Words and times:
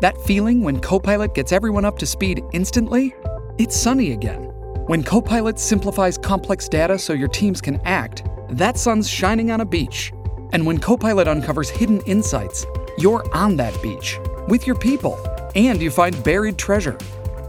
That 0.00 0.16
feeling 0.22 0.62
when 0.62 0.80
Copilot 0.80 1.34
gets 1.34 1.52
everyone 1.52 1.84
up 1.84 1.98
to 1.98 2.06
speed 2.06 2.42
instantly? 2.52 3.14
It's 3.58 3.76
sunny 3.76 4.12
again. 4.12 4.44
When 4.86 5.02
Copilot 5.02 5.58
simplifies 5.58 6.16
complex 6.16 6.68
data 6.68 6.98
so 6.98 7.12
your 7.12 7.28
teams 7.28 7.60
can 7.60 7.78
act, 7.84 8.24
that 8.48 8.78
sun's 8.78 9.10
shining 9.10 9.50
on 9.50 9.60
a 9.60 9.64
beach. 9.66 10.10
And 10.52 10.64
when 10.66 10.78
Copilot 10.78 11.28
uncovers 11.28 11.68
hidden 11.68 12.00
insights, 12.02 12.64
you're 12.96 13.24
on 13.36 13.56
that 13.56 13.76
beach 13.82 14.18
with 14.48 14.66
your 14.66 14.76
people 14.76 15.18
and 15.54 15.82
you 15.82 15.90
find 15.90 16.24
buried 16.24 16.56
treasure. 16.56 16.96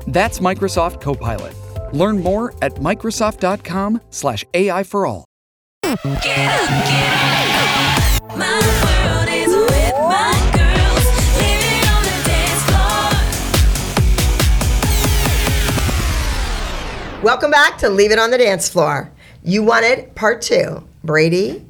That's 0.08 0.40
Microsoft 0.40 1.00
Copilot. 1.00 1.56
Learn 1.94 2.20
more 2.22 2.54
at 2.62 2.76
Microsoft.com/slash 2.76 4.46
AI 4.54 4.84
for 4.84 5.06
all. 5.06 5.24
My 5.84 5.96
world 8.44 8.86
is 8.86 8.91
Welcome 17.24 17.52
back 17.52 17.78
to 17.78 17.90
Leave 17.90 18.10
It 18.10 18.18
on 18.18 18.32
the 18.32 18.38
Dance 18.40 18.68
Floor. 18.68 19.12
You 19.44 19.62
wanted 19.62 20.16
part 20.16 20.42
two. 20.42 20.84
Brady 21.04 21.64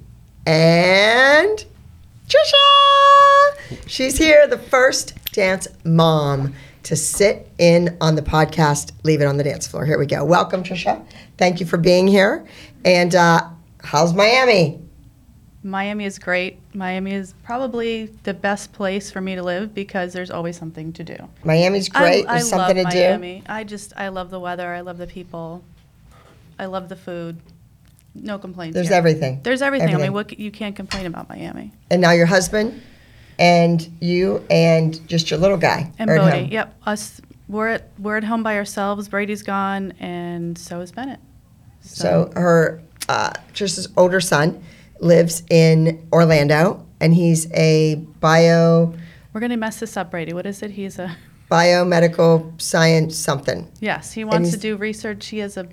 and 0.45 1.65
Tricia. 2.29 3.77
She's 3.85 4.17
here, 4.17 4.47
the 4.47 4.57
first 4.57 5.13
dance 5.33 5.67
mom 5.83 6.53
to 6.83 6.95
sit 6.95 7.49
in 7.57 7.97
on 7.99 8.15
the 8.15 8.21
podcast 8.21 8.93
Leave 9.03 9.19
It 9.19 9.25
on 9.25 9.35
the 9.35 9.43
Dance 9.43 9.67
Floor. 9.67 9.85
Here 9.85 9.99
we 9.99 10.05
go. 10.05 10.23
Welcome, 10.23 10.63
Tricia. 10.63 11.05
Thank 11.37 11.59
you 11.59 11.65
for 11.65 11.77
being 11.77 12.07
here. 12.07 12.47
And 12.85 13.13
uh, 13.13 13.49
how's 13.83 14.13
Miami? 14.13 14.79
Miami 15.63 16.05
is 16.05 16.17
great. 16.17 16.57
Miami 16.73 17.13
is 17.13 17.35
probably 17.43 18.07
the 18.23 18.33
best 18.33 18.73
place 18.73 19.11
for 19.11 19.21
me 19.21 19.35
to 19.35 19.43
live 19.43 19.75
because 19.75 20.11
there's 20.11 20.31
always 20.31 20.57
something 20.57 20.91
to 20.93 21.03
do. 21.03 21.17
Miami's 21.43 21.87
great. 21.87 22.25
I, 22.25 22.31
I 22.31 22.37
There's 22.37 22.49
something 22.49 22.77
love 22.83 22.91
to 22.91 22.97
Miami. 22.97 23.43
I 23.47 23.63
just 23.63 23.93
I 23.95 24.07
love 24.07 24.31
the 24.31 24.39
weather. 24.39 24.73
I 24.73 24.81
love 24.81 24.97
the 24.97 25.05
people. 25.05 25.63
I 26.57 26.65
love 26.65 26.89
the 26.89 26.95
food. 26.95 27.39
No 28.15 28.39
complaints. 28.39 28.73
There's 28.73 28.87
here. 28.87 28.97
everything. 28.97 29.39
There's 29.43 29.61
everything. 29.61 29.95
I 29.95 29.97
mean, 29.97 30.13
what 30.13 30.37
you 30.39 30.51
can't 30.51 30.75
complain 30.75 31.05
about 31.05 31.29
Miami. 31.29 31.71
And 31.91 32.01
now 32.01 32.11
your 32.11 32.25
husband 32.25 32.81
and 33.37 33.87
you 33.99 34.43
and 34.49 35.07
just 35.07 35.29
your 35.29 35.39
little 35.39 35.57
guy. 35.57 35.91
And 35.99 36.07
Bodie. 36.07 36.47
Yep. 36.51 36.75
Us. 36.85 37.21
We're 37.47 37.67
at 37.69 37.89
we're 37.99 38.17
at 38.17 38.23
home 38.23 38.41
by 38.41 38.57
ourselves. 38.57 39.07
Brady's 39.09 39.43
gone, 39.43 39.93
and 39.99 40.57
so 40.57 40.81
is 40.81 40.91
Bennett. 40.91 41.19
So 41.81 42.31
her, 42.35 42.81
uh, 43.09 43.33
Tricia's 43.53 43.89
older 43.97 44.21
son 44.21 44.63
lives 45.01 45.43
in 45.49 46.07
Orlando, 46.13 46.85
and 46.99 47.13
he's 47.13 47.51
a 47.53 47.95
bio 48.19 48.93
we're 49.33 49.41
gonna 49.41 49.57
mess 49.57 49.79
this 49.79 49.95
up, 49.95 50.11
Brady. 50.11 50.33
What 50.33 50.45
is 50.45 50.61
it? 50.61 50.71
He's 50.71 50.99
a 50.99 51.15
biomedical 51.49 52.59
science 52.61 53.15
something. 53.15 53.69
yes. 53.79 54.11
He 54.11 54.23
wants 54.23 54.51
to 54.51 54.57
do 54.57 54.75
research. 54.77 55.27
He 55.27 55.39
has 55.39 55.57
a 55.57 55.67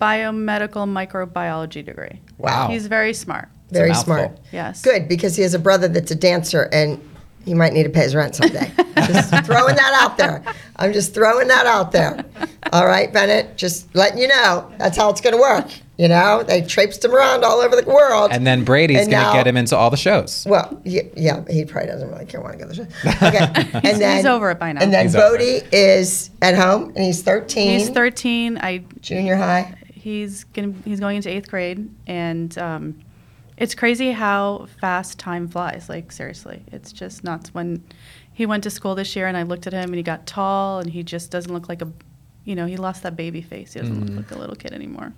biomedical 0.00 0.86
microbiology 0.86 1.84
degree. 1.84 2.20
Wow. 2.38 2.68
He's 2.68 2.86
very 2.86 3.14
smart. 3.14 3.48
Very 3.70 3.94
smart. 3.94 4.38
Yes. 4.52 4.82
Good 4.82 5.08
because 5.08 5.36
he 5.36 5.42
has 5.42 5.54
a 5.54 5.58
brother 5.58 5.88
that's 5.88 6.10
a 6.10 6.14
dancer, 6.14 6.68
and 6.72 7.00
he 7.44 7.54
might 7.54 7.72
need 7.72 7.84
to 7.84 7.90
pay 7.90 8.02
his 8.02 8.14
rent 8.14 8.34
someday. 8.34 8.70
just 8.96 9.30
throwing 9.44 9.76
that 9.76 9.98
out 10.02 10.16
there. 10.16 10.42
I'm 10.76 10.92
just 10.92 11.14
throwing 11.14 11.48
that 11.48 11.66
out 11.66 11.92
there. 11.92 12.24
All 12.72 12.86
right, 12.86 13.12
Bennett. 13.12 13.56
Just 13.56 13.94
letting 13.94 14.18
you 14.18 14.28
know 14.28 14.72
that's 14.78 14.96
how 14.96 15.10
it's 15.10 15.20
going 15.20 15.34
to 15.34 15.40
work. 15.40 15.66
You 15.96 16.08
know, 16.08 16.42
they 16.42 16.62
traipsed 16.62 17.04
him 17.04 17.14
around 17.14 17.44
all 17.44 17.60
over 17.60 17.80
the 17.80 17.88
world. 17.88 18.30
And 18.32 18.44
then 18.44 18.64
Brady's 18.64 19.06
going 19.06 19.24
to 19.24 19.32
get 19.32 19.46
him 19.46 19.56
into 19.56 19.76
all 19.76 19.90
the 19.90 19.96
shows. 19.96 20.44
Well, 20.48 20.80
yeah, 20.84 21.02
yeah, 21.16 21.44
he 21.48 21.64
probably 21.64 21.86
doesn't 21.88 22.08
really 22.10 22.26
care 22.26 22.40
want 22.40 22.58
to 22.58 22.64
go 22.64 22.72
to 22.72 22.74
the 22.84 22.88
show. 22.88 23.26
Okay, 23.28 23.38
and 23.88 24.00
then 24.00 24.16
he's 24.16 24.26
over 24.26 24.50
it 24.50 24.58
by 24.58 24.72
now. 24.72 24.80
And 24.82 24.92
then 24.92 25.04
He's 25.04 25.14
over 25.14 25.36
Bodie 25.36 25.60
is 25.70 26.30
at 26.42 26.56
home, 26.56 26.88
and 26.96 27.04
he's 27.04 27.22
13, 27.22 27.78
He's 27.78 27.90
13. 27.90 28.58
I 28.58 28.84
junior 29.02 29.36
high. 29.36 29.74
he's 29.92 30.42
gonna 30.44 30.74
he's 30.84 30.98
going 30.98 31.16
into 31.18 31.28
eighth 31.30 31.48
grade, 31.48 31.88
and 32.08 32.58
um, 32.58 32.98
it's 33.64 33.74
crazy 33.74 34.12
how 34.12 34.66
fast 34.78 35.18
time 35.18 35.48
flies. 35.48 35.88
Like 35.88 36.12
seriously, 36.12 36.62
it's 36.70 36.92
just 36.92 37.24
nuts. 37.24 37.54
When 37.54 37.82
he 38.32 38.44
went 38.44 38.62
to 38.64 38.70
school 38.70 38.94
this 38.94 39.16
year, 39.16 39.26
and 39.26 39.36
I 39.38 39.42
looked 39.42 39.66
at 39.66 39.72
him, 39.72 39.84
and 39.84 39.94
he 39.94 40.02
got 40.02 40.26
tall, 40.26 40.80
and 40.80 40.90
he 40.90 41.02
just 41.02 41.30
doesn't 41.30 41.52
look 41.52 41.66
like 41.68 41.80
a, 41.80 41.88
you 42.44 42.54
know, 42.54 42.66
he 42.66 42.76
lost 42.76 43.02
that 43.04 43.16
baby 43.16 43.40
face. 43.40 43.72
He 43.72 43.80
doesn't 43.80 43.96
Mm-hmm. 43.96 44.16
look 44.16 44.28
like 44.28 44.36
a 44.36 44.38
little 44.38 44.54
kid 44.56 44.72
anymore. 44.72 45.14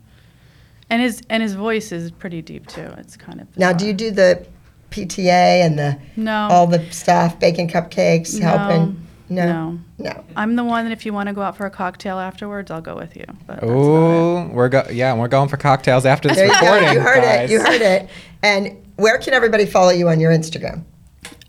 And 0.88 1.02
his 1.02 1.22
and 1.28 1.42
his 1.42 1.54
voice 1.54 1.90
is 1.90 2.12
pretty 2.12 2.40
deep 2.40 2.68
too. 2.68 2.88
It's 2.98 3.16
kind 3.16 3.40
of 3.40 3.48
Now, 3.58 3.72
do 3.72 3.84
you 3.84 3.92
do 3.92 4.12
the 4.12 4.46
PTA 4.92 5.64
and 5.66 5.76
the 5.76 5.98
No. 6.16 6.46
all 6.50 6.68
the 6.68 6.88
stuff, 6.92 7.40
baking 7.40 7.68
cupcakes, 7.68 8.38
No. 8.40 8.46
helping? 8.46 9.06
No, 9.28 9.44
No. 9.46 9.78
No. 9.98 10.24
I'm 10.36 10.56
the 10.56 10.64
one 10.64 10.84
that 10.84 10.92
if 10.92 11.06
you 11.06 11.12
want 11.14 11.28
to 11.28 11.34
go 11.34 11.40
out 11.40 11.56
for 11.56 11.64
a 11.64 11.70
cocktail 11.70 12.18
afterwards, 12.18 12.70
I'll 12.70 12.82
go 12.82 12.96
with 12.96 13.16
you. 13.16 13.24
But 13.46 13.60
that's 13.60 13.64
about 13.64 14.46
it. 14.48 14.52
We're 14.52 14.68
go 14.68 14.86
yeah, 14.90 15.14
we're 15.14 15.28
going 15.28 15.48
for 15.48 15.56
cocktails 15.56 16.04
after 16.04 16.28
this 16.28 16.36
There 16.36 16.46
you 16.46 16.52
go. 16.60 16.60
recording. 16.74 16.92
You 16.92 17.00
heard 17.00 17.22
guys. 17.22 17.50
it. 17.50 17.52
You 17.52 17.60
heard 17.60 17.80
it. 17.80 18.10
And 18.42 18.76
where 18.96 19.18
can 19.18 19.32
everybody 19.32 19.64
follow 19.64 19.90
you 19.90 20.08
on 20.08 20.20
your 20.20 20.32
Instagram? 20.32 20.84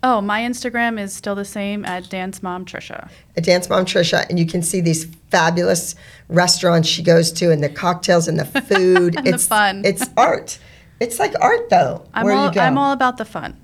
Oh, 0.02 0.20
my 0.20 0.40
Instagram 0.42 0.98
is 0.98 1.12
still 1.12 1.34
the 1.34 1.44
same 1.44 1.84
at 1.84 2.08
Dance 2.08 2.42
Mom 2.42 2.64
Tricia. 2.64 3.10
At 3.36 3.44
Dance 3.44 3.68
Mom 3.68 3.84
Tricia, 3.84 4.28
and 4.30 4.38
you 4.38 4.46
can 4.46 4.62
see 4.62 4.80
these 4.80 5.06
fabulous 5.30 5.94
restaurants 6.28 6.88
she 6.88 7.02
goes 7.02 7.32
to, 7.32 7.50
and 7.50 7.62
the 7.62 7.68
cocktails 7.68 8.28
and 8.28 8.38
the 8.38 8.44
food. 8.62 9.16
And 9.16 9.26
the 9.26 9.30
it's 9.34 9.46
fun. 9.46 9.82
It's 9.84 10.06
art. 10.16 10.58
It's 11.00 11.18
like 11.18 11.34
art, 11.40 11.68
though. 11.68 12.04
I'm 12.14 12.24
where 12.26 12.34
all 12.34 12.46
you 12.48 12.54
go. 12.54 12.60
I'm 12.60 12.78
all 12.78 12.92
about 12.92 13.18
the 13.18 13.24
fun, 13.24 13.56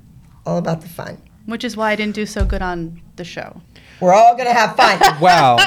all 0.44 0.58
about 0.58 0.80
the 0.82 0.88
fun. 0.88 1.22
which 1.46 1.62
is 1.64 1.76
why 1.76 1.92
I 1.92 1.96
didn't 1.96 2.14
do 2.16 2.26
so 2.26 2.44
good 2.44 2.62
on 2.62 3.00
the 3.16 3.24
show 3.24 3.60
We're 4.00 4.12
all 4.14 4.36
gonna 4.36 4.52
have 4.52 4.76
fun. 4.76 5.00
Well, 5.20 5.58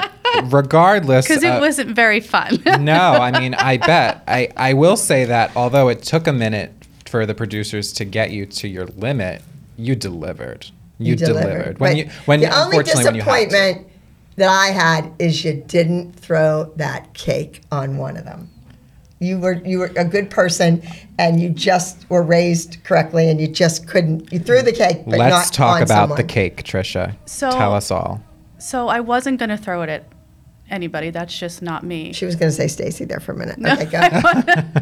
regardless 0.46 1.28
because 1.28 1.44
it 1.44 1.48
uh, 1.48 1.60
wasn't 1.60 1.96
very 1.96 2.20
fun. 2.20 2.62
no, 2.80 2.94
I 3.14 3.40
mean, 3.40 3.54
I 3.54 3.78
bet. 3.78 4.24
I, 4.28 4.50
I 4.58 4.74
will 4.74 4.98
say 4.98 5.26
that 5.26 5.52
although 5.56 5.88
it 5.90 6.04
took 6.04 6.28
a 6.28 6.34
minute 6.34 6.74
for 7.06 7.26
the 7.26 7.34
producers 7.34 7.94
to 7.94 8.06
get 8.06 8.32
you 8.32 8.46
to 8.46 8.68
your 8.68 8.86
limit, 8.88 9.42
you 9.78 9.96
delivered. 9.96 10.68
You, 11.00 11.16
delivered. 11.16 11.80
When 11.80 11.92
But 11.92 11.98
you 11.98 12.10
when 12.26 12.40
the 12.42 12.48
you, 12.48 12.52
only 12.54 12.78
unfortunately 12.78 13.06
when 13.06 13.16
you 13.16 13.22
had 13.22 13.32
to. 13.32 13.46
disappointment 13.46 13.88
that 14.36 14.50
I 14.50 14.68
had 14.68 15.14
is 15.20 15.46
you 15.46 15.54
didn't 15.68 16.14
throw 16.14 16.72
that 16.76 17.14
cake 17.14 17.62
on 17.72 17.98
one 17.98 18.18
of 18.18 18.26
them. 18.26 18.50
You 19.20 19.40
were 19.40 19.54
you 19.66 19.80
were 19.80 19.92
a 19.96 20.06
good 20.06 20.30
person, 20.30 20.82
and 21.18 21.40
you 21.42 21.50
just 21.50 22.08
were 22.10 22.22
raised 22.22 22.84
correctly, 22.84 23.30
and 23.30 23.42
you 23.42 23.48
just 23.48 23.88
couldn't. 23.88 24.32
You 24.32 24.40
threw 24.40 24.62
the 24.62 24.72
cake, 24.72 25.06
but 25.06 25.18
Let's 25.18 25.48
not 25.48 25.54
talk 25.54 25.76
on 25.78 25.82
about 25.84 26.04
someone. 26.04 26.18
the 26.18 26.24
cake, 26.24 26.64
Tricia. 26.64 27.16
So- 27.26 27.50
Tell 27.52 27.74
us 27.74 27.90
all. 27.90 28.22
so 28.60 28.88
I 28.90 29.00
wasn't 29.00 29.40
gonna 29.40 29.58
throw 29.58 29.82
it 29.82 29.90
at 29.90 30.04
anybody. 30.70 31.10
That's 31.10 31.38
just 31.38 31.62
not 31.64 31.84
me. 31.84 32.14
She 32.14 32.26
was 32.26 32.36
going 32.36 32.50
to 32.50 32.56
say 32.56 32.68
Stacy 32.68 33.06
there 33.06 33.22
for 33.22 33.32
a 33.32 33.36
minute. 33.36 33.58
Okay, 33.66 33.86
go. 33.86 34.82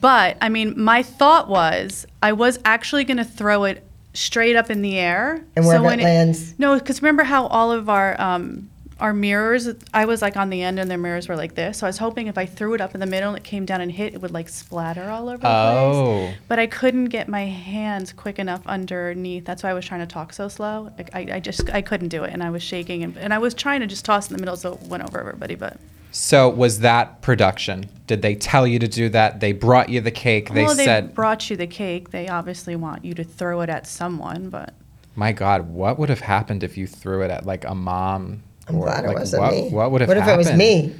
But 0.00 0.36
I 0.40 0.48
mean, 0.48 0.74
my 0.80 1.04
thought 1.04 1.48
was 1.48 2.04
I 2.20 2.32
was 2.32 2.58
actually 2.64 3.04
going 3.04 3.18
to 3.18 3.24
throw 3.24 3.62
it 3.64 3.84
straight 4.12 4.56
up 4.56 4.70
in 4.70 4.82
the 4.82 4.98
air. 4.98 5.44
And 5.54 5.64
wherever 5.64 5.84
when 5.84 6.00
it 6.00 6.04
lands- 6.04 6.54
no, 6.58 6.76
because 6.76 7.00
remember 7.00 7.22
how 7.22 7.46
all 7.46 7.70
of 7.70 7.88
our 7.88 8.20
um, 8.20 8.68
our 9.00 9.12
mirrors, 9.12 9.68
I 9.94 10.04
was 10.06 10.20
like 10.22 10.36
on 10.36 10.50
the 10.50 10.62
end, 10.62 10.78
and 10.78 10.90
their 10.90 10.98
mirrors 10.98 11.28
were 11.28 11.36
like 11.36 11.54
this. 11.54 11.78
So 11.78 11.86
I 11.86 11.88
was 11.88 11.98
hoping 11.98 12.26
if 12.26 12.36
I 12.36 12.46
threw 12.46 12.74
it 12.74 12.80
up 12.80 12.94
in 12.94 13.00
the 13.00 13.06
middle 13.06 13.28
and 13.28 13.38
it 13.38 13.44
came 13.44 13.64
down 13.64 13.80
and 13.80 13.92
hit, 13.92 14.14
it 14.14 14.20
would 14.20 14.32
like 14.32 14.48
splatter 14.48 15.08
all 15.10 15.28
over 15.28 15.38
the 15.38 15.48
Oh. 15.48 16.24
place. 16.26 16.36
But 16.48 16.58
I 16.58 16.66
couldn't 16.66 17.06
get 17.06 17.28
my 17.28 17.44
hands 17.46 18.12
quick 18.12 18.38
enough 18.38 18.66
underneath. 18.66 19.44
That's 19.44 19.62
why 19.62 19.70
I 19.70 19.74
was 19.74 19.84
trying 19.84 20.00
to 20.00 20.06
talk 20.06 20.32
so 20.32 20.48
slow. 20.48 20.90
Like 20.98 21.10
I, 21.14 21.36
I 21.36 21.40
just 21.40 21.70
I 21.70 21.80
couldn't 21.82 22.08
do 22.08 22.24
it, 22.24 22.32
and 22.32 22.42
I 22.42 22.50
was 22.50 22.62
shaking, 22.62 23.02
and, 23.04 23.16
and 23.16 23.32
I 23.32 23.38
was 23.38 23.54
trying 23.54 23.80
to 23.80 23.86
just 23.86 24.04
toss 24.04 24.28
in 24.30 24.36
the 24.36 24.40
middle 24.40 24.56
so 24.56 24.74
it 24.74 24.82
went 24.82 25.04
over 25.04 25.20
everybody, 25.20 25.54
but. 25.54 25.76
So 26.10 26.48
was 26.48 26.80
that 26.80 27.20
production? 27.20 27.88
Did 28.06 28.22
they 28.22 28.34
tell 28.34 28.66
you 28.66 28.78
to 28.78 28.88
do 28.88 29.10
that? 29.10 29.40
They 29.40 29.52
brought 29.52 29.90
you 29.90 30.00
the 30.00 30.10
cake. 30.10 30.50
They 30.52 30.64
well, 30.64 30.74
they 30.74 30.86
said, 30.86 31.14
brought 31.14 31.50
you 31.50 31.56
the 31.56 31.66
cake. 31.66 32.10
They 32.10 32.28
obviously 32.28 32.74
want 32.76 33.04
you 33.04 33.12
to 33.14 33.22
throw 33.22 33.60
it 33.60 33.68
at 33.68 33.86
someone, 33.86 34.48
but 34.48 34.74
"My 35.14 35.32
God, 35.32 35.68
what 35.68 35.98
would 35.98 36.08
have 36.08 36.20
happened 36.20 36.64
if 36.64 36.76
you 36.78 36.86
threw 36.86 37.22
it 37.22 37.30
at 37.30 37.44
like 37.46 37.64
a 37.64 37.74
mom?" 37.74 38.42
I'm 38.68 38.76
or, 38.76 38.84
glad 38.84 39.04
it 39.04 39.08
like, 39.08 39.18
wasn't 39.18 39.42
what, 39.42 39.52
me. 39.52 39.68
What 39.70 39.90
would 39.90 40.00
have 40.02 40.08
What 40.08 40.16
if 40.16 40.22
happened? 40.24 40.46
it 40.46 40.50
was 40.50 40.58
me? 40.58 40.94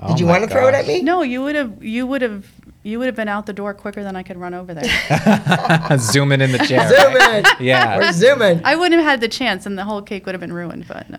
Oh 0.00 0.08
Did 0.08 0.20
you 0.20 0.26
want 0.26 0.42
to 0.44 0.50
throw 0.50 0.66
it 0.68 0.74
at 0.74 0.86
me? 0.86 1.02
no, 1.02 1.22
you 1.22 1.42
would 1.42 1.54
have 1.54 1.82
you 1.84 2.06
would 2.06 2.22
have 2.22 2.46
you 2.82 2.98
would 2.98 3.06
have 3.06 3.14
been 3.14 3.28
out 3.28 3.46
the 3.46 3.52
door 3.52 3.72
quicker 3.74 4.02
than 4.02 4.16
I 4.16 4.22
could 4.22 4.36
run 4.36 4.52
over 4.52 4.74
there. 4.74 4.84
Zooming 5.98 6.40
in 6.40 6.52
the 6.52 6.58
chair. 6.58 6.88
Zoom 6.88 7.14
right? 7.14 7.60
in. 7.60 7.64
Yeah. 7.66 7.96
We're 7.98 8.12
zooming. 8.12 8.60
I 8.64 8.76
wouldn't 8.76 9.00
have 9.00 9.08
had 9.08 9.20
the 9.20 9.28
chance, 9.28 9.64
and 9.66 9.78
the 9.78 9.84
whole 9.84 10.02
cake 10.02 10.26
would 10.26 10.34
have 10.34 10.40
been 10.40 10.52
ruined. 10.52 10.86
But 10.88 11.08
no, 11.08 11.18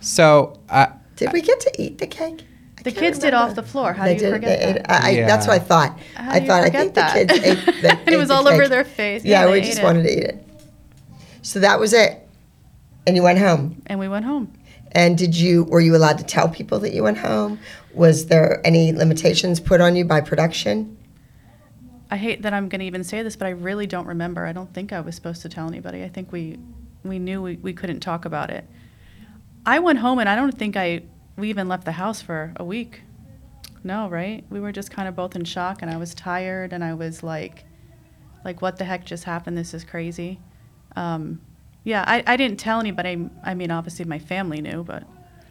So, 0.00 0.58
uh, 0.68 0.86
Did 1.16 1.32
we 1.32 1.40
get 1.40 1.60
to 1.60 1.72
eat 1.82 1.98
the 1.98 2.06
cake? 2.06 2.44
I 2.78 2.82
The 2.82 2.90
can't 2.90 2.96
kids 3.04 3.18
did 3.20 3.32
off 3.32 3.54
the 3.54 3.62
floor. 3.62 3.92
How 3.94 4.04
They 4.04 4.16
do 4.16 4.24
you 4.26 4.30
did- 4.30 4.34
forget 4.36 4.58
they 4.60 4.72
that? 4.72 4.80
ate- 4.80 5.20
I, 5.20 5.22
I, 5.22 5.26
That's 5.26 5.46
what 5.46 5.54
I 5.54 5.58
thought. 5.60 5.98
How 6.16 6.30
I 6.32 6.38
do 6.38 6.44
you 6.44 6.50
thought 6.50 6.60
I 6.62 6.64
forget 6.66 6.80
think 6.82 6.94
that? 6.94 7.14
the 7.28 7.34
kids 7.34 7.46
ate. 7.68 7.74
They 7.82 7.88
It 7.90 8.12
ate 8.12 8.16
was 8.18 8.28
the 8.28 8.34
all 8.34 8.48
over 8.48 8.68
their 8.68 8.84
face. 8.84 9.24
Yeah, 9.24 9.46
Yeah, 9.46 9.52
we 9.52 9.60
just 9.62 9.78
ate 9.78 9.82
it. 9.82 9.84
wanted 9.84 10.02
to 10.02 10.12
eat 10.12 10.24
it. 10.24 10.44
So 11.42 11.60
that 11.60 11.78
was 11.80 11.92
it, 11.94 12.28
and 13.06 13.14
you 13.16 13.22
went 13.22 13.38
home. 13.38 13.80
And 13.86 13.98
we 14.00 14.08
went 14.08 14.24
home. 14.26 14.52
And 14.92 15.18
did 15.18 15.36
you 15.36 15.64
were 15.64 15.80
you 15.80 15.94
allowed 15.94 16.18
to 16.18 16.24
tell 16.24 16.48
people 16.48 16.78
that 16.80 16.94
you 16.94 17.02
went 17.02 17.18
home? 17.18 17.58
Was 17.92 18.26
there 18.26 18.60
any 18.64 18.92
limitations 18.92 19.60
put 19.60 19.80
on 19.80 19.96
you 19.96 20.04
by 20.04 20.20
production? 20.20 20.96
I 22.10 22.16
hate 22.16 22.42
that 22.42 22.54
I'm 22.54 22.68
going 22.68 22.80
to 22.80 22.86
even 22.86 23.02
say 23.02 23.22
this, 23.22 23.34
but 23.34 23.46
I 23.46 23.50
really 23.50 23.86
don't 23.86 24.06
remember. 24.06 24.46
I 24.46 24.52
don't 24.52 24.72
think 24.72 24.92
I 24.92 25.00
was 25.00 25.14
supposed 25.14 25.42
to 25.42 25.48
tell 25.48 25.66
anybody. 25.66 26.04
I 26.04 26.08
think 26.08 26.30
we 26.30 26.58
we 27.04 27.18
knew 27.18 27.42
we, 27.42 27.56
we 27.56 27.72
couldn't 27.72 28.00
talk 28.00 28.24
about 28.24 28.50
it. 28.50 28.64
I 29.64 29.78
went 29.80 29.98
home 29.98 30.18
and 30.18 30.28
I 30.28 30.36
don't 30.36 30.56
think 30.56 30.76
I 30.76 31.02
we 31.36 31.50
even 31.50 31.68
left 31.68 31.84
the 31.84 31.92
house 31.92 32.22
for 32.22 32.52
a 32.56 32.64
week. 32.64 33.02
No, 33.82 34.08
right? 34.08 34.44
We 34.50 34.60
were 34.60 34.72
just 34.72 34.90
kind 34.90 35.08
of 35.08 35.14
both 35.14 35.36
in 35.36 35.44
shock 35.44 35.82
and 35.82 35.90
I 35.90 35.96
was 35.96 36.14
tired 36.14 36.72
and 36.72 36.82
I 36.82 36.94
was 36.94 37.22
like 37.22 37.64
like 38.44 38.62
what 38.62 38.78
the 38.78 38.84
heck 38.84 39.04
just 39.04 39.24
happened? 39.24 39.58
This 39.58 39.74
is 39.74 39.84
crazy. 39.84 40.40
Um, 40.94 41.40
yeah, 41.86 42.02
I, 42.06 42.22
I 42.26 42.36
didn't 42.36 42.58
tell 42.58 42.80
anybody. 42.80 43.30
I 43.44 43.54
mean, 43.54 43.70
obviously 43.70 44.04
my 44.04 44.18
family 44.18 44.60
knew, 44.60 44.82
but 44.82 45.04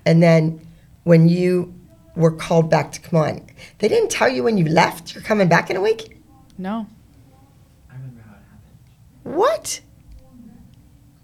And 0.06 0.22
then 0.22 0.60
when 1.04 1.30
you 1.30 1.74
were 2.16 2.32
called 2.32 2.70
back 2.70 2.92
to 2.92 3.00
come 3.00 3.18
on, 3.20 3.48
they 3.80 3.88
didn't 3.88 4.12
tell 4.12 4.28
you 4.30 4.44
when 4.44 4.58
you 4.58 4.66
left. 4.66 5.16
You're 5.16 5.24
coming 5.24 5.48
back 5.48 5.70
in 5.70 5.76
a 5.78 5.82
week. 5.82 6.22
no. 6.58 6.88
I 7.90 7.94
remember 7.96 8.22
how 8.28 8.36
it 8.36 8.44
happened. 8.52 9.38
What? 9.38 9.80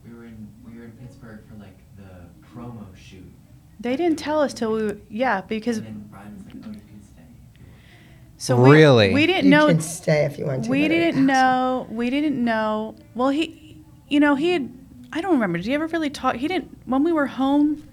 We 0.07 0.13
were 0.15 0.25
in 0.25 0.47
we 0.65 0.77
were 0.79 0.85
in 0.85 0.91
Pittsburgh 0.91 1.41
for 1.49 1.55
like 1.55 1.77
the 1.97 2.11
promo 2.53 2.85
shoot, 2.95 3.29
They 3.81 3.95
didn't 3.97 4.17
tell 4.17 4.39
us 4.41 4.53
till 4.53 4.71
we 4.71 4.83
were, 4.83 4.97
yeah, 5.09 5.41
because 5.41 5.77
and 5.79 5.87
then 5.87 6.05
Brian 6.09 6.33
was 6.37 6.45
like, 6.45 6.63
"Oh, 6.65 6.71
you 6.71 6.81
can 6.89 7.03
stay." 7.03 7.21
if 7.53 7.59
you 7.59 7.65
want." 7.65 8.41
so 8.47 8.61
we, 8.61 8.71
Really? 8.71 9.13
we 9.13 9.25
didn't 9.27 9.45
You 9.45 9.51
know 9.57 9.67
can 9.67 9.81
stay 9.81 10.23
if 10.25 10.37
you 10.39 10.45
want 10.45 10.63
to. 10.65 10.69
we 10.69 10.83
but 10.83 10.91
it- 10.91 10.99
didn't 10.99 11.25
know 11.25 11.85
we 11.89 12.09
didn't 12.09 12.41
know 12.43 12.95
well 13.15 13.29
he 13.29 13.77
you 14.09 14.19
know 14.21 14.35
he 14.35 14.51
had 14.53 14.69
i 15.13 15.21
don't 15.21 15.33
remember 15.33 15.57
did 15.57 15.65
he 15.65 15.73
ever 15.73 15.87
really 15.87 16.09
talk 16.09 16.35
he 16.35 16.47
didn't 16.47 16.77
when 16.85 17.03
we 17.03 17.11
were 17.11 17.27
home 17.27 17.87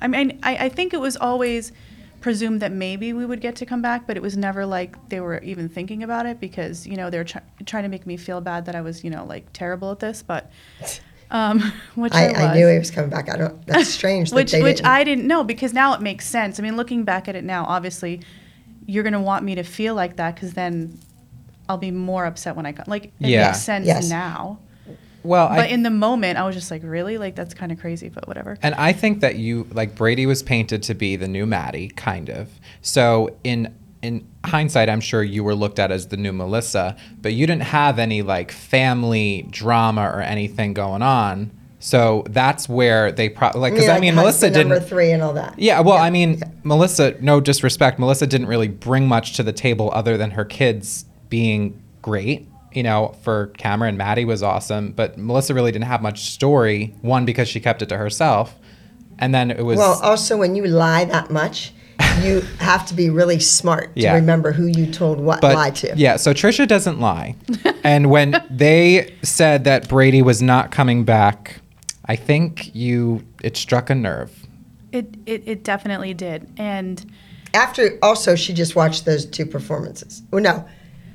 i 0.00 0.06
mean 0.06 0.38
i, 0.42 0.56
I 0.66 0.68
think 0.68 0.92
it 0.94 1.00
was 1.00 1.16
always 1.16 1.72
presumed 2.20 2.60
that 2.60 2.70
maybe 2.72 3.12
we 3.14 3.24
would 3.24 3.40
get 3.40 3.56
to 3.56 3.66
come 3.66 3.80
back 3.80 4.06
but 4.06 4.16
it 4.16 4.22
was 4.22 4.36
never 4.36 4.66
like 4.66 5.08
they 5.08 5.20
were 5.20 5.38
even 5.42 5.68
thinking 5.68 6.02
about 6.02 6.26
it 6.26 6.38
because 6.38 6.86
you 6.86 6.96
know 6.96 7.08
they 7.10 7.18
were 7.18 7.24
try- 7.24 7.42
trying 7.64 7.84
to 7.84 7.88
make 7.88 8.06
me 8.06 8.16
feel 8.16 8.40
bad 8.40 8.66
that 8.66 8.74
i 8.74 8.80
was 8.80 9.02
you 9.04 9.10
know 9.10 9.24
like 9.24 9.46
terrible 9.52 9.90
at 9.90 10.00
this 10.00 10.22
but 10.22 10.50
um 11.30 11.60
which 11.94 12.12
i, 12.12 12.24
I, 12.26 12.28
was 12.28 12.36
I 12.40 12.54
knew 12.54 12.68
he 12.68 12.78
was 12.78 12.90
coming 12.90 13.08
back. 13.10 13.30
I 13.32 13.36
don't. 13.36 13.64
That's 13.66 13.88
strange. 14.00 14.30
that 14.30 14.36
which 14.36 14.52
they 14.52 14.62
which 14.62 14.78
didn't. 14.78 14.88
I 14.88 15.04
didn't 15.04 15.26
know 15.28 15.44
because 15.44 15.72
now 15.72 15.94
it 15.94 16.00
makes 16.02 16.26
sense. 16.26 16.58
I 16.58 16.62
mean, 16.64 16.76
looking 16.76 17.04
back 17.04 17.28
at 17.28 17.36
it 17.36 17.44
now, 17.44 17.64
obviously, 17.66 18.20
you're 18.86 19.04
gonna 19.04 19.20
want 19.22 19.44
me 19.44 19.54
to 19.54 19.62
feel 19.62 19.94
like 19.94 20.16
that 20.16 20.34
because 20.34 20.54
then 20.54 20.98
I'll 21.68 21.78
be 21.78 21.92
more 21.92 22.24
upset 22.26 22.56
when 22.56 22.66
I 22.66 22.72
come. 22.72 22.84
Like 22.88 23.04
it 23.06 23.12
Yeah. 23.20 23.46
makes 23.46 23.62
sense 23.62 23.86
Yes. 23.86 24.10
now, 24.10 24.58
Well, 25.22 25.48
but 25.48 25.60
I, 25.60 25.66
in 25.66 25.82
the 25.82 25.90
moment, 25.90 26.38
I 26.38 26.46
was 26.46 26.54
just 26.54 26.70
like, 26.70 26.82
really, 26.84 27.18
like 27.18 27.34
that's 27.34 27.54
kind 27.54 27.72
of 27.72 27.78
crazy, 27.78 28.08
but 28.08 28.26
whatever. 28.26 28.56
and 28.62 28.74
I 28.74 28.92
think 28.92 29.20
that 29.20 29.36
you 29.36 29.66
like 29.72 29.94
Brady 29.94 30.26
was 30.26 30.42
painted 30.42 30.82
to 30.84 30.94
be 30.94 31.16
the 31.16 31.28
new 31.28 31.46
Maddie, 31.46 31.88
kind 31.88 32.28
of. 32.30 32.48
So 32.82 33.36
in 33.44 33.74
in 34.02 34.26
hindsight, 34.44 34.88
I'm 34.88 35.00
sure 35.00 35.22
you 35.22 35.44
were 35.44 35.54
looked 35.54 35.78
at 35.78 35.90
as 35.90 36.08
the 36.08 36.16
new 36.16 36.32
Melissa, 36.32 36.96
but 37.20 37.34
you 37.34 37.46
didn't 37.46 37.64
have 37.64 37.98
any 37.98 38.22
like 38.22 38.50
family 38.50 39.46
drama 39.50 40.02
or 40.02 40.22
anything 40.22 40.72
going 40.72 41.02
on. 41.02 41.50
So 41.80 42.24
that's 42.28 42.68
where 42.68 43.10
they 43.10 43.30
probably 43.30 43.62
like 43.62 43.72
because 43.72 43.88
mean, 43.88 43.96
I 43.96 44.00
mean 44.00 44.14
Melissa 44.14 44.50
didn't. 44.50 44.68
number 44.68 44.84
three 44.84 45.12
and 45.12 45.22
all 45.22 45.32
that. 45.32 45.58
Yeah, 45.58 45.80
well, 45.80 45.96
I 45.96 46.10
mean, 46.10 46.42
Melissa, 46.62 47.16
no 47.20 47.40
disrespect, 47.40 47.98
Melissa 47.98 48.26
didn't 48.26 48.48
really 48.48 48.68
bring 48.68 49.08
much 49.08 49.34
to 49.36 49.42
the 49.42 49.52
table 49.52 49.90
other 49.94 50.18
than 50.18 50.32
her 50.32 50.44
kids 50.44 51.06
being 51.30 51.82
great. 52.02 52.46
You 52.72 52.82
know, 52.84 53.14
for 53.22 53.48
Cameron, 53.58 53.96
Maddie 53.96 54.24
was 54.24 54.42
awesome, 54.42 54.92
but 54.92 55.18
Melissa 55.18 55.54
really 55.54 55.72
didn't 55.72 55.86
have 55.86 56.02
much 56.02 56.30
story. 56.30 56.94
One, 57.02 57.24
because 57.24 57.48
she 57.48 57.60
kept 57.60 57.82
it 57.82 57.88
to 57.88 57.96
herself. 57.96 58.54
And 59.18 59.34
then 59.34 59.50
it 59.50 59.62
was. 59.62 59.78
Well, 59.78 59.98
also 60.02 60.36
when 60.36 60.54
you 60.54 60.66
lie 60.66 61.04
that 61.06 61.30
much, 61.30 61.72
you 62.22 62.40
have 62.58 62.86
to 62.86 62.94
be 62.94 63.10
really 63.10 63.38
smart 63.40 63.94
to 63.96 64.02
Yeah. 64.02 64.14
remember 64.14 64.52
who 64.52 64.66
you 64.66 64.86
told 64.90 65.20
what 65.20 65.40
but 65.40 65.54
lie 65.54 65.70
to. 65.70 65.92
yeah, 65.96 66.16
so 66.16 66.32
Tricia 66.32 66.66
doesn't 66.66 67.00
lie. 67.00 67.34
and 67.84 68.10
when 68.10 68.42
they 68.50 69.14
said 69.22 69.64
that 69.64 69.88
Brady 69.88 70.22
was 70.22 70.40
not 70.40 70.70
coming 70.70 71.04
back, 71.04 71.60
I 72.06 72.16
think 72.16 72.74
you 72.74 73.24
it 73.42 73.56
struck 73.56 73.90
a 73.90 73.94
nerve. 73.94 74.46
It 74.92 75.14
it, 75.26 75.42
it 75.46 75.64
definitely 75.64 76.14
did, 76.14 76.48
and 76.56 77.04
After 77.52 77.98
also, 78.02 78.34
she 78.36 78.52
just 78.54 78.74
watched 78.76 79.04
those 79.04 79.26
two 79.26 79.44
performances. 79.46 80.22
Well, 80.30 80.42
no, 80.42 80.64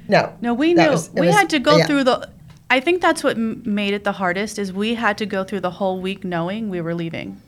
no, 0.07 0.33
no, 0.41 0.53
we 0.53 0.73
knew 0.73 0.89
was- 0.89 1.09
we 1.13 1.27
was- 1.27 1.35
had 1.35 1.49
to 1.51 1.59
go 1.59 1.77
yeah. 1.77 1.85
through 1.85 2.03
the. 2.05 2.29
I 2.69 2.79
think 2.79 3.01
that's 3.01 3.23
what 3.23 3.37
m- 3.37 3.61
made 3.65 3.93
it 3.93 4.03
the 4.03 4.11
hardest 4.13 4.57
is 4.57 4.73
we 4.73 4.95
had 4.95 5.17
to 5.19 5.25
go 5.25 5.43
through 5.43 5.59
the 5.61 5.69
whole 5.71 5.99
week 6.01 6.23
knowing 6.23 6.69
we 6.69 6.81
were 6.81 6.95
leaving. 6.95 7.39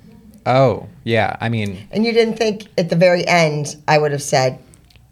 Oh, 0.45 0.88
yeah. 1.04 1.36
I 1.42 1.50
mean, 1.50 1.88
And 1.92 2.06
you 2.06 2.13
didn't 2.13 2.38
think 2.38 2.68
at 2.77 2.89
the 2.89 2.95
very 2.95 3.27
end 3.27 3.75
I 3.88 3.98
would 3.98 4.12
have 4.12 4.21
said, 4.21 4.59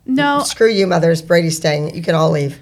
No, 0.06 0.40
"Screw 0.44 0.70
you, 0.70 0.86
mothers. 0.88 1.22
Brady's 1.22 1.58
staying. 1.58 1.96
You 1.96 2.02
can 2.04 2.16
all 2.16 2.30
leave." 2.30 2.60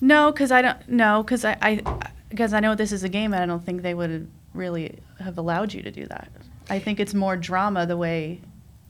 No, 0.00 0.30
because 0.30 0.52
I 0.52 0.62
don't. 0.62 0.76
No, 0.88 1.22
because 1.22 1.44
I, 1.44 1.56
I, 1.62 1.80
because 2.28 2.52
I 2.52 2.60
know 2.60 2.74
this 2.74 2.92
is 2.92 3.02
a 3.04 3.08
game, 3.08 3.32
and 3.32 3.42
I 3.42 3.46
don't 3.46 3.64
think 3.64 3.82
they 3.82 3.94
would 3.94 4.28
really 4.54 4.98
have 5.18 5.38
allowed 5.38 5.72
you 5.72 5.82
to 5.82 5.90
do 5.90 6.04
that. 6.06 6.28
I 6.68 6.78
think 6.78 7.00
it's 7.00 7.14
more 7.14 7.36
drama 7.36 7.86
the 7.86 7.96
way 7.96 8.40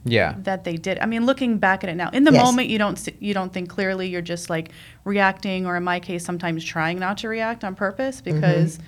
yeah. 0.04 0.34
that 0.38 0.64
they 0.64 0.76
did. 0.76 0.98
I 0.98 1.06
mean, 1.06 1.26
looking 1.26 1.58
back 1.58 1.84
at 1.84 1.90
it 1.90 1.94
now, 1.94 2.10
in 2.10 2.24
the 2.24 2.32
Yes. 2.32 2.44
moment 2.44 2.68
you 2.68 2.78
don't 2.78 2.96
see, 2.96 3.14
you 3.20 3.34
don't 3.34 3.52
think 3.52 3.68
clearly. 3.68 4.08
You're 4.08 4.20
just 4.22 4.50
like 4.50 4.70
reacting, 5.04 5.66
or 5.66 5.76
in 5.76 5.84
my 5.84 6.00
case, 6.00 6.24
sometimes 6.24 6.64
trying 6.64 6.98
not 6.98 7.18
to 7.18 7.28
react 7.28 7.64
on 7.64 7.74
purpose 7.74 8.20
Mm-hmm. 8.20 8.40
because 8.40 8.78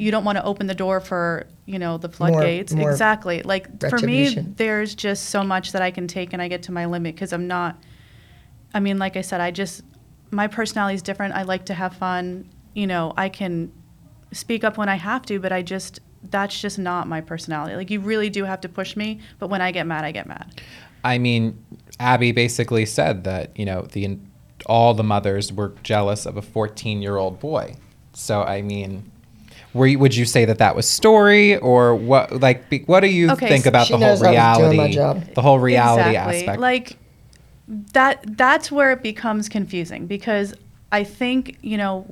you 0.00 0.10
don't 0.10 0.24
want 0.24 0.36
to 0.38 0.44
open 0.44 0.66
the 0.66 0.74
door 0.74 1.00
for 1.00 1.46
you 1.66 1.78
know 1.78 1.98
the 1.98 2.08
floodgates. 2.08 2.72
more 2.72 2.90
exactly. 2.90 3.42
Like 3.42 3.80
for 3.90 3.98
me, 3.98 4.34
there's 4.34 4.94
just 4.94 5.30
so 5.30 5.42
much 5.42 5.72
that 5.72 5.82
I 5.82 5.90
can 5.90 6.06
take, 6.08 6.32
and 6.32 6.40
I 6.40 6.48
get 6.48 6.62
to 6.64 6.72
my 6.72 6.86
limit 6.86 7.14
because 7.14 7.32
I'm 7.32 7.46
not. 7.46 7.76
I 8.74 8.80
mean, 8.80 8.98
like 8.98 9.16
I 9.16 9.22
said, 9.22 9.40
I 9.40 9.50
just 9.50 9.82
my 10.30 10.46
personality 10.46 10.94
is 10.96 11.02
different. 11.02 11.34
I 11.34 11.42
like 11.42 11.66
to 11.66 11.74
have 11.74 11.94
fun. 11.96 12.48
You 12.74 12.86
know, 12.86 13.14
I 13.16 13.28
can 13.28 13.72
speak 14.32 14.64
up 14.64 14.76
when 14.76 14.88
I 14.88 14.96
have 14.96 15.22
to, 15.26 15.38
but 15.38 15.52
I 15.52 15.62
just 15.62 16.00
that's 16.24 16.60
just 16.60 16.78
not 16.78 17.06
my 17.06 17.20
personality. 17.20 17.76
Like 17.76 17.90
you 17.90 18.00
really 18.00 18.30
do 18.30 18.44
have 18.44 18.60
to 18.62 18.68
push 18.68 18.96
me, 18.96 19.20
but 19.38 19.48
when 19.48 19.60
I 19.60 19.70
get 19.70 19.86
mad, 19.86 20.04
I 20.04 20.12
get 20.12 20.26
mad. 20.26 20.60
I 21.04 21.18
mean, 21.18 21.64
Abby 22.00 22.32
basically 22.32 22.86
said 22.86 23.24
that 23.24 23.56
you 23.58 23.64
know 23.64 23.82
the 23.82 24.18
all 24.66 24.94
the 24.94 25.04
mothers 25.04 25.52
were 25.52 25.74
jealous 25.82 26.26
of 26.26 26.36
a 26.36 26.42
14 26.42 27.02
year 27.02 27.16
old 27.16 27.38
boy. 27.38 27.76
So 28.12 28.42
I 28.42 28.62
mean, 28.62 29.10
were 29.72 29.86
you, 29.86 29.98
would 29.98 30.16
you 30.16 30.24
say 30.24 30.44
that 30.46 30.58
that 30.58 30.74
was 30.74 30.88
story 30.88 31.56
or 31.58 31.94
what? 31.94 32.40
Like, 32.40 32.68
be, 32.70 32.80
what 32.80 33.00
do 33.00 33.08
you 33.08 33.30
Okay, 33.32 33.48
think 33.48 33.64
so 33.64 33.68
about 33.68 33.88
the 33.88 33.98
whole 33.98 34.08
knows 34.08 34.22
I 34.22 34.30
was 34.30 34.96
reality? 34.96 35.32
The 35.34 35.42
whole 35.42 35.58
reality 35.58 36.10
exactly. 36.10 36.38
aspect. 36.38 36.60
Like 36.60 36.96
that 37.92 38.36
that's 38.36 38.70
where 38.72 38.92
it 38.92 39.02
becomes 39.02 39.48
confusing 39.48 40.06
because 40.06 40.54
I 40.92 41.04
think, 41.04 41.58
you 41.62 41.76
know, 41.76 42.06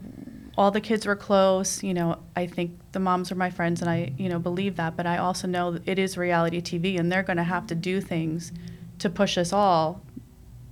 all 0.56 0.70
the 0.70 0.80
kids 0.80 1.04
were 1.06 1.16
close, 1.16 1.82
you 1.82 1.92
know, 1.94 2.18
I 2.37 2.46
think 2.46 2.78
the 2.92 3.00
moms 3.00 3.32
are 3.32 3.34
my 3.34 3.50
friends 3.50 3.80
and 3.80 3.90
I, 3.90 4.12
you 4.16 4.28
know, 4.28 4.38
believe 4.38 4.76
that, 4.76 4.96
but 4.96 5.06
I 5.06 5.18
also 5.18 5.49
know 5.49 5.73
that 5.73 5.88
it 5.88 5.99
is 5.99 6.16
reality 6.16 6.61
TV 6.61 6.99
and 6.99 7.11
they're 7.11 7.25
going 7.25 7.38
to 7.38 7.44
have 7.44 7.66
to 7.68 7.75
do 7.75 8.00
things 8.00 8.52
to 9.00 9.11
push 9.11 9.37
us 9.37 9.52
all 9.52 10.00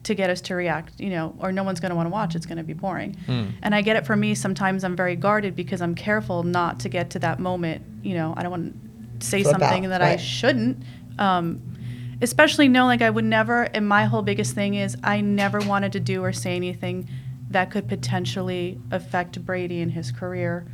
to 0.04 0.14
get 0.14 0.30
us 0.30 0.40
to 0.42 0.54
react, 0.54 1.00
you 1.00 1.10
know, 1.10 1.34
or 1.38 1.52
no 1.52 1.62
one's 1.62 1.80
going 1.80 1.90
to 1.90 1.96
want 1.96 2.06
to 2.06 2.10
watch. 2.10 2.34
It's 2.34 2.46
going 2.46 2.58
to 2.58 2.64
be 2.64 2.72
boring. 2.72 3.16
And 3.62 3.74
I 3.74 3.82
get 3.82 3.96
it 3.96 4.06
for 4.06 4.16
me. 4.16 4.34
Sometimes 4.34 4.84
I'm 4.84 4.96
very 4.96 5.16
guarded 5.16 5.54
because 5.54 5.80
I'm 5.80 5.94
careful 5.94 6.42
not 6.42 6.80
to 6.80 6.88
get 6.88 7.10
to 7.10 7.18
that 7.20 7.38
moment. 7.38 7.84
You 8.02 8.14
know, 8.14 8.34
I 8.36 8.42
don't 8.42 8.50
want 8.50 9.20
to 9.20 9.26
say 9.26 9.42
Flip 9.42 9.52
something 9.58 9.86
out, 9.86 9.90
that 9.90 10.02
I 10.02 10.16
shouldn't. 10.16 10.82
Um, 11.18 11.62
especially 12.20 12.68
knowing 12.68 12.86
like 12.88 13.02
I 13.02 13.10
would 13.10 13.24
never. 13.24 13.62
And 13.62 13.88
my 13.88 14.04
whole 14.06 14.22
biggest 14.22 14.54
thing 14.54 14.74
is 14.74 14.96
I 15.04 15.20
never 15.20 15.60
wanted 15.60 15.92
to 15.92 16.00
do 16.00 16.24
or 16.24 16.32
say 16.32 16.56
anything 16.56 17.08
that 17.52 17.70
could 17.70 17.88
potentially 17.88 18.80
affect 18.90 19.44
Brady 19.44 19.80
and 19.80 19.92
his 19.92 20.10
career. 20.10 20.66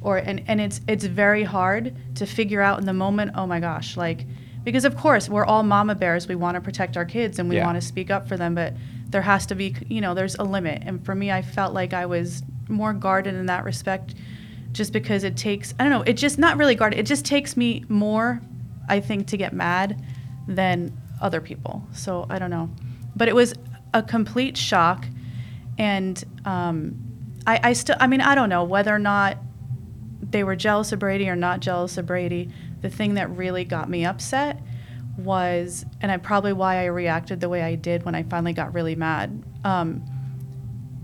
Or 0.00 0.18
and, 0.18 0.42
and 0.46 0.60
it's 0.60 0.80
it's 0.86 1.04
very 1.04 1.44
hard 1.44 1.96
to 2.16 2.26
figure 2.26 2.60
out 2.60 2.78
in 2.78 2.86
the 2.86 2.92
moment. 2.92 3.32
Oh 3.34 3.46
my 3.46 3.58
gosh, 3.60 3.96
like 3.96 4.26
because 4.62 4.84
of 4.84 4.96
course 4.96 5.28
we're 5.28 5.46
all 5.46 5.62
mama 5.62 5.94
bears. 5.94 6.28
We 6.28 6.34
want 6.34 6.56
to 6.56 6.60
protect 6.60 6.96
our 6.96 7.04
kids 7.06 7.38
and 7.38 7.48
we 7.48 7.56
Yeah. 7.56 7.64
want 7.66 7.80
to 7.80 7.86
speak 7.86 8.10
up 8.10 8.28
for 8.28 8.36
them, 8.36 8.54
but 8.54 8.74
there 9.08 9.22
has 9.22 9.46
to 9.46 9.54
be 9.54 9.74
you 9.88 10.00
know 10.00 10.12
there's 10.14 10.34
a 10.34 10.44
limit. 10.44 10.82
And 10.84 11.04
for 11.04 11.14
me, 11.14 11.30
I 11.32 11.40
felt 11.42 11.72
like 11.72 11.94
I 11.94 12.04
was 12.06 12.42
more 12.68 12.92
guarded 12.92 13.34
in 13.34 13.46
that 13.46 13.64
respect, 13.64 14.14
just 14.72 14.92
because 14.92 15.24
it 15.24 15.36
takes 15.38 15.72
I 15.78 15.84
don't 15.84 15.90
know. 15.92 16.02
It 16.02 16.14
just 16.14 16.38
not 16.38 16.58
really 16.58 16.74
guarded. 16.74 16.98
It 16.98 17.06
just 17.06 17.24
takes 17.24 17.56
me 17.56 17.84
more, 17.88 18.42
I 18.88 19.00
think, 19.00 19.26
to 19.28 19.36
get 19.38 19.54
mad 19.54 20.04
than 20.48 20.92
other 21.22 21.40
people. 21.40 21.82
So 21.92 22.26
I 22.28 22.38
don't 22.38 22.50
know, 22.50 22.68
but 23.16 23.28
it 23.28 23.34
was 23.34 23.54
a 23.94 24.02
complete 24.02 24.56
shock, 24.58 25.06
and 25.78 26.22
um, 26.44 26.96
I, 27.46 27.60
I 27.62 27.72
still 27.72 27.96
I 28.00 28.06
mean 28.06 28.20
I 28.20 28.34
don't 28.34 28.48
know 28.48 28.64
whether 28.64 28.94
or 28.94 28.98
not 28.98 29.38
they 30.22 30.44
were 30.44 30.56
jealous 30.56 30.92
of 30.92 30.98
Brady 30.98 31.28
or 31.28 31.36
not 31.36 31.60
jealous 31.60 31.96
of 31.98 32.06
Brady. 32.06 32.50
The 32.80 32.90
thing 32.90 33.14
that 33.14 33.30
really 33.30 33.64
got 33.64 33.88
me 33.88 34.04
upset 34.04 34.60
was, 35.16 35.84
and 36.00 36.10
I 36.10 36.16
probably 36.16 36.52
why 36.52 36.78
I 36.78 36.86
reacted 36.86 37.40
the 37.40 37.48
way 37.48 37.62
I 37.62 37.76
did 37.76 38.04
when 38.04 38.14
I 38.14 38.24
finally 38.24 38.52
got 38.52 38.74
really 38.74 38.94
mad. 38.96 39.42
Um, 39.64 40.02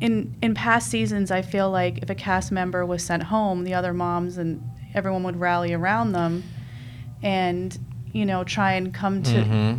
in 0.01 0.35
in 0.43 0.55
past 0.55 0.91
seasons, 0.91 1.31
I 1.31 1.43
feel 1.43 1.71
like 1.71 1.99
if 1.99 2.11
a 2.11 2.15
cast 2.15 2.51
member 2.51 2.85
was 2.85 3.05
sent 3.05 3.23
home, 3.25 3.65
the 3.65 3.75
other 3.75 3.93
moms 3.93 4.39
and 4.39 4.63
everyone 4.95 5.23
would 5.23 5.39
rally 5.39 5.73
around 5.73 6.13
them, 6.13 6.43
and 7.23 7.79
you 8.13 8.25
know 8.27 8.43
try 8.45 8.73
and 8.73 8.93
come 8.93 9.23
to, 9.23 9.37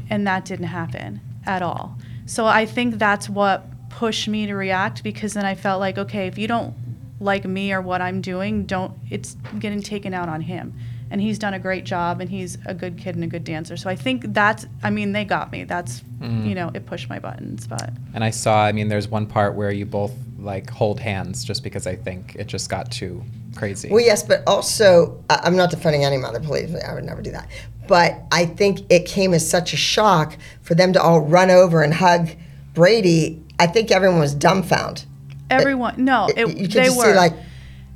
and 0.10 0.28
that 0.28 0.46
didn't 0.46 0.68
happen 0.68 1.22
at 1.46 1.62
all. 1.62 1.98
So 2.26 2.46
I 2.46 2.66
think 2.66 3.00
that's 3.00 3.28
what 3.28 3.66
pushed 3.92 4.28
me 4.28 4.46
to 4.48 4.56
react 4.56 5.04
because 5.04 5.34
then 5.34 5.46
I 5.46 5.56
felt 5.56 5.80
like 5.80 5.98
okay, 5.98 6.28
if 6.28 6.38
you 6.38 6.48
don't 6.48 6.74
like 7.20 7.46
me 7.46 7.72
or 7.72 7.82
what 7.82 8.02
I'm 8.02 8.22
doing, 8.22 8.66
don't 8.66 8.94
it's 9.10 9.36
getting 9.60 9.82
taken 9.82 10.14
out 10.14 10.30
on 10.30 10.42
him. 10.42 10.74
And 11.12 11.20
he's 11.20 11.38
done 11.38 11.54
a 11.54 11.60
great 11.60 11.84
job 11.84 12.22
and 12.22 12.30
he's 12.30 12.58
a 12.66 12.74
good 12.74 12.98
kid 12.98 13.16
and 13.16 13.24
a 13.26 13.28
good 13.28 13.44
dancer. 13.44 13.76
So 13.76 13.90
I 13.90 13.96
think 13.96 14.34
that's 14.34 14.66
I 14.82 14.90
mean, 14.90 15.12
they 15.12 15.26
got 15.26 15.52
me. 15.52 15.66
That's 15.66 16.02
mm. 16.20 16.48
you 16.48 16.56
know, 16.56 16.72
it 16.74 16.86
pushed 16.86 17.10
my 17.10 17.20
buttons, 17.20 17.68
but 17.68 17.92
And 18.14 18.24
I 18.24 18.30
saw, 18.30 18.64
I 18.64 18.72
mean, 18.72 18.88
there's 18.88 19.08
one 19.08 19.28
part 19.28 19.56
where 19.56 19.72
you 19.72 19.86
both 19.86 20.14
like 20.40 20.70
hold 20.70 21.00
hands 21.00 21.44
just 21.44 21.64
because 21.64 21.86
I 21.86 21.96
think 21.96 22.36
it 22.36 22.48
just 22.48 22.70
got 22.70 22.92
too 22.92 23.24
crazy. 23.56 23.90
Well, 23.90 24.04
yes, 24.04 24.24
but 24.24 24.44
also, 24.48 25.24
I- 25.30 25.42
I'm 25.44 25.56
not 25.56 25.70
defending 25.70 26.04
any 26.04 26.18
mother, 26.18 26.40
please. 26.40 26.74
I 26.76 26.94
would 26.94 27.04
never 27.04 27.22
do 27.22 27.32
that. 27.32 27.50
But 27.88 28.22
I 28.32 28.46
think 28.46 28.80
it 28.90 29.06
came 29.06 29.34
as 29.34 29.48
such 29.48 29.74
a 29.74 29.78
shock 29.78 30.38
for 30.62 30.76
them 30.76 30.94
to 30.94 31.02
all 31.02 31.20
run 31.20 31.52
over 31.52 31.84
and 31.84 31.94
hug 31.94 32.30
Brady. 32.74 33.44
I 33.62 33.68
think 33.68 33.92
everyone 33.92 34.20
was 34.20 34.34
dumbfounded. 34.36 35.06
everyone 35.50 35.96
no, 36.04 36.28
it, 36.36 36.48
you 36.48 36.68
could 36.68 36.72
they 36.72 36.86
just 36.86 36.98
were 36.98 37.12
see, 37.12 37.14
like, 37.24 37.34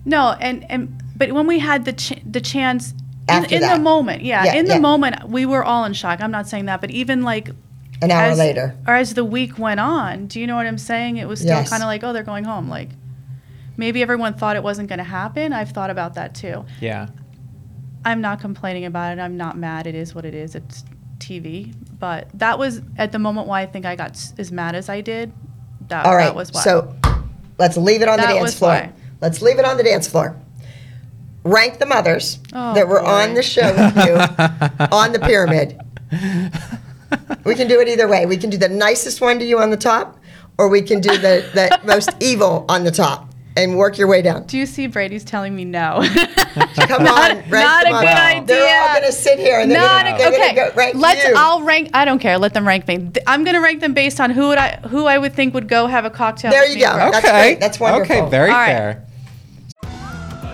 No, 0.05 0.31
and 0.39 0.65
and 0.69 1.01
but 1.17 1.31
when 1.31 1.47
we 1.47 1.59
had 1.59 1.85
the 1.85 1.93
ch- 1.93 2.21
the 2.29 2.41
chance 2.41 2.91
in, 2.91 2.97
After 3.29 3.55
in 3.55 3.61
the 3.61 3.79
moment, 3.79 4.21
yeah, 4.23 4.43
Yeah, 4.45 4.55
in 4.55 4.65
the 4.65 4.73
yeah. 4.75 4.79
moment, 4.91 5.29
we 5.29 5.45
were 5.45 5.63
all 5.63 5.83
in 5.85 5.93
shock. 5.93 6.21
I'm 6.21 6.31
not 6.31 6.47
saying 6.47 6.65
that, 6.65 6.79
but 6.81 6.91
even 6.91 7.23
like 7.23 7.49
an 8.01 8.11
hour 8.11 8.31
as, 8.31 8.37
later. 8.37 8.75
or 8.87 8.93
as 8.95 9.13
the 9.15 9.23
week 9.25 9.57
went 9.57 9.79
on, 9.79 10.27
do 10.27 10.39
you 10.39 10.45
know 10.47 10.55
what 10.55 10.67
I'm 10.67 10.77
saying? 10.77 11.17
It 11.17 11.27
was 11.27 11.39
still 11.39 11.57
Yes. 11.61 11.69
kind 11.69 11.81
of 11.81 11.87
like, 11.87 12.03
oh, 12.03 12.13
they're 12.13 12.23
going 12.33 12.43
home. 12.43 12.69
Like 12.69 12.89
maybe 13.77 14.01
everyone 14.03 14.33
thought 14.35 14.55
it 14.55 14.63
wasn't 14.63 14.89
going 14.89 14.99
to 14.99 15.03
happen. 15.21 15.53
I've 15.53 15.71
thought 15.71 15.89
about 15.89 16.13
that 16.15 16.35
too. 16.35 16.65
yeah. 16.81 17.07
I'm 18.07 18.21
not 18.21 18.39
complaining 18.39 18.85
about 18.85 19.17
it. 19.17 19.21
I'm 19.21 19.35
not 19.37 19.57
mad. 19.57 19.87
It 19.87 19.95
is 19.95 20.13
what 20.13 20.25
it 20.25 20.35
is. 20.35 20.53
It's 20.53 20.83
TV. 21.17 21.73
But 21.97 22.27
that 22.35 22.59
was 22.59 22.81
at 22.97 23.11
the 23.11 23.17
moment 23.17 23.47
why 23.47 23.61
I 23.61 23.65
think 23.65 23.83
I 23.85 23.95
got 23.95 24.11
s- 24.11 24.33
as 24.37 24.51
mad 24.51 24.75
as 24.75 24.89
I 24.89 25.01
did. 25.01 25.33
That, 25.89 26.05
All 26.05 26.15
right, 26.15 26.25
that 26.25 26.35
was 26.35 26.51
why. 26.51 26.61
so 26.61 26.95
let's 27.59 27.77
leave 27.77 28.01
it 28.01 28.07
on 28.07 28.17
That 28.17 28.27
the 28.33 28.39
dance 28.39 28.57
floor. 28.57 28.71
why. 28.71 28.93
Let's 29.21 29.41
leave 29.41 29.59
it 29.59 29.65
on 29.65 29.77
the 29.77 29.83
dance 29.83 30.07
floor. 30.07 30.35
Rank 31.43 31.77
the 31.79 31.85
mothers 31.85 32.39
Oh, 32.53 32.73
that 32.73 32.87
were 32.87 32.99
boy. 33.01 33.05
on 33.07 33.33
the 33.35 33.43
show 33.43 33.67
with 33.75 33.95
you 34.05 34.13
on 34.91 35.11
the 35.11 35.19
pyramid. 35.19 35.79
We 37.45 37.53
can 37.55 37.67
do 37.67 37.79
it 37.79 37.87
either 37.87 38.07
way. 38.07 38.25
We 38.25 38.37
can 38.37 38.49
do 38.49 38.57
the 38.57 38.69
nicest 38.69 39.21
one 39.21 39.37
to 39.39 39.45
you 39.45 39.59
on 39.59 39.69
the 39.69 39.77
top, 39.77 40.17
or 40.57 40.67
we 40.69 40.81
can 40.81 41.01
do 41.01 41.09
the, 41.17 41.47
the 41.53 41.79
most 41.85 42.09
evil 42.19 42.65
on 42.67 42.83
the 42.83 42.91
top 42.91 43.29
and 43.57 43.77
work 43.77 43.97
your 43.97 44.07
way 44.07 44.21
down. 44.21 44.45
do 44.47 44.57
you 44.57 44.65
see 44.65 44.87
Brady's 44.87 45.23
telling 45.23 45.55
me 45.55 45.65
no? 45.65 46.01
Come 46.75 47.07
on, 47.07 47.37
rank 47.49 47.51
not 47.51 47.83
the 47.83 47.89
a 47.89 47.99
good 47.99 48.07
idea. 48.07 48.45
They're 48.45 48.81
all 48.81 48.95
going 48.95 49.05
to 49.05 49.11
sit 49.11 49.39
here 49.39 49.59
and 49.59 49.69
they're 49.71 49.79
Not 49.79 50.05
going 50.17 50.33
a, 50.33 50.37
to 50.37 50.41
okay. 50.43 50.55
go 50.55 50.71
rank 50.75 50.95
Let's. 50.95 51.25
you. 51.27 51.33
I'll 51.37 51.61
rank. 51.63 51.89
I 51.93 52.05
don't 52.05 52.19
care. 52.19 52.37
Let 52.37 52.53
them 52.53 52.67
rank 52.67 52.87
me. 52.87 53.11
I'm 53.27 53.43
gonna 53.43 53.61
rank 53.61 53.81
them 53.81 53.93
based 53.93 54.19
on 54.19 54.29
who 54.31 54.47
would 54.49 54.57
I 54.57 54.77
who 54.87 55.05
I 55.05 55.17
would 55.17 55.33
think 55.33 55.53
would 55.53 55.67
go 55.67 55.87
have 55.87 56.05
a 56.05 56.09
cocktail. 56.09 56.51
There 56.51 56.61
with 56.61 56.69
you 56.71 56.75
me 56.75 56.81
go. 56.81 56.91
first. 56.91 57.11
That's 57.13 57.25
okay. 57.25 57.41
great. 57.41 57.59
That's 57.59 57.79
wonderful. 57.79 58.15
Okay, 58.17 58.29
very 58.29 58.49
All 58.51 58.55
right. 58.57 58.67
fair. 58.67 59.05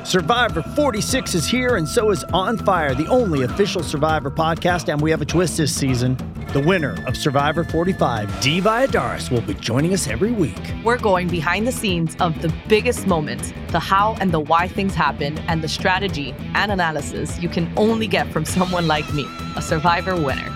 Survivor 0.03 0.63
46 0.75 1.35
is 1.35 1.47
here, 1.47 1.75
and 1.77 1.87
so 1.87 2.09
is 2.09 2.23
On 2.25 2.57
Fire, 2.57 2.95
the 2.95 3.07
only 3.07 3.43
official 3.43 3.83
Survivor 3.83 4.31
podcast. 4.31 4.91
And 4.91 4.99
we 4.99 5.11
have 5.11 5.21
a 5.21 5.25
twist 5.25 5.57
this 5.57 5.73
season. 5.73 6.17
The 6.53 6.59
winner 6.59 7.01
of 7.07 7.15
Survivor 7.15 7.63
45, 7.63 8.41
Dee 8.41 8.59
Valladares, 8.59 9.31
will 9.31 9.39
be 9.39 9.53
joining 9.53 9.93
us 9.93 10.09
every 10.09 10.33
week. 10.33 10.59
We're 10.83 10.97
going 10.97 11.29
behind 11.29 11.65
the 11.65 11.71
scenes 11.71 12.17
of 12.19 12.41
the 12.41 12.53
biggest 12.67 13.07
moments, 13.07 13.53
the 13.69 13.79
how 13.79 14.17
and 14.19 14.31
the 14.33 14.41
why 14.41 14.67
things 14.67 14.93
happen, 14.93 15.37
and 15.47 15.63
the 15.63 15.69
strategy 15.69 16.35
and 16.53 16.69
analysis 16.69 17.39
you 17.41 17.47
can 17.47 17.71
only 17.77 18.05
get 18.05 18.29
from 18.33 18.43
someone 18.43 18.85
like 18.85 19.13
me, 19.13 19.25
a 19.55 19.61
survivor 19.61 20.13
winner. 20.13 20.53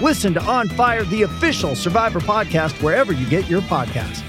Listen 0.00 0.32
to 0.34 0.42
On 0.44 0.68
Fire, 0.68 1.02
the 1.02 1.22
official 1.22 1.74
Survivor 1.74 2.20
podcast, 2.20 2.80
wherever 2.80 3.12
you 3.12 3.28
get 3.28 3.50
your 3.50 3.62
podcasts. 3.62 4.22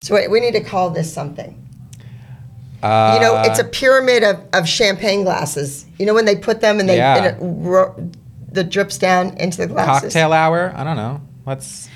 So 0.00 0.14
wait, 0.14 0.30
we 0.30 0.38
need 0.38 0.52
to 0.52 0.62
call 0.62 0.90
this 0.90 1.12
something. 1.12 1.65
Uh, 2.82 3.12
You 3.14 3.20
know, 3.20 3.42
it's 3.44 3.58
a 3.58 3.64
pyramid 3.64 4.22
of, 4.22 4.40
of 4.52 4.68
champagne 4.68 5.24
glasses. 5.24 5.86
You 5.98 6.06
know 6.06 6.14
when 6.14 6.24
they 6.26 6.36
put 6.36 6.60
them 6.60 6.78
and 6.80 6.88
they 6.88 6.96
Yeah. 6.98 7.16
and 7.16 7.26
it 7.26 7.36
ro- 7.40 8.10
the 8.52 8.64
drips 8.64 8.98
down 8.98 9.36
into 9.38 9.58
the 9.58 9.66
glasses. 9.66 10.12
cocktail 10.12 10.32
hour. 10.32 10.72
I 10.76 10.84
don't 10.84 10.96
know. 10.96 11.20
Let's. 11.46 11.88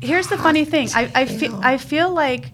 Here's 0.00 0.28
the 0.28 0.38
funny 0.38 0.64
thing. 0.64 0.88
I, 0.94 1.10
I 1.14 1.24
feel 1.26 1.58
I 1.62 1.76
feel 1.78 2.12
like 2.14 2.52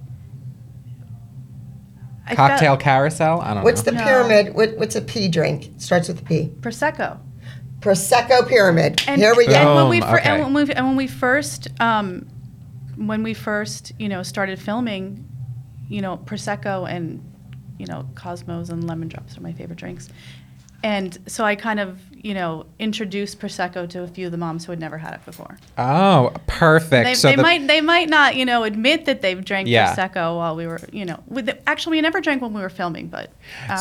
I 2.27 2.35
felt- 2.35 2.51
Cocktail 2.51 2.77
carousel. 2.79 3.41
I 3.41 3.55
don't 3.55 3.65
What's 3.65 3.85
know. 3.85 3.93
the 3.93 3.99
No. 3.99 4.05
pyramid? 4.05 4.55
What, 4.55 4.79
what's 4.79 4.97
a 4.97 5.03
P 5.03 5.29
drink? 5.29 5.67
It 5.67 5.83
starts 5.83 6.09
with 6.09 6.21
a 6.21 6.25
P. 6.25 6.53
prosecco. 6.61 7.19
Prosecco 7.81 8.49
pyramid. 8.49 9.03
And, 9.07 9.21
Here 9.21 9.35
we 9.37 9.47
go. 9.47 9.53
And 9.53 9.75
when 9.75 9.89
we 9.91 10.01
fir- 10.01 10.19
okay. 10.21 10.31
and 10.41 10.55
when 10.55 10.67
we 10.67 10.73
and 10.73 10.87
when 10.87 10.97
we 10.97 11.07
first 11.07 11.69
um, 11.81 12.27
when 12.97 13.23
we 13.23 13.35
first 13.35 13.93
you 13.99 14.09
know 14.09 14.23
started 14.23 14.59
filming, 14.59 15.29
you 15.89 16.01
know 16.01 16.17
prosecco 16.17 16.89
and 16.89 17.23
you 17.79 17.87
know 17.87 18.07
cosmos 18.15 18.69
and 18.71 18.87
lemon 18.87 19.09
drops 19.09 19.37
are 19.37 19.41
my 19.41 19.53
favorite 19.53 19.79
drinks. 19.79 20.09
And 20.83 21.17
so 21.27 21.45
I 21.47 21.55
kind 21.55 21.81
of, 21.81 21.99
you 22.15 22.35
know, 22.35 22.67
introduced 22.79 23.41
prosecco 23.41 23.89
to 23.89 24.03
a 24.03 24.07
few 24.07 24.27
of 24.27 24.33
the 24.33 24.37
moms 24.37 24.67
who 24.67 24.73
had 24.73 24.79
never 24.79 24.99
had 24.99 25.15
it 25.15 25.25
before. 25.25 25.57
Oh, 25.79 26.31
perfect. 26.47 27.07
They, 27.07 27.15
so 27.15 27.31
they 27.31 27.37
the, 27.37 27.43
might 27.43 27.67
they 27.67 27.81
might 27.81 28.11
not, 28.11 28.37
you 28.37 28.45
know, 28.45 28.65
admit 28.65 29.07
that 29.07 29.23
they've 29.23 29.43
drank 29.43 29.67
Yeah. 29.67 29.95
prosecco 29.97 30.37
while 30.37 30.55
we 30.57 30.67
were, 30.67 30.81
you 30.93 31.07
know, 31.07 31.23
with 31.27 31.47
the, 31.47 31.67
actually 31.67 31.97
we 31.97 32.01
never 32.03 32.21
drank 32.21 32.43
when 32.43 32.53
we 32.53 32.61
were 32.61 32.69
filming, 32.69 33.07
but 33.07 33.31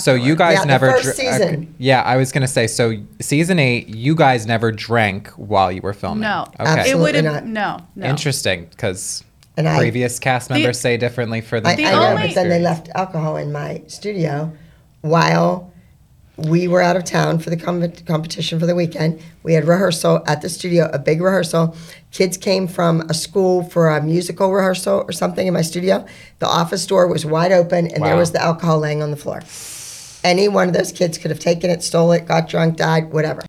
So 0.02 0.14
you 0.14 0.34
guys 0.38 0.54
Yeah, 0.54 0.62
the 0.62 0.68
never. 0.68 0.92
first 0.94 1.04
dr- 1.18 1.28
uh, 1.28 1.38
season. 1.40 1.76
yeah, 1.78 2.04
I 2.04 2.16
was 2.16 2.32
gonna 2.32 2.48
say. 2.48 2.68
So 2.68 2.94
season 3.20 3.60
eight, 3.60 3.90
you 3.90 4.16
guys 4.16 4.46
never 4.48 4.72
drank 4.72 5.28
while 5.32 5.74
you 5.74 5.82
were 5.82 5.92
filming. 5.94 6.22
no, 6.22 6.44
Okay. 6.58 6.64
it 6.64 6.68
Absolutely 6.80 7.22
would 7.22 7.26
not. 7.26 7.46
no, 7.46 7.80
no. 7.98 8.06
Interesting, 8.08 8.68
because 8.72 9.26
And 9.58 9.68
I- 9.70 9.78
previous 9.78 10.18
cast 10.20 10.50
members 10.50 10.80
say 10.80 10.98
differently 10.98 11.42
for 11.42 11.60
the. 11.60 11.70
I, 11.70 11.76
The 11.76 11.86
I 11.86 11.92
know, 11.92 12.04
only- 12.08 12.28
but 12.28 12.36
then 12.36 12.50
they 12.50 12.60
left 12.60 12.90
alcohol 12.96 13.38
in 13.38 13.52
my 13.52 13.82
studio 13.88 14.52
while 15.02 15.70
we 16.36 16.68
were 16.68 16.82
out 16.82 16.96
of 16.96 17.04
town 17.04 17.38
for 17.38 17.52
the 17.52 17.58
com- 17.58 17.92
competition 18.08 18.60
for 18.60 18.66
the 18.66 18.74
weekend. 18.74 19.20
We 19.44 19.54
had 19.54 19.68
rehearsal 19.68 20.24
at 20.26 20.42
the 20.42 20.50
studio, 20.50 20.90
a 20.92 20.98
big 20.98 21.22
rehearsal. 21.22 21.76
Kids 22.12 22.38
came 22.38 22.68
from 22.68 23.02
a 23.02 23.14
school 23.14 23.64
for 23.64 23.90
a 23.90 24.02
musical 24.02 24.52
rehearsal 24.52 25.06
or 25.08 25.12
something 25.12 25.46
in 25.46 25.54
my 25.54 25.62
studio. 25.62 26.04
The 26.40 26.48
office 26.48 26.88
door 26.88 27.08
was 27.08 27.24
wide 27.24 27.52
open, 27.52 27.86
and 27.88 28.04
there 28.04 28.16
was 28.16 28.32
the 28.32 28.42
alcohol 28.42 28.80
laying 28.80 29.04
on 29.04 29.12
the 29.12 29.18
floor. 29.18 29.44
Any 30.24 30.48
one 30.48 30.70
of 30.70 30.74
those 30.74 30.92
kids 30.92 31.20
could 31.20 31.30
have 31.30 31.40
taken 31.40 31.70
it, 31.70 31.84
stole 31.84 32.12
it, 32.14 32.26
got 32.26 32.48
drunk, 32.50 32.78
died, 32.78 33.12
whatever. 33.14 33.44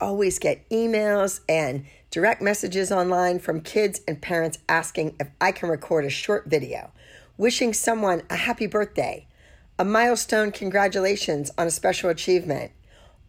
Always 0.00 0.38
get 0.38 0.68
emails 0.70 1.40
and 1.48 1.84
direct 2.10 2.42
messages 2.42 2.90
online 2.90 3.38
from 3.38 3.60
kids 3.60 4.00
and 4.08 4.20
parents 4.20 4.58
asking 4.68 5.16
if 5.20 5.28
I 5.40 5.52
can 5.52 5.68
record 5.68 6.04
a 6.04 6.10
short 6.10 6.46
video, 6.46 6.92
wishing 7.36 7.72
someone 7.72 8.22
a 8.28 8.36
happy 8.36 8.66
birthday, 8.66 9.26
a 9.78 9.84
milestone 9.84 10.52
congratulations 10.52 11.50
on 11.56 11.66
a 11.66 11.70
special 11.70 12.10
achievement, 12.10 12.72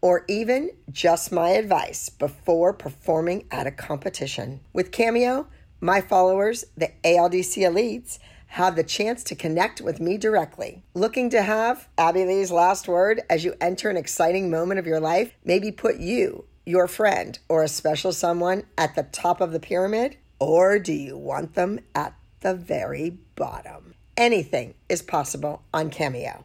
or 0.00 0.24
even 0.28 0.70
just 0.90 1.30
my 1.30 1.50
advice 1.50 2.08
before 2.08 2.72
performing 2.72 3.46
at 3.50 3.66
a 3.66 3.70
competition. 3.70 4.60
With 4.72 4.90
Cameo, 4.90 5.46
my 5.80 6.00
followers, 6.00 6.64
the 6.76 6.90
ALDC 7.04 7.62
elites, 7.62 8.18
have 8.48 8.76
the 8.76 8.84
chance 8.84 9.24
to 9.24 9.34
connect 9.34 9.80
with 9.80 9.98
me 9.98 10.18
directly. 10.18 10.84
Looking 10.92 11.30
to 11.30 11.42
have 11.42 11.88
Abby 11.96 12.26
Lee's 12.26 12.52
last 12.52 12.86
word 12.86 13.22
as 13.30 13.44
you 13.44 13.54
enter 13.62 13.88
an 13.88 13.96
exciting 13.96 14.50
moment 14.50 14.78
of 14.78 14.86
your 14.86 15.00
life? 15.00 15.32
Maybe 15.42 15.72
put 15.72 15.96
you, 15.96 16.44
your 16.64 16.86
friend, 16.86 17.38
or 17.48 17.62
a 17.62 17.68
special 17.68 18.12
someone 18.12 18.64
at 18.76 18.94
the 18.94 19.04
top 19.04 19.40
of 19.40 19.52
the 19.52 19.60
pyramid? 19.60 20.16
Or 20.38 20.78
do 20.78 20.92
you 20.92 21.16
want 21.16 21.54
them 21.54 21.80
at 21.94 22.14
the 22.40 22.54
very 22.54 23.18
bottom? 23.36 23.94
Anything 24.16 24.74
is 24.88 25.02
possible 25.02 25.62
on 25.72 25.90
Cameo. 25.90 26.44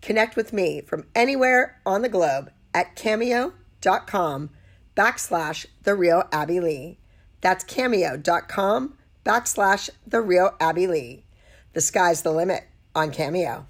Connect 0.00 0.36
with 0.36 0.52
me 0.52 0.80
from 0.80 1.06
anywhere 1.14 1.80
on 1.86 2.02
the 2.02 2.08
globe 2.08 2.50
at 2.74 2.96
cameo.com 2.96 4.50
backslash 4.96 5.66
the 5.82 5.94
real 5.94 6.24
Abby 6.32 6.60
Lee. 6.60 6.98
That's 7.40 7.64
cameo.com 7.64 8.94
backslash 9.24 9.90
the 10.06 10.20
real 10.20 10.54
Abby 10.60 10.86
Lee. 10.86 11.24
The 11.72 11.80
sky's 11.80 12.22
the 12.22 12.32
limit 12.32 12.64
on 12.94 13.10
Cameo. 13.10 13.66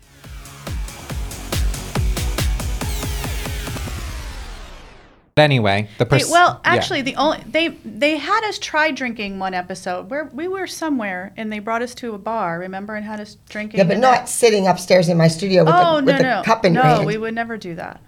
But 5.35 5.43
anyway, 5.43 5.89
the 5.97 6.05
They, 6.05 6.19
pers- 6.19 6.31
well, 6.31 6.61
yeah. 6.63 6.73
actually, 6.75 7.01
the 7.03 7.17
only 7.17 7.43
they 7.49 7.69
they 7.69 8.19
had 8.19 8.45
us 8.45 8.59
try 8.59 8.91
drinking 8.91 9.39
one 9.39 9.55
episode 9.55 10.11
where 10.11 10.27
we 10.27 10.47
were 10.47 10.67
somewhere 10.67 11.33
and 11.39 11.51
they 11.51 11.59
brought 11.59 11.81
us 11.81 11.95
to 11.97 12.13
a 12.15 12.19
bar. 12.19 12.59
Remember, 12.59 12.95
and 12.97 13.05
had 13.07 13.19
us 13.19 13.37
drinking. 13.49 13.79
Yeah, 13.79 13.85
but 13.85 13.97
not 13.99 14.13
that- 14.13 14.29
sitting 14.29 14.67
upstairs 14.67 15.09
in 15.09 15.17
my 15.17 15.29
studio 15.29 15.65
with 15.65 15.73
Oh 15.75 15.97
the, 15.97 16.01
no 16.03 16.07
with 16.07 16.17
the 16.19 16.23
no 16.23 16.43
cup 16.45 16.65
in 16.67 16.75
no! 16.75 16.83
your 16.83 16.89
hand. 16.97 17.07
we 17.07 17.17
would 17.17 17.35
never 17.35 17.57
do 17.57 17.75
that. 17.77 18.03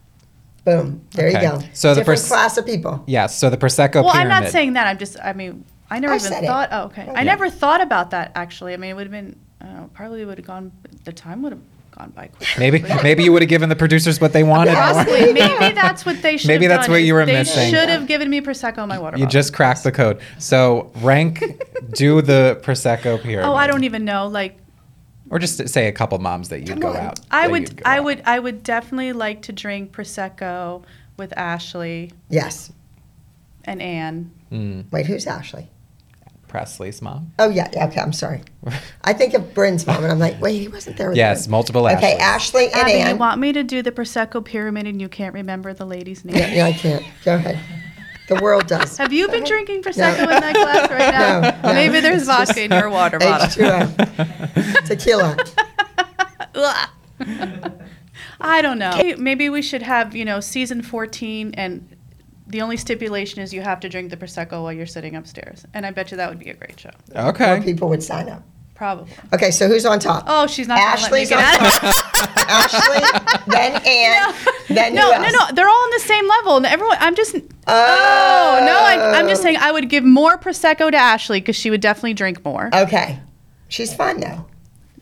Boom. 0.67 1.03
There 1.13 1.29
Okay. 1.29 1.43
you 1.43 1.51
go. 1.51 1.61
So 1.73 1.95
the 1.95 2.01
different 2.01 2.21
pers- 2.21 2.29
class 2.29 2.59
of 2.59 2.67
people. 2.67 3.03
Yes, 3.07 3.39
so 3.39 3.49
the 3.49 3.57
prosecco 3.57 4.03
Well, 4.05 4.13
pyramid. 4.13 4.33
I'm 4.33 4.43
not 4.45 4.53
saying 4.53 4.75
that. 4.75 4.87
I'm 4.87 4.99
just. 4.99 5.17
I 5.23 5.33
mean, 5.33 5.65
I 5.91 6.01
never 6.01 6.13
I 6.13 6.17
even 6.17 6.31
said 6.31 6.45
it. 6.45 6.47
thought. 6.47 6.69
Oh, 6.73 6.85
okay. 6.85 7.03
I 7.09 7.21
Yeah. 7.21 7.23
never 7.23 7.49
thought 7.49 7.81
about 7.81 8.11
that 8.11 8.33
actually. 8.35 8.75
I 8.75 8.77
mean, 8.77 8.91
it 8.91 8.95
would 8.95 9.07
have 9.07 9.11
been. 9.13 9.39
Uh, 9.63 9.85
probably 9.95 10.27
would 10.27 10.37
have 10.37 10.47
gone. 10.47 10.73
The 11.05 11.13
time 11.13 11.41
would 11.43 11.53
have 11.53 11.63
gone 11.97 12.11
by 12.11 12.27
quick. 12.29 12.49
Maybe 12.59 12.83
maybe 13.03 13.23
you 13.25 13.33
would 13.33 13.43
have 13.43 13.49
given 13.49 13.69
the 13.69 13.77
producers 13.77 14.21
what 14.21 14.33
they 14.33 14.43
wanted. 14.43 14.75
Possibly. 14.75 15.33
Maybe 15.33 15.75
that's 15.75 16.05
what 16.05 16.21
they 16.23 16.37
should. 16.37 16.49
Maybe 16.49 16.65
have 16.65 16.71
that's 16.79 16.87
done, 16.87 16.93
what 16.95 17.01
is 17.03 17.07
you 17.07 17.15
were 17.15 17.25
they 17.27 17.33
missing. 17.33 17.71
should 17.71 17.89
have 17.89 18.07
given 18.07 18.29
me 18.31 18.41
prosecco 18.41 18.83
in 18.83 18.89
my 18.89 18.99
water 18.99 19.17
You 19.17 19.25
bottle. 19.25 19.33
just 19.41 19.55
cracked 19.55 19.85
the 19.85 19.93
code. 19.93 20.21
So 20.39 20.91
rank, 20.97 21.43
do 21.93 22.21
the 22.23 22.61
prosecco 22.63 23.21
pyramid. 23.23 23.49
Oh, 23.51 23.55
I 23.55 23.67
don't 23.67 23.85
even 23.85 24.05
know. 24.05 24.27
Like, 24.27 24.59
Or 25.31 25.39
just 25.39 25.69
say 25.69 25.89
a 25.89 25.93
couple 25.93 26.19
moms 26.19 26.49
that 26.51 26.67
you'd 26.69 26.81
go 26.81 26.95
out. 26.95 27.21
I 27.31 27.47
would. 27.49 27.63
you'd 27.69 27.77
go 27.83 27.91
I 27.91 27.99
out. 27.99 28.05
would. 28.05 28.23
I 28.27 28.39
would 28.39 28.63
definitely 28.63 29.13
like 29.13 29.43
to 29.43 29.53
drink 29.53 29.93
prosecco 29.93 30.83
with 31.17 31.33
Ashley 31.37 32.11
Yes. 32.29 32.73
and 33.65 33.81
Anne. 33.81 34.31
Mm, 34.53 34.91
Wait, 34.93 35.07
who's 35.07 35.27
Ashley? 35.27 35.69
Presley's 36.55 37.03
mom. 37.03 37.33
Oh 37.41 37.49
yeah, 37.49 37.69
yeah, 37.73 37.87
okay. 37.87 38.01
I'm 38.01 38.13
sorry. 38.13 38.41
I 39.03 39.13
think 39.13 39.35
of 39.35 39.53
Brynn's 39.55 39.89
mom, 39.89 40.05
and 40.05 40.13
I'm 40.13 40.21
like, 40.21 40.41
wait, 40.41 40.61
he 40.61 40.69
wasn't 40.69 40.97
there. 40.97 41.09
With 41.09 41.17
Yes, 41.17 41.47
Bryn. 41.47 41.51
multiple 41.51 41.85
Okay, 41.89 42.17
Ashleys. 42.17 42.21
Ashley 42.21 42.65
and 42.67 42.89
Abby, 43.03 43.11
you 43.11 43.17
want 43.17 43.41
me 43.41 43.53
to 43.53 43.65
do 43.65 43.83
the 43.83 43.91
prosecco 43.91 44.45
pyramid 44.45 44.87
and 44.87 45.01
you 45.01 45.09
can't 45.09 45.35
remember 45.35 45.75
the 45.75 45.85
lady's 45.85 46.25
name? 46.25 46.37
Yeah, 46.37 46.55
yeah, 46.55 46.67
I 46.67 46.73
can't. 46.73 47.05
Go 47.25 47.35
ahead. 47.35 47.59
The 48.29 48.37
world 48.37 48.69
does. 48.69 48.97
Have 48.99 49.13
you 49.13 49.27
been 49.27 49.43
drinking 49.43 49.83
prosecco 49.83 50.21
in 50.23 50.29
that 50.29 50.55
glass 50.55 50.91
right 50.91 51.11
now? 51.13 51.41
No, 51.41 51.51
no. 51.71 51.75
Maybe 51.75 51.99
there's 51.99 52.23
It's 52.23 52.27
just 52.29 52.49
vodka 52.51 52.63
in 52.63 52.71
your 52.71 52.89
water 52.89 53.19
bottle. 53.19 53.49
H2O. 53.49 54.87
Tequila. 54.87 55.37
I 58.41 58.63
don't 58.63 58.79
know. 58.79 59.15
Maybe 59.19 59.49
we 59.51 59.61
should 59.61 59.83
have, 59.83 60.15
you 60.15 60.25
know, 60.25 60.39
season 60.39 60.83
14 60.83 61.55
and 61.57 61.94
the 62.47 62.61
only 62.63 62.77
stipulation 62.77 63.41
is 63.43 63.53
you 63.55 63.63
have 63.63 63.81
to 63.81 63.89
drink 63.89 64.11
the 64.11 64.17
prosecco 64.17 64.63
while 64.63 64.73
you're 64.73 64.87
sitting 64.87 65.17
upstairs. 65.17 65.65
And 65.75 65.85
I 65.87 65.91
bet 65.91 66.11
you 66.11 66.17
that 66.19 66.29
would 66.29 66.39
be 66.39 66.51
a 66.51 66.55
great 66.55 66.79
show. 66.79 66.91
Okay. 67.15 67.57
More 67.57 67.63
people 67.65 67.89
would 67.89 68.03
sign 68.03 68.29
up. 68.29 68.43
Probably. 68.75 69.09
Okay, 69.33 69.53
so 69.53 69.69
who's 69.69 69.87
on 69.87 70.01
top? 70.01 70.25
Oh, 70.27 70.49
she's 70.49 70.67
not 70.67 70.79
gonna 70.79 71.01
let 71.03 71.13
me 71.13 71.21
Ashley's 71.23 71.29
get 71.29 71.39
on 71.39 71.71
top. 71.71 71.95
Ashley, 72.49 73.43
then 73.47 73.73
Ann, 73.87 74.35
then 74.69 74.95
No, 74.97 75.13
who 75.15 75.21
no, 75.21 75.25
else? 75.29 75.33
no. 75.51 75.55
They're 75.55 75.69
all 75.69 75.85
on 75.85 75.91
the 75.93 76.01
same 76.01 76.29
level. 76.29 76.57
And 76.57 76.67
everyone, 76.67 76.97
I'm 76.99 77.15
just. 77.15 77.37
Oh, 77.37 77.41
no. 78.67 78.79
I, 78.81 79.13
I'm 79.19 79.29
just 79.29 79.43
saying 79.43 79.59
I 79.59 79.71
would 79.71 79.89
give 79.89 80.03
more 80.05 80.37
prosecco 80.39 80.91
to 80.91 80.97
Ashley 80.97 81.41
because 81.41 81.55
she 81.57 81.71
would 81.71 81.81
definitely 81.81 82.15
drink 82.15 82.45
more. 82.45 82.69
Okay. 82.75 83.21
She's 83.69 83.95
fun 83.95 84.19
though. 84.21 84.45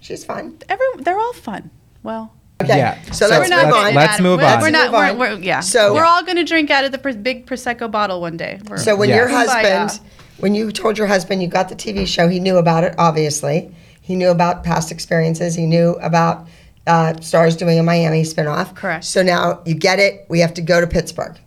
She's 0.00 0.22
fun. 0.24 0.58
Every, 0.68 0.86
they're 0.98 1.18
all 1.18 1.32
fun. 1.32 1.70
Well, 2.02 2.34
Okay. 2.64 2.78
Yeah. 2.78 3.00
So, 3.04 3.12
So 3.12 3.28
let's 3.28 3.50
we're 3.50 3.56
move 3.56 3.64
not 3.66 3.74
on. 3.74 3.82
getting 3.82 3.96
Let's 3.96 4.12
at 4.14 4.20
it. 4.20 4.22
move 4.22 4.38
We're, 4.40 4.46
on. 4.46 4.60
we're 4.60 4.70
not. 4.70 4.90
Move. 5.10 5.18
We're, 5.18 5.36
we're, 5.36 5.42
yeah. 5.42 5.60
So- 5.60 5.94
we're 5.94 6.04
all 6.04 6.22
going 6.24 6.36
to 6.36 6.44
drink 6.44 6.70
out 6.70 6.84
of 6.84 6.92
the 6.92 6.98
pros- 6.98 7.16
big 7.16 7.46
prosecco 7.46 7.90
bottle 7.90 8.20
one 8.20 8.36
day. 8.36 8.60
We're- 8.68 8.78
So 8.82 8.96
when 8.96 9.08
Yes. 9.08 9.16
your 9.16 9.28
Kumbaya. 9.28 9.78
husband, 9.88 10.08
when 10.38 10.54
you 10.54 10.72
told 10.72 10.98
your 10.98 11.06
husband 11.06 11.42
you 11.42 11.48
got 11.48 11.68
the 11.68 11.74
TV 11.76 12.06
show, 12.06 12.28
he 12.28 12.40
knew 12.40 12.56
about 12.56 12.84
it. 12.84 12.94
Obviously, 12.98 13.74
he 14.00 14.16
knew 14.16 14.30
about 14.30 14.64
past 14.64 14.90
experiences. 14.90 15.54
He 15.54 15.66
knew 15.66 15.90
about 16.02 16.46
uh, 16.86 17.14
Stars 17.20 17.56
doing 17.56 17.78
a 17.78 17.82
Miami 17.82 18.22
spinoff. 18.22 18.74
Correct. 18.74 19.04
So 19.04 19.22
now 19.22 19.60
you 19.64 19.74
get 19.74 20.00
it. 20.00 20.26
We 20.28 20.40
have 20.40 20.54
to 20.54 20.62
go 20.62 20.80
to 20.80 20.86
Pittsburgh. 20.86 21.38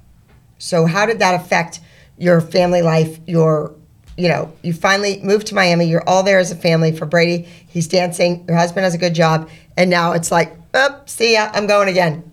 So 0.60 0.86
how 0.86 1.06
did 1.06 1.20
that 1.20 1.36
affect 1.36 1.82
your 2.18 2.40
family 2.40 2.82
life? 2.82 3.20
Your, 3.28 3.74
you 4.18 4.30
know, 4.30 4.54
you 4.62 4.72
finally 4.72 5.20
moved 5.22 5.48
to 5.48 5.56
Miami. 5.56 5.86
You're 5.88 6.08
all 6.08 6.24
there 6.24 6.40
as 6.40 6.52
a 6.52 6.56
family 6.56 6.96
for 6.96 7.06
Brady. 7.06 7.50
He's 7.68 7.90
dancing. 7.90 8.46
Your 8.48 8.56
husband 8.56 8.86
has 8.86 8.94
a 8.94 8.98
good 8.98 9.14
job, 9.14 9.50
and 9.76 9.90
now 9.90 10.14
it's 10.14 10.32
like, 10.32 10.56
oh, 10.75 11.01
see 11.05 11.34
ya. 11.34 11.50
I'm 11.53 11.67
going 11.67 11.89
again. 11.89 12.32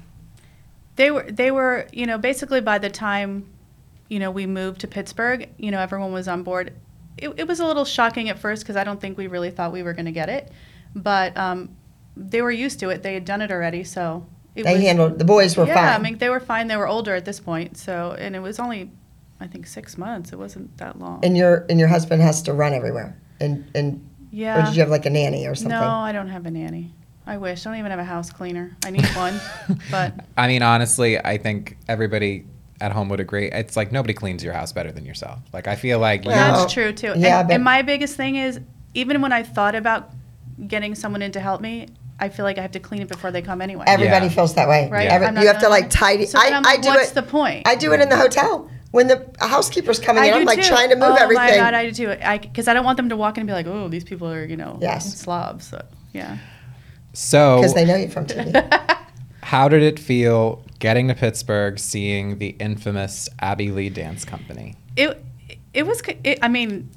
they 0.97 1.11
were 1.11 1.31
they 1.31 1.51
were 1.51 1.87
you 1.93 2.07
know 2.07 2.19
basically 2.19 2.61
by 2.61 2.79
the 2.79 2.91
time 2.91 3.49
you 4.09 4.19
know 4.19 4.31
we 4.31 4.47
moved 4.47 4.81
to 4.83 4.87
Pittsburgh 4.87 5.49
you 5.57 5.71
know 5.71 5.79
everyone 5.81 6.13
was 6.13 6.29
on 6.29 6.43
board 6.43 6.73
it, 7.17 7.29
it 7.39 7.47
was 7.47 7.61
a 7.61 7.67
little 7.67 7.85
shocking 7.85 8.29
at 8.29 8.39
first 8.39 8.63
because 8.63 8.77
I 8.77 8.85
don't 8.85 9.01
think 9.01 9.17
we 9.17 9.27
really 9.27 9.51
thought 9.51 9.73
we 9.73 9.83
were 9.83 9.95
going 9.95 10.05
to 10.07 10.13
get 10.13 10.29
it 10.29 10.51
but 10.95 11.35
um, 11.37 11.71
they 12.17 12.43
were 12.43 12.51
used 12.51 12.79
to 12.81 12.91
it 12.91 13.03
they 13.03 13.15
had 13.15 13.25
done 13.25 13.41
it 13.41 13.51
already 13.51 13.85
so 13.85 14.27
it 14.55 14.65
They 14.65 14.75
was, 14.75 14.83
handled. 14.83 15.19
The 15.19 15.25
boys 15.25 15.57
were 15.57 15.67
yeah 15.67 15.75
fine. 15.75 16.01
I 16.01 16.03
mean 16.03 16.19
they 16.19 16.29
were 16.29 16.41
fine 16.41 16.67
they 16.69 16.77
were 16.77 16.87
older 16.89 17.15
at 17.15 17.25
this 17.25 17.41
point 17.41 17.79
so 17.79 18.15
and 18.19 18.37
it 18.37 18.41
was 18.41 18.59
only 18.59 18.91
I 19.41 19.47
think 19.47 19.67
six 19.67 19.97
months 19.97 20.33
it 20.33 20.39
wasn't 20.39 20.77
that 20.77 20.99
long 20.99 21.21
and 21.25 21.37
your 21.37 21.65
and 21.71 21.79
your 21.81 21.89
husband 21.89 22.21
has 22.23 22.43
to 22.43 22.53
run 22.53 22.75
everywhere. 22.75 23.17
And 23.41 23.65
and 23.75 24.07
yeah 24.31 24.59
or 24.61 24.67
did 24.67 24.75
you 24.77 24.81
have 24.83 24.91
like 24.91 25.07
a 25.07 25.11
nanny 25.11 25.47
or 25.47 25.55
something? 25.55 25.71
no 25.81 25.89
I 25.89 26.13
don't 26.13 26.29
have 26.29 26.45
a 26.45 26.51
nanny 26.51 26.93
I 27.27 27.37
wish 27.37 27.67
I 27.67 27.71
don't 27.71 27.79
even 27.79 27.91
have 27.91 28.01
a 28.01 28.05
house 28.05 28.31
cleaner 28.31 28.77
I 28.85 28.91
need 28.91 29.07
one 29.17 29.41
but 29.91 30.15
I 30.37 30.49
mean, 30.49 30.63
honestly, 30.63 31.19
I 31.19 31.39
think 31.39 31.77
everybody 31.89 32.47
at 32.81 32.91
home 32.91 33.09
would 33.11 33.21
agree. 33.21 33.47
It's 33.51 33.77
like 33.77 33.93
nobody 33.93 34.13
cleans 34.13 34.43
your 34.43 34.53
house 34.55 34.73
better 34.73 34.91
than 34.91 35.05
yourself. 35.05 35.39
Like 35.53 35.69
I 35.69 35.77
feel 35.77 35.99
like 36.01 36.25
Well, 36.25 36.35
you 36.35 36.57
That's 36.61 36.73
true 36.73 36.93
too. 36.93 37.13
yeah, 37.17 37.41
and, 37.41 37.49
but- 37.49 37.55
and 37.55 37.65
my 37.65 37.83
biggest 37.83 38.17
thing 38.17 38.37
is 38.37 38.59
even 38.95 39.21
when 39.23 39.33
I 39.33 39.43
thought 39.45 39.75
about 39.75 40.11
getting 40.67 40.95
someone 40.95 41.23
in 41.23 41.33
to 41.33 41.41
help 41.41 41.61
me, 41.61 41.89
I 42.19 42.29
feel 42.29 42.45
like 42.45 42.59
I 42.59 42.63
have 42.63 42.73
to 42.73 42.81
clean 42.81 43.03
it 43.03 43.09
before 43.09 43.31
they 43.31 43.41
come 43.43 43.61
anyway. 43.63 43.85
Everybody 43.87 44.27
Yeah. 44.27 44.33
feels 44.33 44.55
that 44.55 44.69
way. 44.69 44.89
Right. 44.91 45.05
Yeah. 45.05 45.15
Every- 45.15 45.41
you 45.41 45.47
have 45.47 45.57
to 45.59 45.63
gonna- 45.63 45.69
like 45.71 45.91
tidy. 45.91 46.27
So 46.27 46.39
I, 46.41 46.51
I'm 46.53 46.67
I 46.67 46.77
do 46.77 46.89
what's 46.89 47.13
it. 47.13 47.15
the 47.15 47.23
point? 47.23 47.67
I 47.69 47.75
do 47.77 47.93
it 47.93 48.01
in 48.01 48.09
the 48.09 48.17
hotel 48.17 48.69
when 48.91 49.07
the 49.07 49.27
housekeeper's 49.41 49.99
coming 50.01 50.25
in. 50.25 50.33
I 50.35 50.37
I'm 50.39 50.45
like 50.45 50.61
too. 50.61 50.67
trying 50.69 50.91
to 50.91 50.97
move 50.97 51.11
oh 51.13 51.15
everything. 51.15 51.45
my 51.51 51.57
god, 51.57 51.75
I 51.75 51.89
do 51.89 51.93
too. 51.93 52.09
Because 52.43 52.69
I, 52.69 52.75
don't 52.75 52.85
want 52.85 52.97
them 52.97 53.09
to 53.11 53.17
walk 53.17 53.37
in 53.39 53.43
and 53.43 53.47
be 53.49 53.53
like, 53.55 53.67
"Oh, 53.67 53.89
these 53.89 54.05
people 54.05 54.29
are, 54.31 54.45
you 54.45 54.57
know, 54.57 54.79
Yes. 54.83 55.19
slobs." 55.19 55.69
So, 55.69 55.83
yeah. 56.13 56.37
So. 57.13 57.57
because 57.57 57.75
they 57.75 57.85
know 57.85 57.97
you 57.97 58.09
from 58.09 58.27
TV. 58.27 58.99
How 59.43 59.69
did 59.69 59.83
it 59.83 59.99
feel 59.99 60.65
getting 60.79 61.09
to 61.09 61.15
Pittsburgh, 61.15 61.79
seeing 61.79 62.39
the 62.39 62.57
infamous 62.59 63.29
Abby 63.41 63.71
Lee 63.71 63.91
Dance 63.91 64.25
Company? 64.25 64.77
It 64.97 65.23
it 65.75 65.87
was. 65.87 66.03
It, 66.25 66.39
I 66.43 66.49
mean, 66.49 66.91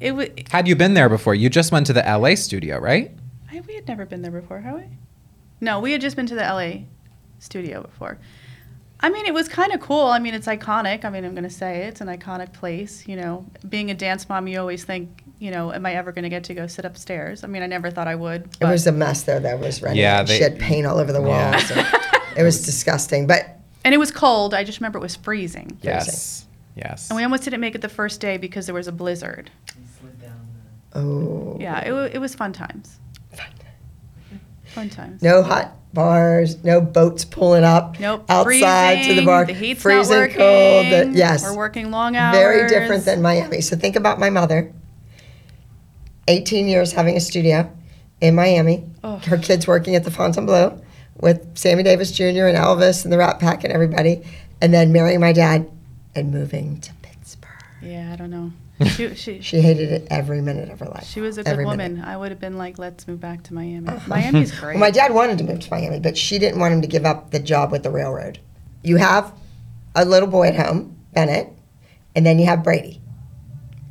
it 0.00 0.12
was. 0.12 0.28
Had 0.50 0.68
you 0.68 0.76
been 0.76 0.94
there 0.94 1.08
before? 1.08 1.34
You 1.34 1.48
just 1.48 1.72
went 1.72 1.86
to 1.86 1.92
the 1.92 2.02
LA 2.02 2.34
studio, 2.34 2.78
right? 2.78 3.10
I, 3.50 3.60
we 3.60 3.74
had 3.74 3.88
never 3.88 4.06
been 4.06 4.22
there 4.22 4.30
before, 4.30 4.60
have 4.60 4.76
we? 4.76 4.84
No, 5.60 5.80
we 5.80 5.92
had 5.92 6.00
just 6.00 6.16
been 6.16 6.26
to 6.26 6.34
the 6.34 6.42
LA 6.42 6.84
studio 7.38 7.82
before. 7.82 8.18
I 9.02 9.08
mean, 9.08 9.24
it 9.26 9.32
was 9.32 9.48
kind 9.48 9.72
of 9.72 9.80
cool. 9.80 10.06
I 10.06 10.18
mean, 10.18 10.34
it's 10.34 10.46
iconic. 10.46 11.04
I 11.04 11.10
mean, 11.10 11.24
I'm 11.24 11.32
going 11.32 11.44
to 11.44 11.50
say 11.50 11.84
it's 11.84 12.00
an 12.02 12.08
iconic 12.08 12.52
place. 12.52 13.06
You 13.08 13.16
know, 13.16 13.46
being 13.68 13.90
a 13.90 13.94
dance 13.94 14.28
mom, 14.28 14.46
you 14.46 14.60
always 14.60 14.84
think, 14.84 15.19
you 15.40 15.50
know, 15.50 15.72
am 15.72 15.84
I 15.86 15.94
ever 15.94 16.12
going 16.12 16.22
to 16.22 16.28
get 16.28 16.44
to 16.44 16.54
go 16.54 16.66
sit 16.68 16.84
upstairs? 16.84 17.42
I 17.42 17.46
mean, 17.48 17.62
I 17.62 17.66
never 17.66 17.90
thought 17.90 18.06
I 18.06 18.14
would. 18.14 18.48
it 18.60 18.64
was 18.66 18.86
a 18.86 18.92
mess 18.92 19.22
though. 19.24 19.40
That 19.40 19.58
was 19.58 19.82
running. 19.82 19.98
Yeah, 19.98 20.18
Yeah, 20.18 20.22
they- 20.22 20.36
she 20.36 20.42
had 20.44 20.58
paint 20.60 20.86
all 20.86 20.98
over 20.98 21.12
the 21.12 21.22
Yeah. 21.22 21.52
walls. 21.52 21.70
and 21.72 21.86
it 22.36 22.42
was 22.44 22.64
disgusting. 22.64 23.26
But 23.26 23.56
and 23.82 23.94
it 23.94 23.98
was 23.98 24.10
cold. 24.12 24.52
I 24.54 24.62
just 24.62 24.78
remember 24.78 24.98
it 24.98 25.02
was 25.02 25.16
freezing. 25.16 25.78
Yes. 25.82 26.46
Yes. 26.76 27.08
And 27.10 27.16
we 27.16 27.24
almost 27.24 27.42
didn't 27.44 27.60
make 27.60 27.74
it 27.74 27.80
the 27.80 27.88
first 27.88 28.20
day 28.20 28.36
because 28.36 28.66
there 28.66 28.74
was 28.74 28.86
a 28.86 28.92
blizzard. 28.92 29.50
They 29.66 29.82
slid 29.98 30.20
down 30.20 30.46
oh, 30.94 31.56
Yeah, 31.58 31.80
it, 31.80 32.14
it 32.14 32.18
was 32.18 32.34
fun 32.34 32.52
times. 32.52 32.98
Fun 34.66 34.88
times. 34.88 35.20
no 35.20 35.42
hot 35.42 35.72
bars, 35.92 36.62
no 36.62 36.80
boats 36.80 37.24
pulling 37.24 37.64
up. 37.64 37.98
Nope. 37.98 38.24
Outside 38.28 39.02
to 39.04 39.14
the 39.14 39.24
bar. 39.24 39.44
The 39.44 39.52
heat's 39.52 39.82
freezing 39.82 40.14
not 40.14 40.20
working. 40.22 40.36
cold. 40.36 40.86
The, 40.86 41.18
yes. 41.18 41.42
We're 41.42 41.56
working 41.56 41.90
long 41.90 42.14
hours. 42.14 42.36
Very 42.36 42.68
different 42.68 43.04
than 43.04 43.20
Miami. 43.20 43.62
So 43.62 43.74
think 43.76 43.96
about 43.96 44.20
my 44.20 44.30
mother. 44.30 44.72
18 46.30 46.68
years 46.68 46.92
having 46.92 47.16
a 47.16 47.20
studio 47.20 47.70
in 48.20 48.34
Miami. 48.34 48.84
Oh. 49.02 49.16
Her 49.18 49.36
kids 49.36 49.66
working 49.66 49.96
at 49.96 50.04
the 50.04 50.10
Fontainebleau 50.10 50.80
with 51.20 51.58
Sammy 51.58 51.82
Davis 51.82 52.12
Jr. 52.12 52.46
and 52.46 52.56
Elvis 52.56 53.04
and 53.04 53.12
the 53.12 53.18
Rat 53.18 53.38
Pack 53.40 53.64
and 53.64 53.72
everybody. 53.72 54.22
And 54.62 54.72
then 54.72 54.92
marrying 54.92 55.20
my 55.20 55.32
dad 55.32 55.68
and 56.14 56.30
moving 56.30 56.80
to 56.82 56.92
Pittsburgh. 57.02 57.50
Yeah, 57.82 58.10
I 58.12 58.16
don't 58.16 58.30
know. 58.30 58.52
She, 58.96 59.14
she, 59.14 59.40
She 59.42 59.60
hated 59.60 59.92
it 59.92 60.06
every 60.10 60.40
minute 60.40 60.70
of 60.70 60.80
her 60.80 60.86
life. 60.86 61.04
She 61.04 61.20
was 61.20 61.36
a 61.36 61.44
good 61.44 61.58
woman. 61.58 61.96
minute. 61.96 62.06
I 62.08 62.16
would 62.16 62.30
have 62.30 62.40
been 62.40 62.56
like, 62.56 62.78
let's 62.78 63.06
move 63.06 63.20
back 63.20 63.42
to 63.44 63.54
Miami. 63.54 63.90
Miami's 64.06 64.58
great. 64.58 64.74
Well, 64.76 64.80
my 64.80 64.90
dad 64.90 65.12
wanted 65.12 65.36
to 65.38 65.44
move 65.44 65.60
to 65.60 65.70
Miami, 65.70 66.00
but 66.00 66.16
she 66.16 66.38
didn't 66.38 66.60
want 66.60 66.72
him 66.72 66.80
to 66.80 66.88
give 66.88 67.04
up 67.04 67.30
the 67.30 67.40
job 67.40 67.72
with 67.72 67.82
the 67.82 67.90
railroad. 67.90 68.38
You 68.82 68.96
have 68.96 69.34
a 69.94 70.06
little 70.06 70.28
boy 70.28 70.48
at 70.48 70.56
home, 70.56 70.96
Bennett, 71.12 71.48
and 72.16 72.24
then 72.24 72.38
you 72.38 72.46
have 72.46 72.62
Brady. 72.62 73.02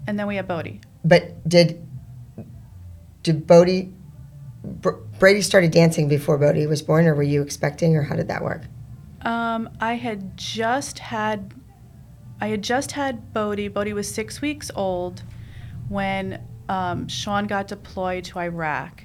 and 0.07 0.17
then 0.17 0.25
we 0.25 0.37
have 0.37 0.47
Bodie. 0.47 0.81
But 1.05 1.47
did 1.47 1.79
did 3.23 3.45
Bodie 3.45 3.93
Br- 4.63 4.91
Brady 5.19 5.41
started 5.41 5.71
dancing 5.71 6.07
before 6.07 6.37
Bodie 6.37 6.67
was 6.67 6.81
born, 6.81 7.07
or 7.07 7.15
were 7.15 7.23
you 7.23 7.41
expecting, 7.41 7.95
or 7.95 8.03
how 8.03 8.15
did 8.15 8.27
that 8.27 8.43
work? 8.43 8.63
Um, 9.21 9.69
I 9.79 9.93
had 9.93 10.37
just 10.37 10.99
had, 10.99 11.53
I 12.41 12.47
had 12.47 12.61
just 12.61 12.91
had 12.91 13.33
Bodie. 13.33 13.67
Bodie 13.67 13.93
was 13.93 14.13
six 14.13 14.41
weeks 14.41 14.69
old 14.75 15.23
when 15.87 16.41
um, 16.67 17.07
Sean 17.07 17.47
got 17.47 17.67
deployed 17.67 18.25
to 18.25 18.39
Iraq, 18.39 19.03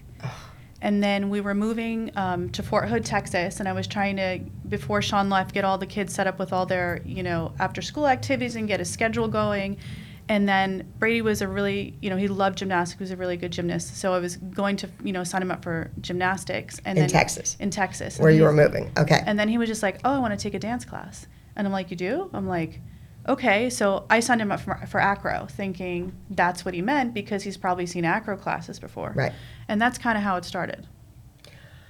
And 0.84 1.02
then 1.02 1.30
we 1.30 1.40
were 1.40 1.54
moving 1.54 2.10
um, 2.14 2.50
to 2.50 2.62
Fort 2.62 2.90
Hood, 2.90 3.06
Texas, 3.06 3.58
and 3.58 3.66
I 3.66 3.72
was 3.72 3.86
trying 3.86 4.16
to, 4.16 4.40
before 4.68 5.00
Sean 5.00 5.30
left, 5.30 5.54
get 5.54 5.64
all 5.64 5.78
the 5.78 5.86
kids 5.86 6.12
set 6.12 6.26
up 6.26 6.38
with 6.38 6.52
all 6.52 6.66
their, 6.66 7.00
you 7.06 7.22
know, 7.22 7.54
after 7.58 7.80
school 7.80 8.06
activities 8.06 8.54
and 8.54 8.68
get 8.68 8.82
a 8.82 8.84
schedule 8.84 9.26
going. 9.26 9.78
And 10.28 10.48
then 10.48 10.90
Brady 10.98 11.20
was 11.20 11.42
a 11.42 11.48
really, 11.48 11.98
you 12.00 12.08
know, 12.08 12.16
he 12.16 12.28
loved 12.28 12.58
gymnastics. 12.58 12.98
He 12.98 13.02
was 13.02 13.10
a 13.10 13.16
really 13.16 13.36
good 13.36 13.52
gymnast. 13.52 13.98
So 13.98 14.14
I 14.14 14.18
was 14.18 14.36
going 14.36 14.76
to, 14.76 14.88
you 15.02 15.12
know, 15.12 15.22
sign 15.22 15.42
him 15.42 15.50
up 15.50 15.62
for 15.62 15.90
gymnastics. 16.00 16.80
And 16.84 16.96
In 16.98 17.02
then, 17.02 17.10
Texas? 17.10 17.56
In 17.60 17.70
Texas. 17.70 18.18
Where 18.18 18.30
you 18.30 18.44
were 18.44 18.52
moving. 18.52 18.90
Okay. 18.98 19.22
And 19.26 19.38
then 19.38 19.48
he 19.48 19.58
was 19.58 19.68
just 19.68 19.82
like, 19.82 20.00
"Oh, 20.04 20.12
I 20.12 20.18
want 20.18 20.38
to 20.38 20.42
take 20.42 20.54
a 20.54 20.58
dance 20.58 20.84
class." 20.84 21.26
And 21.56 21.66
I'm 21.66 21.72
like, 21.72 21.90
"You 21.90 21.96
do?" 21.96 22.30
I'm 22.32 22.48
like, 22.48 22.80
"Okay." 23.28 23.68
So 23.68 24.06
I 24.08 24.20
signed 24.20 24.40
him 24.40 24.50
up 24.50 24.60
for, 24.60 24.80
for 24.88 24.98
acro, 24.98 25.46
thinking 25.50 26.14
that's 26.30 26.64
what 26.64 26.72
he 26.72 26.80
meant 26.80 27.12
because 27.12 27.42
he's 27.42 27.58
probably 27.58 27.84
seen 27.84 28.06
acro 28.06 28.36
classes 28.36 28.80
before. 28.80 29.12
Right. 29.14 29.32
And 29.68 29.80
that's 29.80 29.98
kind 29.98 30.16
of 30.16 30.24
how 30.24 30.36
it 30.36 30.46
started. 30.46 30.86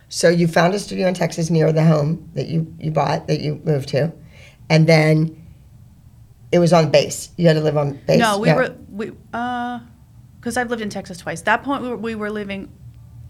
So 0.08 0.28
you 0.28 0.46
found 0.46 0.74
a 0.74 0.78
studio 0.78 1.08
in 1.08 1.14
Texas 1.14 1.50
near 1.50 1.72
the 1.72 1.84
home 1.84 2.30
that 2.34 2.46
you, 2.46 2.72
you 2.78 2.90
bought, 2.90 3.26
that 3.26 3.40
you 3.40 3.60
moved 3.64 3.88
to. 3.90 4.12
And 4.70 4.86
then 4.86 5.43
it 6.54 6.60
was 6.60 6.72
on 6.72 6.88
base. 6.88 7.30
You 7.36 7.48
had 7.48 7.54
to 7.54 7.60
live 7.60 7.76
on 7.76 7.94
base. 8.06 8.20
No, 8.20 8.38
we 8.38 8.52
were 8.52 8.76
we 8.88 9.10
uh, 9.32 9.80
because 10.38 10.56
I've 10.56 10.70
lived 10.70 10.82
in 10.82 10.88
Texas 10.88 11.18
twice. 11.18 11.42
That 11.42 11.64
point 11.64 11.82
we 11.82 11.88
were, 11.88 11.96
we 11.96 12.14
were 12.14 12.30
living 12.30 12.70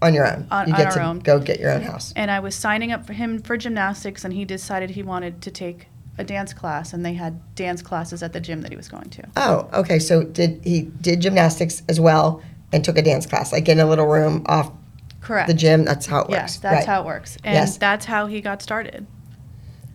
on 0.01 0.13
your 0.13 0.27
own. 0.27 0.47
on- 0.51 0.67
you 0.67 0.73
on 0.75 0.79
get 0.79 0.91
to 0.93 1.01
own. 1.03 1.19
go 1.19 1.39
get 1.39 1.59
your 1.59 1.71
own 1.71 1.81
house. 1.81 2.13
and 2.15 2.29
I 2.29 2.39
was 2.39 2.53
signing 2.53 2.91
up 2.91 3.07
for 3.07 3.13
him 3.13 3.41
for 3.41 3.57
gymnastics, 3.57 4.23
and 4.23 4.31
he 4.31 4.45
decided 4.45 4.91
he 4.91 5.01
wanted 5.01 5.41
to 5.41 5.49
take 5.49 5.87
a 6.19 6.23
dance 6.23 6.53
class, 6.53 6.93
and 6.93 7.03
they 7.03 7.15
had 7.15 7.55
dance 7.55 7.81
classes 7.81 8.21
at 8.21 8.31
the 8.31 8.39
gym 8.39 8.61
that 8.61 8.69
he 8.71 8.77
was 8.77 8.87
going 8.87 9.09
to. 9.09 9.23
Oh, 9.37 9.67
okay. 9.73 9.97
So 9.97 10.21
did 10.23 10.61
he 10.63 10.81
did 11.01 11.19
gymnastics 11.21 11.81
as 11.89 11.99
well 11.99 12.43
and 12.71 12.85
took 12.85 12.97
a 12.97 13.01
dance 13.01 13.25
class, 13.25 13.51
like 13.51 13.67
in 13.67 13.79
a 13.79 13.87
little 13.87 14.05
room 14.05 14.43
off 14.45 14.71
Correct. 15.19 15.47
the 15.47 15.55
gym? 15.55 15.83
That's 15.83 16.05
how 16.05 16.19
it 16.19 16.29
works. 16.29 16.31
Yes, 16.39 16.57
that's 16.57 16.75
right. 16.75 16.85
how 16.85 17.01
it 17.01 17.05
works, 17.07 17.37
and 17.43 17.55
Yes. 17.55 17.77
that's 17.77 18.05
how 18.05 18.27
he 18.27 18.39
got 18.39 18.61
started. 18.61 19.07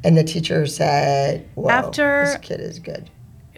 And 0.03 0.17
the 0.17 0.25
teacher 0.25 0.67
said, 0.67 1.47
Whoa, 1.55 1.69
After- 1.69 2.25
this 2.25 2.39
kid 2.39 2.59
is 2.61 2.79
good. 2.79 3.11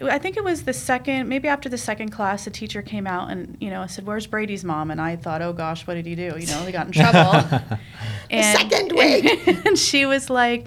I 0.09 0.19
think 0.19 0.37
it 0.37 0.43
was 0.43 0.63
the 0.63 0.73
second, 0.73 1.27
maybe 1.29 1.47
after 1.47 1.69
the 1.69 1.77
second 1.77 2.09
class, 2.09 2.45
the 2.45 2.51
teacher 2.51 2.81
came 2.81 3.07
out 3.07 3.31
and 3.31 3.57
you 3.59 3.69
know 3.69 3.85
said, 3.87 4.05
"Where's 4.05 4.27
Brady's 4.27 4.63
mom?" 4.63 4.91
And 4.91 4.99
I 5.01 5.15
thought, 5.15 5.41
"Oh 5.41 5.53
gosh, 5.53 5.85
what 5.87 5.95
did 5.95 6.05
he 6.05 6.15
do?" 6.15 6.35
You 6.37 6.47
know, 6.47 6.63
he 6.65 6.71
got 6.71 6.87
in 6.87 6.91
trouble. 6.93 7.59
and, 8.29 8.57
second 8.59 8.91
week. 8.97 9.47
and 9.65 9.77
she 9.77 10.05
was 10.05 10.29
like, 10.29 10.65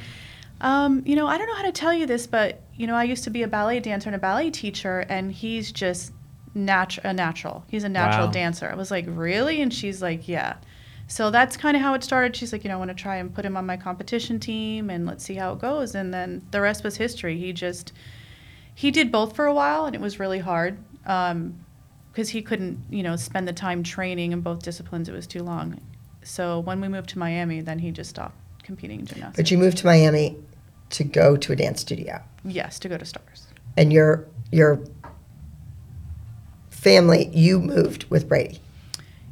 um, 0.61 1.03
"You 1.07 1.17
know, 1.17 1.27
I 1.27 1.39
don't 1.39 1.47
know 1.47 1.55
how 1.55 1.65
to 1.65 1.73
tell 1.73 1.93
you 1.95 2.07
this, 2.07 2.27
but 2.27 2.63
you 2.77 2.87
know, 2.87 2.95
I 2.95 3.05
used 3.05 3.25
to 3.25 3.31
be 3.31 3.43
a 3.43 3.49
ballet 3.49 3.81
dancer 3.81 4.09
and 4.09 4.17
a 4.17 4.19
ballet 4.19 4.51
teacher, 4.51 5.01
and 5.09 5.33
he's 5.33 5.73
just 5.73 6.13
natu- 6.57 7.05
a 7.05 7.13
natural. 7.13 7.65
He's 7.69 7.85
a 7.85 7.89
natural 7.89 8.27
Wow. 8.27 8.33
dancer." 8.33 8.69
I 8.71 8.75
was 8.75 8.91
like, 8.91 9.05
"Really?" 9.09 9.61
And 9.63 9.73
she's 9.73 10.03
like, 10.03 10.29
"Yeah." 10.29 10.55
So 11.09 11.31
that's 11.31 11.57
kind 11.57 11.77
of 11.77 11.83
how 11.83 11.95
it 11.95 12.03
started. 12.03 12.35
She's 12.35 12.53
like, 12.53 12.65
you 12.65 12.69
know, 12.69 12.75
I 12.75 12.79
want 12.79 12.89
to 12.91 12.95
try 12.97 13.17
and 13.17 13.33
put 13.33 13.45
him 13.45 13.57
on 13.57 13.65
my 13.65 13.77
competition 13.77 14.41
team 14.41 14.91
and 14.91 15.07
let's 15.07 15.25
see 15.25 15.35
how 15.35 15.53
it 15.53 15.61
goes. 15.61 15.95
And 15.95 16.13
then 16.13 16.45
the 16.51 16.61
rest 16.61 16.83
was 16.83 16.97
history. 16.97 17.39
He 17.39 17.53
just 17.53 17.93
he 18.77 18.91
did 18.91 19.11
both 19.11 19.35
for 19.35 19.47
a 19.47 19.55
while 19.55 19.87
and 19.87 19.95
it 19.97 20.01
was 20.03 20.21
really 20.21 20.39
hard 20.39 20.77
because 21.03 22.29
he 22.31 22.43
couldn't 22.43 22.79
you 22.91 23.03
know 23.03 23.17
spend 23.17 23.49
the 23.49 23.53
time 23.53 23.83
training 23.83 24.31
in 24.33 24.41
both 24.43 24.63
disciplines 24.63 25.09
it 25.09 25.13
was 25.13 25.27
too 25.27 25.43
long 25.43 25.81
so 26.23 26.61
when 26.61 26.81
we 26.81 26.87
moved 26.89 27.09
to 27.09 27.19
miami 27.19 27.61
then 27.61 27.79
he 27.81 27.91
just 27.91 28.11
stopped 28.11 28.37
competing 28.63 29.01
in 29.01 29.07
gymnastics 29.07 29.37
But 29.37 29.51
you 29.51 29.59
moved 29.59 29.79
to 29.79 29.87
Miami 29.87 30.37
to 30.91 31.05
go 31.05 31.37
to 31.37 31.53
a 31.53 31.57
dance 31.57 31.81
studio. 31.81 32.21
yes 32.45 32.79
to 32.81 32.89
go 32.89 32.97
to 32.99 33.05
stars 33.05 33.47
And 33.77 33.93
your 33.93 34.27
your 34.53 34.81
family, 36.71 37.31
you 37.33 37.59
moved 37.61 38.05
with 38.11 38.29
Brady. 38.29 38.61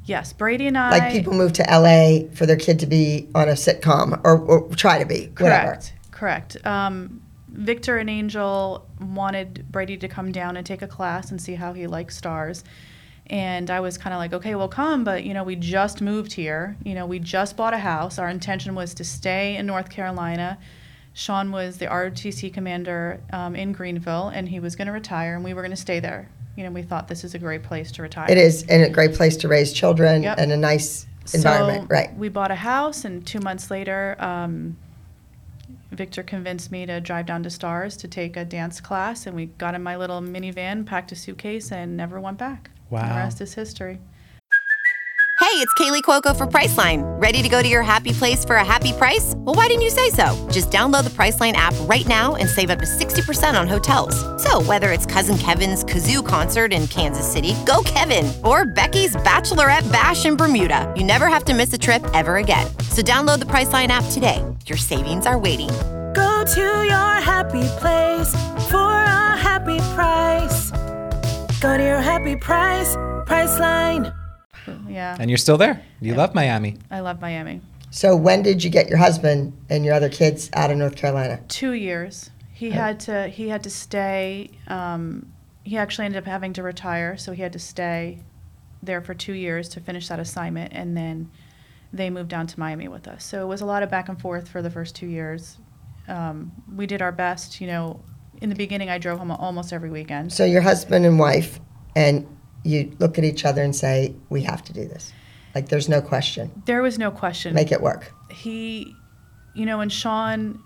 yes 0.04 0.32
brady 0.32 0.66
and 0.66 0.76
i 0.78 0.90
Like 0.90 1.12
people 1.12 1.32
move 1.34 1.52
to 1.54 1.62
LA 1.64 2.28
for 2.34 2.46
their 2.46 2.56
kid 2.56 2.78
to 2.80 2.86
be 2.86 3.28
on 3.34 3.48
a 3.48 3.52
sitcom 3.52 4.20
or, 4.24 4.38
or 4.38 4.68
try 4.74 4.98
to 4.98 5.04
be, 5.06 5.30
whatever. 5.38 5.66
correct 5.72 5.92
correct 6.10 6.66
um, 6.66 7.22
victor 7.54 7.98
and 7.98 8.10
angel 8.10 8.86
wanted 9.00 9.70
brady 9.70 9.96
to 9.96 10.08
come 10.08 10.32
down 10.32 10.56
and 10.56 10.66
take 10.66 10.82
a 10.82 10.88
class 10.88 11.30
and 11.30 11.40
see 11.40 11.54
how 11.54 11.72
he 11.72 11.86
likes 11.86 12.16
stars. 12.16 12.64
And 13.26 13.70
i 13.70 13.80
was 13.80 13.96
kind 13.96 14.12
of 14.12 14.18
like 14.18 14.34
okay 14.34 14.54
well 14.54 14.68
come 14.68 15.02
but 15.02 15.24
you 15.24 15.32
know 15.32 15.44
we 15.44 15.56
just 15.56 16.02
moved 16.02 16.32
here. 16.34 16.76
You 16.84 16.94
know 16.94 17.06
we 17.06 17.18
just 17.18 17.56
bought 17.56 17.72
a 17.72 17.78
house. 17.78 18.18
Our 18.18 18.28
intention 18.28 18.74
was 18.74 18.92
to 18.94 19.04
stay 19.04 19.56
in 19.56 19.66
north 19.66 19.88
carolina. 19.88 20.58
Sean 21.14 21.50
was 21.52 21.78
the 21.78 21.86
rotc 21.86 22.52
commander 22.52 23.20
um, 23.32 23.54
in 23.56 23.72
greenville 23.72 24.28
and 24.28 24.48
he 24.48 24.60
was 24.60 24.74
going 24.76 24.86
to 24.86 24.92
retire 24.92 25.36
and 25.36 25.44
we 25.44 25.54
were 25.54 25.62
going 25.62 25.70
to 25.70 25.76
stay 25.76 26.00
there. 26.00 26.28
You 26.56 26.64
know 26.64 26.70
we 26.70 26.82
thought 26.82 27.08
this 27.08 27.24
is 27.24 27.34
a 27.34 27.38
great 27.38 27.62
place 27.62 27.90
to 27.92 28.02
retire. 28.02 28.30
It 28.30 28.36
is, 28.38 28.64
and 28.64 28.82
a 28.82 28.90
great 28.90 29.14
place 29.14 29.36
to 29.38 29.48
raise 29.48 29.72
children 29.72 30.22
Yep. 30.22 30.38
and 30.38 30.52
a 30.52 30.56
nice 30.56 31.06
environment, 31.32 31.82
so 31.84 31.86
right? 31.88 32.14
We 32.16 32.28
bought 32.28 32.50
a 32.50 32.54
house, 32.56 33.04
and 33.04 33.26
two 33.26 33.40
months 33.40 33.70
later, 33.70 34.14
um, 34.18 34.76
Victor 35.94 36.22
convinced 36.22 36.70
me 36.70 36.86
to 36.86 37.00
drive 37.00 37.26
down 37.26 37.42
to 37.44 37.50
Stars 37.50 37.96
to 37.98 38.08
take 38.08 38.36
a 38.36 38.44
dance 38.44 38.80
class, 38.80 39.26
and 39.26 39.34
we 39.34 39.46
got 39.46 39.74
in 39.74 39.82
my 39.82 39.96
little 39.96 40.20
minivan, 40.20 40.84
packed 40.86 41.12
a 41.12 41.16
suitcase, 41.16 41.72
and 41.72 41.96
never 41.96 42.20
went 42.20 42.38
back. 42.38 42.70
Wow. 42.90 43.08
The 43.08 43.14
rest 43.14 43.40
is 43.40 43.54
history. 43.54 44.00
Hey, 45.40 45.60
it's 45.60 45.74
Kaley 45.74 46.02
Cuoco 46.02 46.34
for 46.34 46.46
Priceline. 46.46 47.02
Ready 47.20 47.42
to 47.42 47.48
go 47.48 47.62
to 47.62 47.68
your 47.68 47.82
happy 47.82 48.12
place 48.12 48.44
for 48.44 48.56
a 48.56 48.64
happy 48.64 48.92
price? 48.92 49.34
Well, 49.36 49.54
why 49.54 49.68
didn't 49.68 49.82
you 49.82 49.90
say 49.90 50.10
so? 50.10 50.48
Just 50.50 50.70
download 50.70 51.04
the 51.04 51.10
Priceline 51.10 51.52
app 51.52 51.74
right 51.82 52.06
now 52.08 52.34
and 52.34 52.48
save 52.48 52.70
up 52.70 52.78
to 52.80 52.86
60% 52.86 53.60
on 53.60 53.68
hotels. 53.68 54.14
So, 54.42 54.62
whether 54.62 54.90
it's 54.90 55.06
Cousin 55.06 55.38
Kevin's 55.38 55.84
Kazoo 55.84 56.26
concert 56.26 56.72
in 56.72 56.88
Kansas 56.88 57.30
City, 57.30 57.54
go 57.66 57.82
Kevin, 57.84 58.32
or 58.42 58.64
Becky's 58.64 59.14
Bachelorette 59.16 59.90
Bash 59.92 60.24
in 60.24 60.36
Bermuda, 60.36 60.92
you 60.96 61.04
never 61.04 61.28
have 61.28 61.44
to 61.44 61.54
miss 61.54 61.72
a 61.72 61.78
trip 61.78 62.02
ever 62.14 62.38
again. 62.38 62.66
So, 62.90 63.02
download 63.02 63.38
the 63.38 63.44
Priceline 63.44 63.88
app 63.88 64.10
today. 64.10 64.42
Your 64.66 64.78
savings 64.78 65.26
are 65.26 65.38
waiting. 65.38 65.68
Go 66.14 66.42
to 66.42 66.60
your 66.60 67.20
happy 67.20 67.64
place 67.78 68.32
for 68.70 68.78
a 68.78 69.36
happy 69.36 69.76
price. 69.94 70.70
Go 71.60 71.76
to 71.76 71.82
your 71.82 72.00
happy 72.00 72.34
price, 72.36 72.96
Priceline. 73.26 74.14
Yeah, 74.88 75.18
And 75.20 75.30
you're 75.30 75.36
still 75.36 75.58
there. 75.58 75.82
You 76.00 76.14
love 76.14 76.34
Miami. 76.34 76.78
I 76.90 77.00
love 77.00 77.20
Miami. 77.20 77.60
So 77.90 78.16
when 78.16 78.40
did 78.42 78.64
you 78.64 78.70
get 78.70 78.88
your 78.88 78.96
husband 78.96 79.52
and 79.68 79.84
your 79.84 79.92
other 79.92 80.08
kids 80.08 80.48
out 80.54 80.70
of 80.70 80.78
North 80.78 80.96
Carolina? 80.96 81.40
Two 81.48 81.72
years. 81.72 82.30
He 82.54 82.70
had 82.70 83.00
to. 83.00 83.28
He 83.28 83.50
had 83.50 83.62
to 83.64 83.70
stay. 83.70 84.48
Um, 84.66 85.30
he 85.62 85.76
actually 85.76 86.06
ended 86.06 86.22
up 86.22 86.26
having 86.26 86.54
to 86.54 86.62
retire, 86.62 87.18
so 87.18 87.32
he 87.32 87.42
had 87.42 87.52
to 87.52 87.58
stay 87.58 88.20
there 88.82 89.02
for 89.02 89.12
two 89.12 89.34
years 89.34 89.68
to 89.70 89.80
finish 89.80 90.08
that 90.08 90.20
assignment, 90.20 90.72
and 90.72 90.96
then 90.96 91.30
they 91.94 92.10
moved 92.10 92.28
down 92.28 92.46
to 92.46 92.58
Miami 92.58 92.88
with 92.88 93.06
us. 93.06 93.24
So 93.24 93.42
it 93.42 93.46
was 93.46 93.60
a 93.60 93.66
lot 93.66 93.82
of 93.82 93.90
back 93.90 94.08
and 94.08 94.20
forth 94.20 94.48
for 94.48 94.60
the 94.62 94.70
first 94.70 94.96
two 94.96 95.06
years. 95.06 95.58
Um, 96.08 96.52
we 96.74 96.86
did 96.86 97.00
our 97.00 97.12
best. 97.12 97.60
You 97.60 97.68
know, 97.68 98.04
in 98.42 98.48
the 98.48 98.54
beginning, 98.54 98.90
I 98.90 98.98
drove 98.98 99.18
home 99.18 99.30
almost 99.30 99.72
every 99.72 99.90
weekend. 99.90 100.32
So 100.32 100.44
your 100.44 100.60
husband 100.60 101.06
and 101.06 101.18
wife, 101.18 101.60
and 101.94 102.26
you 102.64 102.94
look 102.98 103.16
at 103.18 103.24
each 103.24 103.44
other 103.44 103.62
and 103.62 103.74
say, 103.74 104.14
"We 104.28 104.42
have 104.42 104.62
to 104.64 104.72
do 104.72 104.86
this." 104.86 105.12
Like 105.54 105.68
there's 105.68 105.88
no 105.88 106.02
question. 106.02 106.50
There 106.66 106.82
was 106.82 106.98
no 106.98 107.10
question. 107.10 107.54
Make 107.54 107.70
it 107.70 107.80
work. 107.80 108.12
he, 108.30 108.94
you 109.54 109.64
know, 109.64 109.78
when 109.78 109.88
Sean 109.88 110.60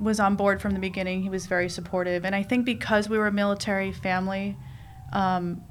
was 0.00 0.18
on 0.18 0.34
board 0.34 0.60
from 0.60 0.72
the 0.72 0.80
beginning, 0.80 1.22
he 1.22 1.28
was 1.28 1.46
very 1.46 1.68
supportive. 1.68 2.24
And 2.24 2.34
I 2.34 2.42
think 2.42 2.64
because 2.64 3.08
we 3.08 3.18
were 3.18 3.26
a 3.26 3.32
military 3.32 3.92
family, 3.92 4.56
um, 5.12 5.62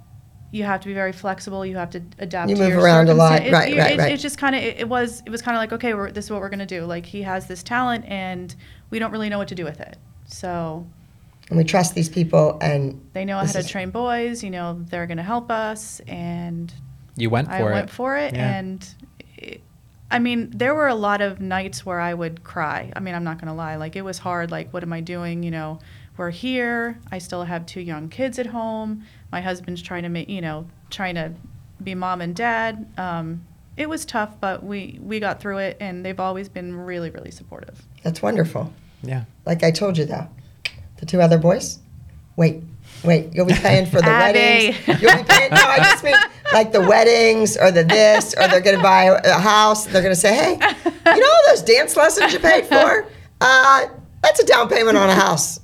you 0.54 0.64
have 0.64 0.80
to 0.82 0.88
be 0.88 0.94
very 0.94 1.12
flexible. 1.12 1.66
You 1.66 1.76
have 1.78 1.90
to 1.90 2.02
adapt. 2.20 2.50
You 2.50 2.56
to 2.56 2.62
move 2.62 2.70
your 2.74 2.82
around 2.82 3.10
a 3.10 3.14
lot. 3.16 3.42
circumstan- 3.42 3.52
Right, 3.52 3.70
you- 3.74 3.80
right, 3.80 3.92
it, 3.94 3.98
right. 4.00 4.12
It's 4.14 4.22
just 4.22 4.38
kind 4.38 4.56
of 4.56 4.62
it, 4.62 4.80
it 4.82 4.88
was 4.88 5.22
it 5.26 5.30
was 5.32 5.42
kind 5.42 5.58
of 5.58 5.60
like 5.60 5.74
okay, 5.74 5.94
we're, 5.96 6.12
this 6.12 6.26
is 6.26 6.32
what 6.32 6.40
we're 6.42 6.50
gonna 6.50 6.66
do. 6.66 6.86
Like 6.86 7.06
he 7.06 7.24
has 7.24 7.48
this 7.48 7.64
talent, 7.64 8.06
and 8.08 8.56
we 8.92 9.00
don't 9.00 9.12
really 9.12 9.30
know 9.30 9.40
what 9.40 9.48
to 9.50 9.56
do 9.56 9.66
with 9.66 9.82
it. 9.82 9.98
So 10.28 10.86
And 11.50 11.58
we 11.58 11.64
trust 11.64 11.96
these 11.96 12.08
people, 12.10 12.58
and 12.62 13.02
they 13.14 13.26
know 13.26 13.38
how 13.40 13.46
to 13.52 13.64
train 13.68 13.90
boys. 13.90 14.44
You 14.44 14.52
know 14.52 14.80
they're 14.90 15.08
gonna 15.08 15.24
help 15.24 15.50
us, 15.52 16.00
and 16.08 16.72
You 17.18 17.30
went 17.32 17.48
for 17.48 17.54
I 17.54 17.60
it. 17.60 17.74
went 17.74 17.90
for 17.90 18.16
it, 18.18 18.34
Yeah. 18.36 18.54
and 18.60 18.96
I 20.12 20.20
mean, 20.20 20.52
there 20.54 20.76
were 20.76 20.88
a 20.88 20.94
lot 20.96 21.22
of 21.22 21.42
nights 21.42 21.84
where 21.84 22.00
I 22.00 22.14
would 22.14 22.44
cry. 22.44 22.92
I 22.96 23.00
mean, 23.00 23.16
I'm 23.16 23.24
not 23.24 23.40
gonna 23.40 23.56
lie, 23.56 23.78
like 23.78 23.96
it 23.96 24.04
was 24.04 24.20
hard. 24.20 24.52
Like, 24.52 24.72
what 24.72 24.84
am 24.84 24.94
I 24.94 25.02
doing? 25.02 25.42
You 25.42 25.50
know, 25.50 25.80
we're 26.18 26.30
here. 26.32 27.00
I 27.12 27.18
still 27.18 27.44
have 27.44 27.66
two 27.66 27.82
young 27.82 28.10
kids 28.10 28.38
at 28.40 28.48
home. 28.48 29.04
My 29.32 29.42
husband's 29.42 29.82
trying 29.82 30.04
to 30.04 30.10
make, 30.10 30.30
you 30.30 30.42
know, 30.42 30.68
trying 30.90 31.16
to 31.16 31.34
be 31.84 31.96
mom 31.96 32.22
and 32.22 32.36
dad. 32.36 32.86
Um, 32.98 33.46
it 33.76 33.90
was 33.90 34.06
tough, 34.06 34.40
but 34.40 34.64
we 34.64 35.00
we 35.02 35.20
got 35.20 35.40
through 35.42 35.58
it, 35.58 35.78
and 35.80 36.06
they've 36.06 36.20
always 36.20 36.48
been 36.50 36.76
really, 36.76 37.10
really 37.10 37.32
supportive. 37.32 37.82
that's 38.04 38.22
wonderful. 38.22 38.72
Yeah. 39.02 39.24
Like 39.46 39.64
I 39.64 39.72
told 39.72 39.98
you, 39.98 40.06
though, 40.06 40.28
the 40.98 41.06
two 41.06 41.20
other 41.22 41.38
boys. 41.40 41.80
Wait, 42.36 42.62
wait. 43.04 43.34
You'll 43.34 43.46
be 43.48 43.54
paying 43.54 43.86
for 43.88 44.00
the 44.02 44.08
Abby. 44.08 44.38
weddings. 44.78 45.02
You'll 45.02 45.18
be 45.18 45.24
paying. 45.24 45.50
No, 45.52 45.58
I 45.62 45.78
just 45.80 46.04
mean 46.04 46.16
like 46.54 46.72
the 46.72 46.82
weddings 46.82 47.58
or 47.58 47.72
the 47.72 47.84
this, 47.84 48.36
or 48.38 48.48
they're 48.48 48.62
going 48.62 48.78
to 48.78 48.82
buy 48.84 49.06
a 49.24 49.40
house. 49.40 49.86
They're 49.86 50.02
going 50.04 50.14
to 50.14 50.20
say, 50.20 50.34
"Hey, 50.36 50.52
you 51.16 51.20
know 51.20 51.28
all 51.28 51.40
those 51.48 51.64
dance 51.64 51.98
lessons 51.98 52.32
you 52.34 52.40
paid 52.40 52.66
for? 52.68 53.06
Uh, 53.42 53.88
that's 54.24 54.40
a 54.40 54.46
down 54.46 54.68
payment 54.70 54.98
on 54.98 55.10
a 55.10 55.16
house. 55.16 55.60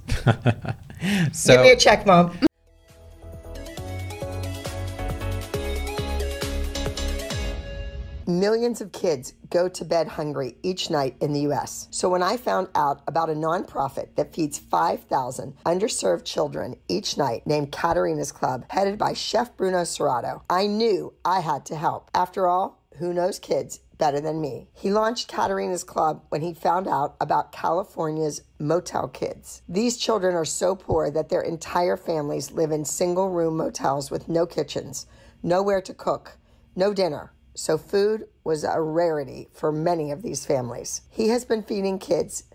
So 1.31 1.53
Give 1.53 1.61
me 1.61 1.71
a 1.71 1.77
check, 1.77 2.05
mom." 2.05 2.37
millions 8.29 8.79
of 8.79 8.91
kids 8.91 9.33
go 9.49 9.67
to 9.67 9.83
bed 9.83 10.07
hungry 10.07 10.55
each 10.63 10.89
night 10.89 11.15
in 11.19 11.33
the 11.33 11.41
US. 11.51 11.87
So 11.91 12.07
when 12.09 12.23
I 12.23 12.37
found 12.37 12.69
out 12.75 13.01
about 13.07 13.29
a 13.29 13.33
nonprofit 13.33 14.15
that 14.15 14.33
feeds 14.33 14.59
5,000 14.59 15.55
underserved 15.65 16.25
children 16.25 16.75
each 16.87 17.17
night 17.17 17.45
named 17.45 17.71
Caterina's 17.71 18.31
Club, 18.31 18.65
headed 18.69 18.97
by 18.97 19.13
Chef 19.13 19.57
Bruno 19.57 19.83
Serato, 19.83 20.43
I 20.49 20.67
knew 20.67 21.13
I 21.25 21.41
had 21.41 21.65
to 21.65 21.75
help. 21.75 22.11
After 22.13 22.47
all, 22.47 22.83
who 22.99 23.13
knows 23.13 23.39
kids 23.39 23.79
better 23.99 24.19
than 24.19 24.41
me? 24.41 24.69
He 24.73 24.89
launched 24.89 25.29
Caterina's 25.29 25.83
Club 25.83 26.23
when 26.29 26.41
he 26.41 26.55
found 26.55 26.87
out 26.87 27.15
about 27.21 27.51
California's 27.51 28.41
motel 28.57 29.07
kids. 29.07 29.61
These 29.69 29.97
children 29.97 30.33
are 30.33 30.45
so 30.45 30.75
poor 30.75 31.11
that 31.11 31.29
their 31.29 31.41
entire 31.41 31.97
families 31.97 32.51
live 32.51 32.71
in 32.71 32.85
single 32.85 33.29
room 33.29 33.57
motels 33.57 34.09
with 34.09 34.27
no 34.27 34.47
kitchens, 34.47 35.05
nowhere 35.43 35.81
to 35.81 35.93
cook, 35.93 36.39
no 36.75 36.93
dinner. 36.93 37.33
So 37.53 37.77
food 37.77 38.27
was 38.43 38.63
a 38.63 38.81
rarity 38.81 39.49
for 39.53 39.71
many 39.71 40.11
of 40.11 40.23
these 40.23 40.45
families. 40.45 41.01
He 41.09 41.27
has 41.27 41.45
been 41.45 41.61
feeding 41.61 41.99
kids, 41.99 42.45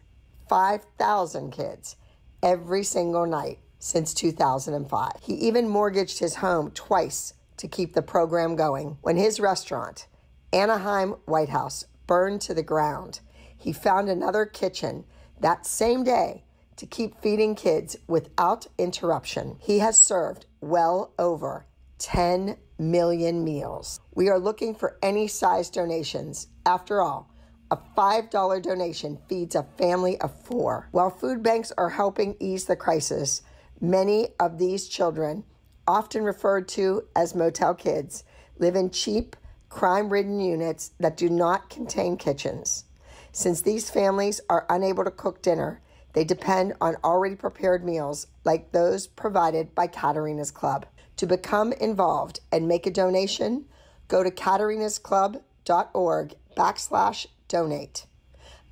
5,000 0.49 1.53
kids, 1.53 1.97
every 2.43 2.83
single 2.83 3.27
night 3.27 3.59
since 3.79 4.15
2005. 4.15 5.13
He 5.21 5.35
even 5.35 5.69
mortgaged 5.69 6.19
his 6.19 6.37
home 6.37 6.71
twice 6.71 7.35
to 7.59 7.69
keep 7.69 7.95
the 7.95 8.03
program 8.03 8.57
going. 8.57 8.97
When 9.03 9.17
his 9.17 9.39
restaurant, 9.39 10.07
Anaheim 10.55 11.17
White 11.25 11.49
House, 11.49 11.85
burned 12.07 12.40
to 12.43 12.55
the 12.55 12.62
ground, 12.62 13.19
he 13.57 13.73
found 13.73 14.09
another 14.09 14.47
kitchen 14.47 15.05
that 15.40 15.67
same 15.67 16.05
day 16.05 16.45
to 16.77 16.87
keep 16.87 17.21
feeding 17.21 17.57
kids 17.57 17.97
without 18.07 18.69
interruption. 18.79 19.57
He 19.61 19.81
has 19.81 19.99
served 19.99 20.47
well 20.61 21.12
over 21.19 21.67
10 21.99 22.57
million 22.79 23.43
meals. 23.43 23.99
We 24.14 24.29
are 24.29 24.38
looking 24.38 24.77
for 24.77 24.97
any 25.03 25.27
size 25.27 25.71
donations. 25.71 26.47
After 26.64 27.03
all, 27.03 27.29
a 27.73 27.79
$5 27.97 28.62
donation 28.62 29.19
feeds 29.29 29.57
a 29.57 29.67
family 29.77 30.21
of 30.21 30.40
four. 30.45 30.88
While 30.93 31.11
food 31.11 31.43
banks 31.43 31.73
are 31.77 31.90
helping 31.90 32.37
ease 32.38 32.67
the 32.67 32.77
crisis, 32.77 33.43
many 33.81 34.29
of 34.38 34.59
these 34.59 34.87
children, 34.87 35.43
often 35.88 36.23
referred 36.23 36.69
to 36.69 37.09
as 37.17 37.35
motel 37.35 37.75
kids, 37.75 38.23
live 38.61 38.77
in 38.77 38.90
cheap, 38.90 39.35
crime 39.75 40.09
ridden 40.09 40.39
units 40.39 40.93
that 41.01 41.17
do 41.17 41.29
not 41.29 41.69
contain 41.69 42.17
kitchens. 42.17 42.85
Since 43.33 43.63
these 43.63 43.91
families 43.91 44.41
are 44.49 44.67
unable 44.71 45.03
to 45.03 45.11
cook 45.11 45.43
dinner, 45.43 45.83
they 46.13 46.23
depend 46.23 46.75
on 46.81 46.95
already 47.03 47.35
prepared 47.35 47.85
meals 47.85 48.29
like 48.45 48.71
those 48.71 49.09
provided 49.09 49.75
by 49.75 49.89
Caterina's 49.89 50.53
Club. 50.53 50.87
To 51.17 51.27
become 51.27 51.73
involved 51.73 52.39
and 52.53 52.69
make 52.69 52.87
a 52.87 52.91
donation, 52.93 53.65
go 54.07 54.23
to 54.23 54.31
caterinasclub.org 54.31 56.35
backslash 56.57 57.27
donate. 57.49 58.07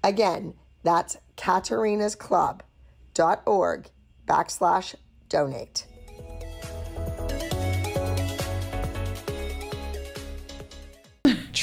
Again, 0.04 0.54
that's 0.84 1.16
caterinasclub.org 1.36 3.90
backslash 4.28 4.94
donate. 5.28 5.86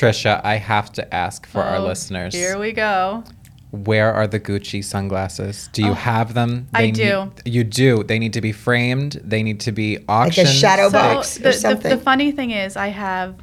Tricia, 0.03 0.39
I 0.45 0.55
have 0.55 0.91
to 0.93 1.13
ask 1.13 1.45
for 1.45 1.61
our 1.61 1.77
Oh, 1.77 1.83
listeners. 1.85 2.33
Here 2.33 2.57
we 2.57 2.71
go. 2.71 3.23
Where 3.71 4.13
are 4.13 4.27
the 4.27 4.39
Gucci 4.39 4.81
sunglasses? 4.83 5.69
Do 5.73 5.83
you 5.83 5.91
Oh, 5.91 5.93
have 5.93 6.33
them? 6.33 6.67
I 6.73 6.85
need- 6.85 6.95
do. 6.95 7.31
you 7.45 7.63
do. 7.65 8.03
They 8.03 8.17
need 8.17 8.33
to 8.33 8.41
be 8.41 8.51
framed. 8.53 9.19
They 9.23 9.43
need 9.43 9.59
to 9.61 9.71
be 9.73 9.99
auctioned. 10.07 10.47
shadow 10.47 10.87
So 10.89 10.93
box 10.97 11.35
the, 11.37 11.49
or 11.49 11.51
something. 11.51 11.89
the 11.91 11.97
funny 11.97 12.31
thing 12.31 12.51
is, 12.51 12.77
I 12.77 12.87
have 12.87 13.35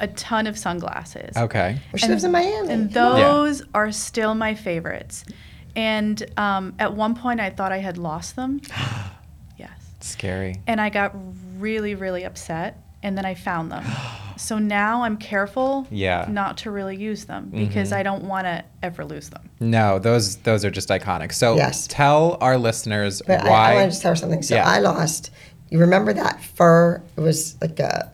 a 0.00 0.08
ton 0.08 0.46
of 0.48 0.58
sunglasses. 0.58 1.36
Okay. 1.36 1.78
Well, 1.92 1.98
she 1.98 2.08
lives 2.08 2.24
in 2.24 2.32
Miami. 2.32 2.68
And 2.72 2.92
Come 2.92 3.12
on. 3.14 3.20
those 3.20 3.62
are 3.72 3.92
still 3.92 4.34
my 4.34 4.54
favorites. 4.56 5.24
And 5.76 6.22
um, 6.36 6.74
at 6.80 6.92
one 6.94 7.14
point, 7.14 7.40
I 7.40 7.48
thought 7.50 7.70
I 7.72 7.78
had 7.78 7.96
lost 7.96 8.34
them. 8.36 8.60
yes. 9.56 9.70
Scary. 10.00 10.56
And 10.66 10.80
I 10.80 10.90
got 10.90 11.14
really, 11.58 11.94
really 11.94 12.24
upset. 12.24 12.76
And 13.02 13.16
then 13.18 13.24
I 13.24 13.34
found 13.34 13.70
them. 13.72 13.84
so 14.36 14.58
now 14.58 15.02
I'm 15.02 15.16
careful 15.16 15.86
Yeah. 15.90 16.26
not 16.28 16.56
to 16.58 16.70
really 16.70 16.96
use 16.96 17.24
them 17.24 17.50
because 17.52 17.90
Mhm. 17.90 17.96
I 17.96 18.02
don't 18.02 18.24
want 18.24 18.46
to 18.46 18.64
ever 18.82 19.04
lose 19.04 19.28
them. 19.30 19.50
No, 19.60 19.98
those 19.98 20.36
those 20.36 20.64
are 20.64 20.70
just 20.70 20.88
iconic. 20.88 21.32
So 21.32 21.56
Yes. 21.56 21.86
tell 21.88 22.38
our 22.40 22.56
listeners 22.56 23.22
But 23.26 23.44
why. 23.44 23.48
I, 23.50 23.72
I 23.72 23.74
want 23.76 23.92
to 23.92 24.00
tell 24.00 24.12
her 24.12 24.16
something. 24.16 24.42
So 24.42 24.54
Yeah. 24.56 24.68
I 24.68 24.78
lost. 24.78 25.30
You 25.70 25.78
remember 25.78 26.12
that 26.12 26.40
fur? 26.42 27.02
It 27.16 27.20
was 27.20 27.56
like 27.60 27.78
a 27.80 28.10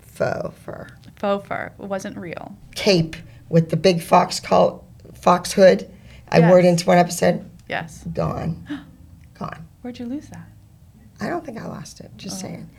faux 0.00 0.54
fur 0.64 0.86
Faux 1.16 1.46
fur 1.46 1.72
it 1.78 1.84
wasn't 1.86 2.16
real. 2.16 2.54
cape 2.74 3.16
with 3.48 3.70
the 3.70 3.76
big 3.76 4.02
fox 4.02 4.40
col- 4.40 4.84
fox 5.14 5.52
hood. 5.52 5.90
I 6.30 6.40
wore 6.40 6.58
it 6.58 6.64
into 6.66 6.84
one 6.86 6.98
episode. 6.98 7.48
Yes. 7.68 8.04
Gone. 8.12 8.66
Gone. 9.38 9.66
Where'd 9.82 9.98
you 9.98 10.04
lose 10.06 10.28
that? 10.28 10.46
I 11.20 11.28
don't 11.28 11.44
think 11.44 11.58
I 11.60 11.66
lost 11.66 12.00
it. 12.00 12.10
Just 12.16 12.36
Oh. 12.38 12.42
saying. 12.48 12.70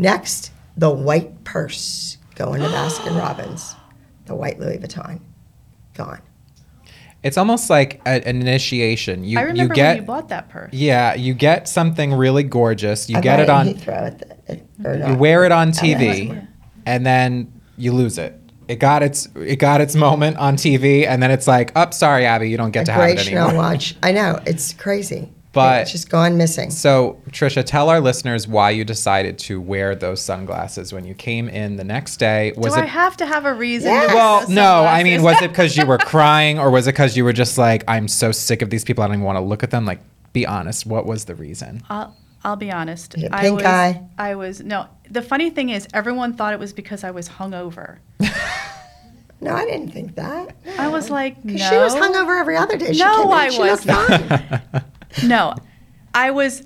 Next, 0.00 0.50
the 0.76 0.90
white 0.90 1.44
purse 1.44 2.16
going 2.34 2.62
to 2.62 2.68
Baskin 2.68 3.18
Robbins. 3.18 3.74
The 4.26 4.34
white 4.34 4.58
Louis 4.58 4.78
Vuitton. 4.78 5.20
Gone. 5.94 6.20
It's 7.22 7.36
almost 7.36 7.68
like 7.68 8.00
a, 8.06 8.26
an 8.26 8.40
initiation. 8.40 9.24
You 9.24 9.38
I 9.38 9.42
remember 9.42 9.74
you 9.74 9.76
get 9.76 9.88
when 9.88 9.96
you 9.98 10.06
bought 10.06 10.28
that 10.30 10.48
purse. 10.48 10.72
yeah, 10.72 11.14
you 11.14 11.34
get 11.34 11.68
something 11.68 12.14
really 12.14 12.44
gorgeous. 12.44 13.10
You 13.10 13.18
I 13.18 13.20
get 13.20 13.36
bought 13.36 13.40
it 13.40 13.50
on. 13.50 13.68
in 13.68 13.74
Heathrow 13.74 14.06
at 14.06 14.18
the, 14.48 14.96
at, 14.98 15.08
you 15.10 15.14
wear 15.16 15.44
it 15.44 15.52
on 15.52 15.68
LAX. 15.68 15.78
TV, 15.80 16.48
and 16.86 17.04
then 17.04 17.52
you 17.76 17.92
lose 17.92 18.16
it. 18.16 18.40
It 18.68 18.76
got 18.76 19.02
its 19.02 19.28
it 19.36 19.56
got 19.56 19.82
its 19.82 19.94
moment 19.94 20.38
on 20.38 20.56
TV, 20.56 21.06
and 21.06 21.22
then 21.22 21.30
it's 21.30 21.46
like, 21.46 21.72
"Oh, 21.76 21.90
sorry, 21.90 22.24
Abby, 22.24 22.48
you 22.48 22.56
don't 22.56 22.70
get 22.70 22.86
to 22.86 22.92
have 22.92 23.02
Gray 23.02 23.12
it 23.14 23.18
Chanel 23.18 23.48
anymore." 23.48 23.64
watch. 23.64 23.96
I 24.02 24.12
know 24.12 24.40
it's 24.46 24.72
crazy. 24.72 25.30
But- 25.52 25.82
it's 25.82 25.92
just 25.92 26.08
gone 26.08 26.36
missing. 26.36 26.70
So, 26.70 27.20
Tricia, 27.30 27.64
tell 27.64 27.88
our 27.88 28.00
listeners 28.00 28.46
why 28.46 28.70
you 28.70 28.84
decided 28.84 29.36
to 29.40 29.60
wear 29.60 29.94
those 29.96 30.22
sunglasses 30.22 30.92
when 30.92 31.04
you 31.04 31.14
came 31.14 31.48
in 31.48 31.74
the 31.76 31.82
next 31.84 32.18
day. 32.18 32.52
Was 32.56 32.74
Do 32.74 32.78
it 32.80 32.84
I 32.84 32.86
have 32.86 33.16
to 33.16 33.26
have 33.26 33.44
a 33.46 33.52
reason? 33.54 33.90
Yes. 33.90 34.02
To 34.02 34.06
wear 34.08 34.16
Well, 34.16 34.40
those 34.40 34.48
no. 34.50 34.84
I 34.84 35.02
mean, 35.02 35.22
was 35.22 35.42
it 35.42 35.48
because 35.48 35.76
you 35.76 35.86
were 35.86 35.98
crying, 36.14 36.58
or 36.60 36.70
was 36.70 36.86
it 36.86 36.92
because 36.92 37.16
you 37.16 37.24
were 37.24 37.32
just 37.32 37.58
like, 37.58 37.82
"I'm 37.88 38.06
so 38.06 38.30
sick 38.30 38.62
of 38.62 38.70
these 38.70 38.84
people. 38.84 39.02
I 39.02 39.08
don't 39.08 39.16
even 39.16 39.24
want 39.24 39.36
to 39.38 39.44
look 39.44 39.62
at 39.64 39.70
them." 39.72 39.84
Like, 39.84 40.00
be 40.32 40.46
honest. 40.46 40.86
What 40.86 41.04
was 41.06 41.24
the 41.24 41.34
reason? 41.34 41.82
I'll, 41.90 42.16
I'll 42.44 42.54
be 42.56 42.70
honest. 42.70 43.16
Yeah, 43.18 43.30
I 43.32 43.40
pink 43.40 43.56
was, 43.56 43.64
eye. 43.66 44.02
I 44.18 44.36
was 44.36 44.60
no. 44.62 44.86
The 45.10 45.22
funny 45.22 45.50
thing 45.50 45.70
is, 45.70 45.88
everyone 45.92 46.34
thought 46.34 46.52
it 46.52 46.60
was 46.60 46.72
because 46.72 47.02
I 47.02 47.10
was 47.10 47.28
hungover. 47.28 47.98
No, 49.42 49.54
I 49.54 49.64
didn't 49.64 49.88
think 49.88 50.16
that. 50.16 50.54
I 50.78 50.88
was 50.88 51.08
like, 51.08 51.42
no. 51.46 51.56
She 51.56 51.74
was 51.76 51.94
hungover 51.94 52.38
every 52.38 52.58
other 52.58 52.76
day. 52.76 52.92
She 52.92 52.98
No, 52.98 53.22
came 53.22 53.26
in, 53.28 53.32
I 53.32 53.48
she 53.48 53.58
was 53.58 53.86
looked 53.86 54.10
not. 54.30 54.84
no, 55.24 55.54
I 56.14 56.30
was. 56.30 56.62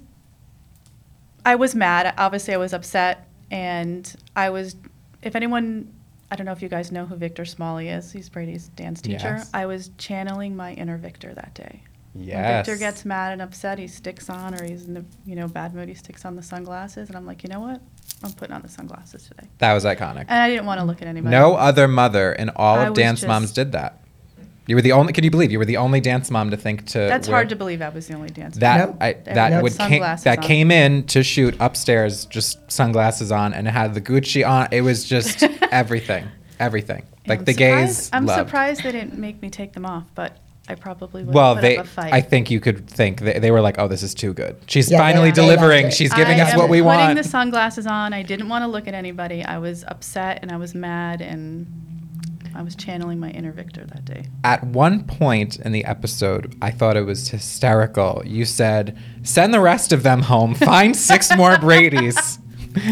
I 1.46 1.56
was 1.56 1.74
mad. 1.74 2.14
Obviously, 2.16 2.54
I 2.54 2.56
was 2.56 2.72
upset, 2.72 3.28
and 3.50 4.14
I 4.34 4.50
was. 4.50 4.76
If 5.22 5.36
anyone, 5.36 5.92
I 6.30 6.36
don't 6.36 6.46
know 6.46 6.52
if 6.52 6.62
you 6.62 6.68
guys 6.68 6.92
know 6.92 7.06
who 7.06 7.16
Victor 7.16 7.44
Smalley 7.44 7.88
is. 7.88 8.12
He's 8.12 8.28
Brady's 8.28 8.68
dance 8.68 9.00
teacher. 9.00 9.36
Yes. 9.38 9.50
I 9.52 9.66
was 9.66 9.90
channeling 9.98 10.56
my 10.56 10.72
inner 10.72 10.96
Victor 10.98 11.34
that 11.34 11.54
day. 11.54 11.82
When 12.12 12.24
Yes. 12.24 12.66
Victor 12.66 12.78
gets 12.78 13.04
mad 13.04 13.32
and 13.32 13.42
upset, 13.42 13.78
he 13.78 13.88
sticks 13.88 14.30
on, 14.30 14.54
or 14.54 14.64
he's 14.64 14.84
in 14.84 14.94
the 14.94 15.04
you 15.26 15.34
know 15.34 15.48
bad 15.48 15.74
mood. 15.74 15.88
He 15.88 15.94
sticks 15.94 16.24
on 16.24 16.36
the 16.36 16.42
sunglasses, 16.42 17.08
and 17.08 17.16
I'm 17.16 17.26
like, 17.26 17.42
you 17.42 17.48
know 17.48 17.60
what? 17.60 17.80
I'm 18.22 18.32
putting 18.32 18.54
on 18.54 18.62
the 18.62 18.68
sunglasses 18.68 19.26
today. 19.28 19.48
That 19.58 19.74
was 19.74 19.84
iconic. 19.84 20.26
And 20.28 20.40
I 20.40 20.48
didn't 20.48 20.66
want 20.66 20.80
to 20.80 20.86
look 20.86 21.02
at 21.02 21.08
anybody. 21.08 21.30
No 21.32 21.56
other 21.56 21.88
mother 21.88 22.32
in 22.32 22.50
all 22.50 22.78
I 22.78 22.86
of 22.86 22.94
dance 22.94 23.24
moms 23.24 23.52
did 23.52 23.72
that. 23.72 24.03
You 24.66 24.76
were 24.76 24.82
the 24.82 24.92
only. 24.92 25.12
Can 25.12 25.24
you 25.24 25.30
believe 25.30 25.52
you 25.52 25.58
were 25.58 25.64
the 25.66 25.76
only 25.76 26.00
dance 26.00 26.30
mom 26.30 26.50
to 26.50 26.56
think 26.56 26.86
to? 26.86 26.98
That's 26.98 27.28
wear- 27.28 27.36
hard 27.36 27.48
to 27.50 27.56
believe. 27.56 27.82
I 27.82 27.90
was 27.90 28.06
the 28.06 28.14
only 28.14 28.30
dancer. 28.30 28.60
That 28.60 28.88
Nope. 28.88 28.96
I, 29.00 29.12
that 29.34 29.52
had 29.52 29.62
would 29.62 29.76
came, 29.76 30.00
that 30.00 30.26
on. 30.38 30.42
came 30.42 30.70
in 30.70 31.04
to 31.08 31.22
shoot 31.22 31.54
upstairs, 31.60 32.24
just 32.26 32.58
sunglasses 32.70 33.30
on, 33.30 33.52
and 33.52 33.68
it 33.68 33.72
had 33.72 33.92
the 33.94 34.00
Gucci 34.00 34.46
on. 34.48 34.68
It 34.70 34.80
was 34.80 35.04
just 35.04 35.42
everything, 35.70 36.26
everything. 36.58 37.04
Like 37.26 37.40
I'm 37.40 37.44
the 37.44 37.52
gays 37.54 38.10
I'm 38.12 38.26
loved. 38.26 38.48
surprised 38.48 38.82
they 38.82 38.92
didn't 38.92 39.18
make 39.18 39.40
me 39.42 39.50
take 39.50 39.72
them 39.74 39.84
off, 39.84 40.04
but 40.14 40.38
I 40.66 40.76
probably 40.76 41.24
would. 41.24 41.34
Well, 41.34 41.56
put 41.56 41.60
they. 41.60 41.76
Up 41.76 41.84
a 41.84 41.88
fight. 41.88 42.12
I 42.14 42.22
think 42.22 42.50
you 42.50 42.58
could 42.58 42.88
think 42.88 43.20
they, 43.20 43.38
they 43.38 43.50
were 43.50 43.60
like, 43.60 43.78
"Oh, 43.78 43.86
this 43.86 44.02
is 44.02 44.14
too 44.14 44.32
good. 44.32 44.56
She's 44.66 44.90
Yeah, 44.90 44.96
finally 44.96 45.30
they 45.30 45.42
loved 45.42 45.56
delivering. 45.58 45.90
She's 45.90 46.12
giving 46.14 46.40
I 46.40 46.44
us 46.44 46.52
am 46.52 46.58
what 46.58 46.70
we 46.70 46.78
putting 46.80 46.86
want." 46.86 47.16
the 47.18 47.24
sunglasses 47.24 47.86
on. 47.86 48.14
I 48.14 48.22
didn't 48.22 48.48
want 48.48 48.62
to 48.62 48.68
look 48.68 48.88
at 48.88 48.94
anybody. 48.94 49.44
I 49.44 49.58
was 49.58 49.84
upset 49.88 50.38
and 50.40 50.50
I 50.50 50.56
was 50.56 50.74
mad 50.74 51.20
and 51.20 51.93
I 52.54 52.62
was 52.62 52.76
channeling 52.76 53.18
my 53.18 53.30
inner 53.30 53.52
Victor 53.52 53.84
that 53.86 54.04
day. 54.04 54.26
At 54.44 54.64
one 54.64 55.04
point 55.04 55.56
in 55.56 55.72
the 55.72 55.84
episode, 55.84 56.54
I 56.62 56.70
thought 56.70 56.96
it 56.96 57.02
was 57.04 57.28
hysterical. 57.30 58.22
You 58.24 58.44
said, 58.44 58.96
"Send 59.22 59.52
the 59.52 59.60
rest 59.60 59.92
of 59.92 60.02
them 60.02 60.22
home. 60.22 60.54
Find 60.72 60.96
six 60.96 61.34
more 61.36 61.58
Brady's." 61.58 62.38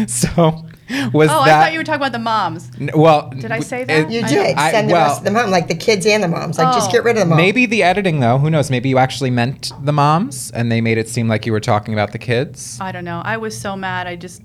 So, 0.07 0.65
was 1.11 1.29
oh, 1.29 1.41
I 1.41 1.49
thought 1.49 1.73
you 1.73 1.77
were 1.79 1.83
talking 1.83 1.99
about 2.01 2.13
the 2.13 2.19
moms. 2.19 2.71
N- 2.79 2.89
well, 2.95 3.29
Did 3.31 3.51
I 3.51 3.59
say 3.59 3.83
that? 3.83 4.09
You 4.09 4.21
did 4.25 4.29
don't- 4.33 4.57
I- 4.57 4.71
send 4.71 4.89
the 4.89 4.93
well- 4.93 5.07
rest 5.07 5.17
of 5.19 5.23
them 5.25 5.35
home, 5.35 5.51
like 5.51 5.67
the 5.67 5.75
kids 5.75 6.05
and 6.05 6.23
the 6.23 6.29
moms. 6.29 6.57
Like, 6.57 6.73
just 6.73 6.89
Oh. 6.89 6.93
get 6.93 7.03
rid 7.03 7.17
of 7.17 7.23
them 7.23 7.31
all. 7.33 7.37
Maybe 7.37 7.65
the 7.65 7.83
editing, 7.83 8.21
though. 8.21 8.37
Who 8.37 8.49
knows? 8.49 8.69
Maybe 8.71 8.87
you 8.87 8.97
actually 8.97 9.29
meant 9.29 9.73
the 9.83 9.91
moms, 9.91 10.51
and 10.51 10.71
they 10.71 10.79
made 10.79 10.97
it 10.97 11.09
seem 11.09 11.27
like 11.27 11.45
you 11.45 11.51
were 11.51 11.59
talking 11.59 11.93
about 11.93 12.13
the 12.13 12.17
kids. 12.17 12.77
I 12.79 12.93
don't 12.93 13.03
know. 13.03 13.21
I 13.25 13.35
was 13.35 13.59
so 13.59 13.75
mad. 13.75 14.07
I 14.07 14.15
just 14.15 14.41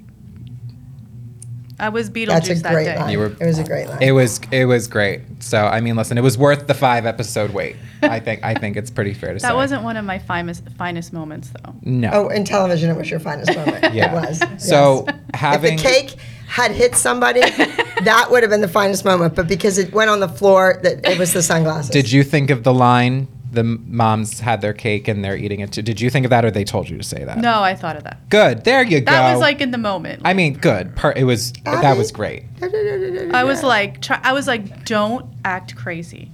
I 1.80 1.90
was 1.90 2.10
Beetlejuice 2.10 2.26
That's 2.26 2.48
a 2.50 2.54
that 2.62 2.72
great 2.72 2.84
day. 2.84 2.98
line. 2.98 3.10
You 3.10 3.18
were- 3.20 3.36
it 3.40 3.46
was 3.46 3.58
a 3.58 3.64
great 3.64 3.88
line. 3.88 4.02
It 4.02 4.12
was 4.12 4.40
it 4.50 4.64
was 4.64 4.88
great. 4.88 5.20
So 5.40 5.64
I 5.64 5.80
mean, 5.80 5.94
listen, 5.96 6.18
it 6.18 6.22
was 6.22 6.36
worth 6.36 6.66
the 6.66 6.74
five 6.74 7.06
episode 7.06 7.50
wait. 7.52 7.76
I 8.02 8.18
think 8.26 8.44
I 8.44 8.54
think 8.54 8.76
it's 8.76 8.90
pretty 8.90 9.14
fair 9.14 9.32
to 9.32 9.40
say. 9.40 9.46
That 9.48 9.54
wasn't 9.56 9.82
one 9.84 9.96
of 9.96 10.04
my 10.04 10.18
finest 10.18 10.68
finest 10.76 11.12
moments 11.12 11.50
though. 11.50 11.74
No. 11.82 12.10
Oh, 12.12 12.28
in 12.28 12.44
television, 12.44 12.90
it 12.90 12.96
was 12.96 13.10
your 13.10 13.20
finest 13.20 13.54
moment. 13.54 13.84
Yeah. 13.94 14.12
It 14.12 14.14
was. 14.14 14.42
So 14.68 15.04
yes. 15.06 15.16
having 15.34 15.74
if 15.74 15.82
the 15.82 15.88
cake 15.88 16.16
had 16.48 16.72
hit 16.72 16.94
somebody, 16.94 17.40
that 18.04 18.28
would 18.30 18.42
have 18.42 18.50
been 18.50 18.60
the 18.60 18.68
finest 18.68 19.04
moment. 19.04 19.34
But 19.34 19.46
because 19.48 19.78
it 19.78 19.92
went 19.92 20.10
on 20.10 20.20
the 20.20 20.28
floor, 20.28 20.78
that 20.82 21.06
it 21.08 21.18
was 21.18 21.32
the 21.32 21.42
sunglasses. 21.42 21.90
Did 21.90 22.10
you 22.10 22.22
think 22.24 22.50
of 22.50 22.64
the 22.64 22.74
line? 22.74 23.28
The 23.50 23.64
moms 23.64 24.40
had 24.40 24.60
their 24.60 24.74
cake 24.74 25.08
and 25.08 25.24
they're 25.24 25.36
eating 25.36 25.60
it 25.60 25.72
too. 25.72 25.82
Did 25.82 26.00
you 26.00 26.10
think 26.10 26.26
of 26.26 26.30
that, 26.30 26.44
or 26.44 26.50
they 26.50 26.64
told 26.64 26.88
you 26.88 26.98
to 26.98 27.02
say 27.02 27.24
that? 27.24 27.38
No, 27.38 27.62
I 27.62 27.74
thought 27.74 27.96
of 27.96 28.04
that. 28.04 28.28
Good. 28.28 28.64
There 28.64 28.82
you 28.82 29.00
go. 29.00 29.10
That 29.10 29.32
was 29.32 29.40
like 29.40 29.60
in 29.60 29.70
the 29.70 29.78
moment. 29.78 30.22
I 30.24 30.34
mean, 30.34 30.54
good. 30.54 30.94
Per- 30.96 31.12
it 31.12 31.24
was. 31.24 31.52
that 31.64 31.96
was 31.96 32.12
great. 32.12 32.44
I 32.62 33.44
was 33.44 33.62
like, 33.62 34.02
try, 34.02 34.20
I 34.22 34.32
was 34.32 34.46
like, 34.46 34.84
don't 34.84 35.26
act 35.44 35.76
crazy. 35.76 36.30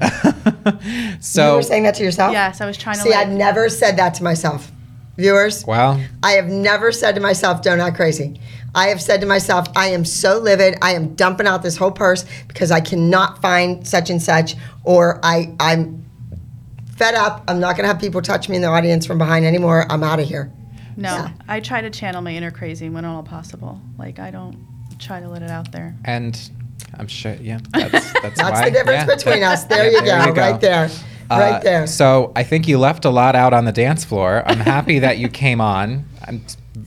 So 1.20 1.50
you 1.50 1.56
were 1.56 1.62
saying 1.62 1.84
that 1.84 1.94
to 1.96 2.02
yourself? 2.04 2.32
Yes, 2.32 2.60
I 2.60 2.66
was 2.66 2.76
trying 2.76 2.96
to. 2.96 3.02
See, 3.02 3.10
like, 3.10 3.28
I've 3.28 3.32
never 3.32 3.68
said 3.68 3.96
that 3.96 4.14
to 4.14 4.24
myself. 4.24 4.70
Viewers, 5.16 5.64
well, 5.66 5.98
I 6.22 6.32
have 6.32 6.48
never 6.48 6.92
said 6.92 7.14
to 7.14 7.20
myself, 7.20 7.62
don't 7.62 7.80
act 7.80 7.96
crazy. 7.96 8.38
I 8.74 8.88
have 8.88 9.00
said 9.00 9.22
to 9.22 9.26
myself, 9.26 9.66
I 9.74 9.86
am 9.88 10.04
so 10.04 10.38
livid. 10.38 10.76
I 10.82 10.92
am 10.92 11.14
dumping 11.14 11.46
out 11.46 11.62
this 11.62 11.76
whole 11.78 11.90
purse 11.90 12.26
because 12.48 12.70
I 12.70 12.80
cannot 12.80 13.40
find 13.40 13.86
such 13.86 14.10
and 14.10 14.20
such, 14.20 14.56
or 14.84 15.18
I, 15.22 15.54
I'm 15.58 16.04
fed 16.96 17.14
up. 17.14 17.44
I'm 17.48 17.60
not 17.60 17.76
going 17.76 17.84
to 17.84 17.88
have 17.88 18.00
people 18.00 18.22
touch 18.22 18.48
me 18.48 18.56
in 18.56 18.62
the 18.62 18.68
audience 18.68 19.06
from 19.06 19.18
behind 19.18 19.44
anymore. 19.44 19.86
I'm 19.90 20.02
out 20.02 20.18
of 20.20 20.26
here. 20.28 20.50
No, 20.96 21.10
Yeah. 21.10 21.30
I 21.46 21.60
try 21.60 21.80
to 21.82 21.90
channel 21.90 22.22
my 22.22 22.32
inner 22.34 22.50
crazy 22.50 22.88
when 22.88 23.04
all 23.04 23.22
possible. 23.22 23.80
Like 23.98 24.18
I 24.18 24.30
don't 24.30 24.56
try 24.98 25.20
to 25.20 25.28
let 25.28 25.42
it 25.42 25.50
out 25.50 25.72
there. 25.72 25.94
and 26.04 26.50
I'm 26.98 27.06
sure. 27.08 27.34
Yeah, 27.34 27.58
that's 27.72 27.92
that's, 27.92 28.38
That's 28.38 28.40
why. 28.60 28.64
the 28.66 28.70
difference 28.70 29.08
yeah, 29.08 29.14
between 29.16 29.42
us. 29.42 29.64
There, 29.64 29.90
yeah, 29.90 30.26
you, 30.26 30.32
go, 30.34 30.40
right 30.40 30.60
there. 30.60 30.88
Uh, 31.30 31.36
right 31.38 31.62
there. 31.62 31.86
So 31.86 32.32
I 32.36 32.44
think 32.44 32.68
you 32.68 32.78
left 32.78 33.04
a 33.04 33.10
lot 33.10 33.34
out 33.34 33.52
on 33.52 33.64
the 33.64 33.72
dance 33.72 34.04
floor. 34.04 34.42
I'm 34.46 34.60
happy 34.60 35.00
that 35.00 35.18
you 35.18 35.28
came 35.28 35.60
on. 35.60 36.06
I'm, 36.26 36.42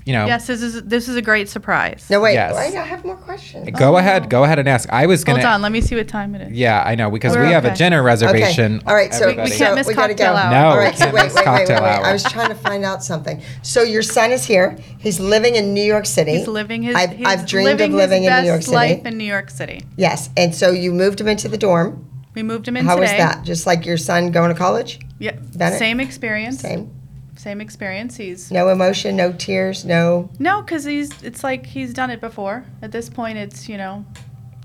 you 0.09 0.15
know. 0.15 0.25
Yes, 0.25 0.47
this 0.47 0.63
is 0.63 0.81
this 0.85 1.07
is 1.07 1.15
a 1.15 1.21
great 1.21 1.47
surprise. 1.47 2.07
No, 2.09 2.19
wait. 2.19 2.33
Yes. 2.33 2.55
wait, 2.55 2.75
I 2.75 2.83
have 2.83 3.05
more 3.05 3.15
questions. 3.15 3.69
Go 3.77 3.93
oh. 3.93 3.97
ahead. 3.97 4.27
Go 4.27 4.43
ahead 4.43 4.57
and 4.57 4.67
ask. 4.67 4.89
I 4.89 5.05
was 5.05 5.23
gonna. 5.23 5.37
Hold 5.37 5.53
on, 5.53 5.61
let 5.61 5.71
me 5.71 5.81
see 5.81 5.95
what 5.95 6.07
time 6.07 6.33
it 6.33 6.49
is. 6.49 6.57
Yeah, 6.57 6.81
I 6.83 6.95
know 6.95 7.11
because 7.11 7.35
We're 7.35 7.45
we 7.45 7.51
have 7.51 7.63
a 7.63 7.67
okay. 7.67 7.77
dinner 7.77 8.01
reservation. 8.01 8.77
Okay. 8.77 8.85
All 8.87 8.95
right. 8.95 9.13
So, 9.13 9.25
everybody. 9.25 9.51
We 9.51 9.57
can't 9.57 9.69
so 9.69 9.75
miss 9.75 9.95
gotta 9.95 10.13
cocktail 10.15 10.33
hour. 10.33 10.49
No, 10.49 10.69
All 10.69 10.77
we 10.77 10.83
right. 10.85 10.97
So 10.97 11.03
can't 11.03 11.13
wait, 11.13 11.23
miss 11.25 11.35
wait, 11.35 11.45
wait, 11.45 11.51
wait, 11.51 11.57
cocktail 11.59 11.83
wait. 11.83 11.89
hour. 11.89 12.05
I 12.05 12.11
was 12.11 12.23
trying 12.23 12.49
to 12.49 12.55
find 12.55 12.83
out 12.83 13.03
something. 13.03 13.39
So 13.61 13.83
your 13.83 14.01
son 14.01 14.31
is 14.31 14.45
here. 14.45 14.79
He's 14.97 15.19
living 15.19 15.53
in 15.53 15.75
New 15.75 15.83
York 15.83 16.07
City. 16.07 16.37
He's 16.39 16.47
living 16.47 16.81
his. 16.81 16.95
I've, 16.95 17.11
he's 17.11 17.27
I've 17.27 17.45
dreamed 17.45 17.65
living 17.65 17.91
of 17.91 17.97
living 17.97 18.23
his 18.23 18.31
in 18.31 18.41
New 18.41 18.47
York 18.49 18.61
City. 18.63 18.75
best 18.75 18.87
City. 18.87 18.95
life 18.95 19.05
in 19.05 19.17
New 19.19 19.25
York 19.25 19.49
City. 19.51 19.85
yes. 19.95 20.31
And 20.35 20.55
so 20.55 20.71
you 20.71 20.91
moved 20.91 21.21
him 21.21 21.27
into 21.27 21.47
the 21.47 21.57
dorm. 21.57 22.03
We 22.33 22.41
moved 22.41 22.67
him 22.67 22.77
in 22.77 22.85
How 22.85 22.97
was 22.97 23.09
today. 23.09 23.19
that? 23.19 23.43
Just 23.43 23.67
like 23.67 23.85
your 23.85 23.97
son 23.97 24.31
going 24.31 24.49
to 24.49 24.57
college? 24.57 24.99
Yeah, 25.19 25.35
Bennett? 25.55 25.77
same 25.77 25.99
experience. 25.99 26.61
Same. 26.61 26.98
Same 27.39 27.61
experience. 27.61 28.17
He's 28.17 28.51
No 28.51 28.67
emotion, 28.67 29.15
no 29.15 29.31
tears, 29.31 29.85
no. 29.85 30.29
no, 30.39 30.61
because 30.61 30.83
he's. 30.83 31.23
It's 31.23 31.41
like 31.41 31.65
he's 31.65 31.93
done 31.93 32.09
it 32.09 32.19
before. 32.19 32.65
At 32.81 32.91
this 32.91 33.09
point, 33.09 33.37
it's 33.37 33.69
you 33.69 33.77
know, 33.77 34.03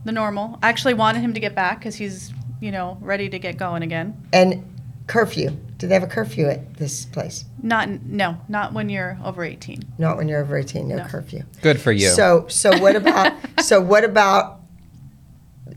the 0.05 0.11
normal. 0.11 0.59
I 0.61 0.71
actually 0.71 0.95
wanted 0.95 1.21
him 1.21 1.35
to 1.35 1.41
get 1.41 1.55
back 1.55 1.79
because 1.79 1.95
he's 1.95 2.33
you 2.61 2.73
know 2.73 2.99
ready 3.01 3.29
to 3.29 3.39
get 3.39 3.59
going 3.59 3.85
again. 3.85 4.21
And 4.33 4.69
curfew. 5.07 5.51
Do 5.79 5.87
they 5.87 5.95
have 5.95 6.03
a 6.03 6.09
curfew 6.09 6.49
at 6.49 6.75
this 6.75 7.05
place? 7.05 7.45
Not 7.63 7.89
no, 8.03 8.39
not 8.49 8.73
when 8.73 8.89
you're 8.89 9.21
over 9.25 9.45
18. 9.45 9.81
Not 9.99 10.17
when 10.17 10.27
you're 10.27 10.41
over 10.41 10.59
18. 10.59 10.89
No, 10.89 10.97
No. 10.97 11.05
curfew. 11.05 11.45
Good 11.63 11.81
for 11.81 11.93
you. 11.93 12.09
So, 12.09 12.47
so 12.49 12.77
what 12.81 12.97
about? 12.97 13.35
so, 13.63 13.81
what 13.81 14.03
about? 14.03 14.63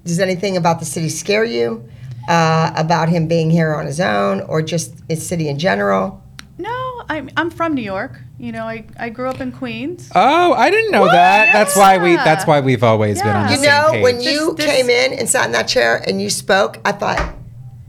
Does 0.03 0.19
anything 0.19 0.57
about 0.57 0.79
the 0.79 0.86
city 0.86 1.10
scare 1.10 1.43
you? 1.43 1.88
Uh, 2.27 2.73
about 2.75 3.07
him 3.10 3.27
being 3.27 3.51
here 3.51 3.75
on 3.75 3.86
his 3.86 3.99
own, 3.99 4.41
or 4.41 4.63
just 4.63 5.07
the 5.07 5.15
city 5.15 5.47
in 5.47 5.60
general? 5.60 6.23
No, 6.60 7.04
I'm 7.10 7.30
I'm 7.38 7.50
from 7.50 7.74
New 7.76 7.82
York. 7.84 8.20
You 8.39 8.52
know, 8.52 8.63
I, 8.65 8.86
I 9.00 9.10
grew 9.10 9.30
up 9.30 9.41
in 9.41 9.52
Queens. 9.52 10.12
Oh, 10.15 10.54
I 10.54 10.70
didn't 10.70 10.91
know 10.91 11.06
that. 11.06 11.52
That's 11.54 11.76
why 11.76 11.98
we. 11.98 12.15
That's 12.15 12.46
why 12.48 12.60
we've 12.62 12.84
always 12.84 13.22
been 13.22 13.36
on 13.36 13.48
the 13.48 13.54
Yeah. 13.54 13.58
You 13.58 13.63
same 13.63 13.70
know, 13.70 13.91
page. 13.91 14.04
when 14.04 14.22
you 14.22 14.54
This- 14.56 14.65
this- 14.65 14.76
came 14.76 14.89
in 14.89 15.13
and 15.20 15.30
sat 15.30 15.46
in 15.46 15.52
that 15.54 15.67
chair 15.67 16.04
and 16.08 16.22
you 16.22 16.30
spoke, 16.30 16.80
I 16.86 16.91
thought, 16.93 17.36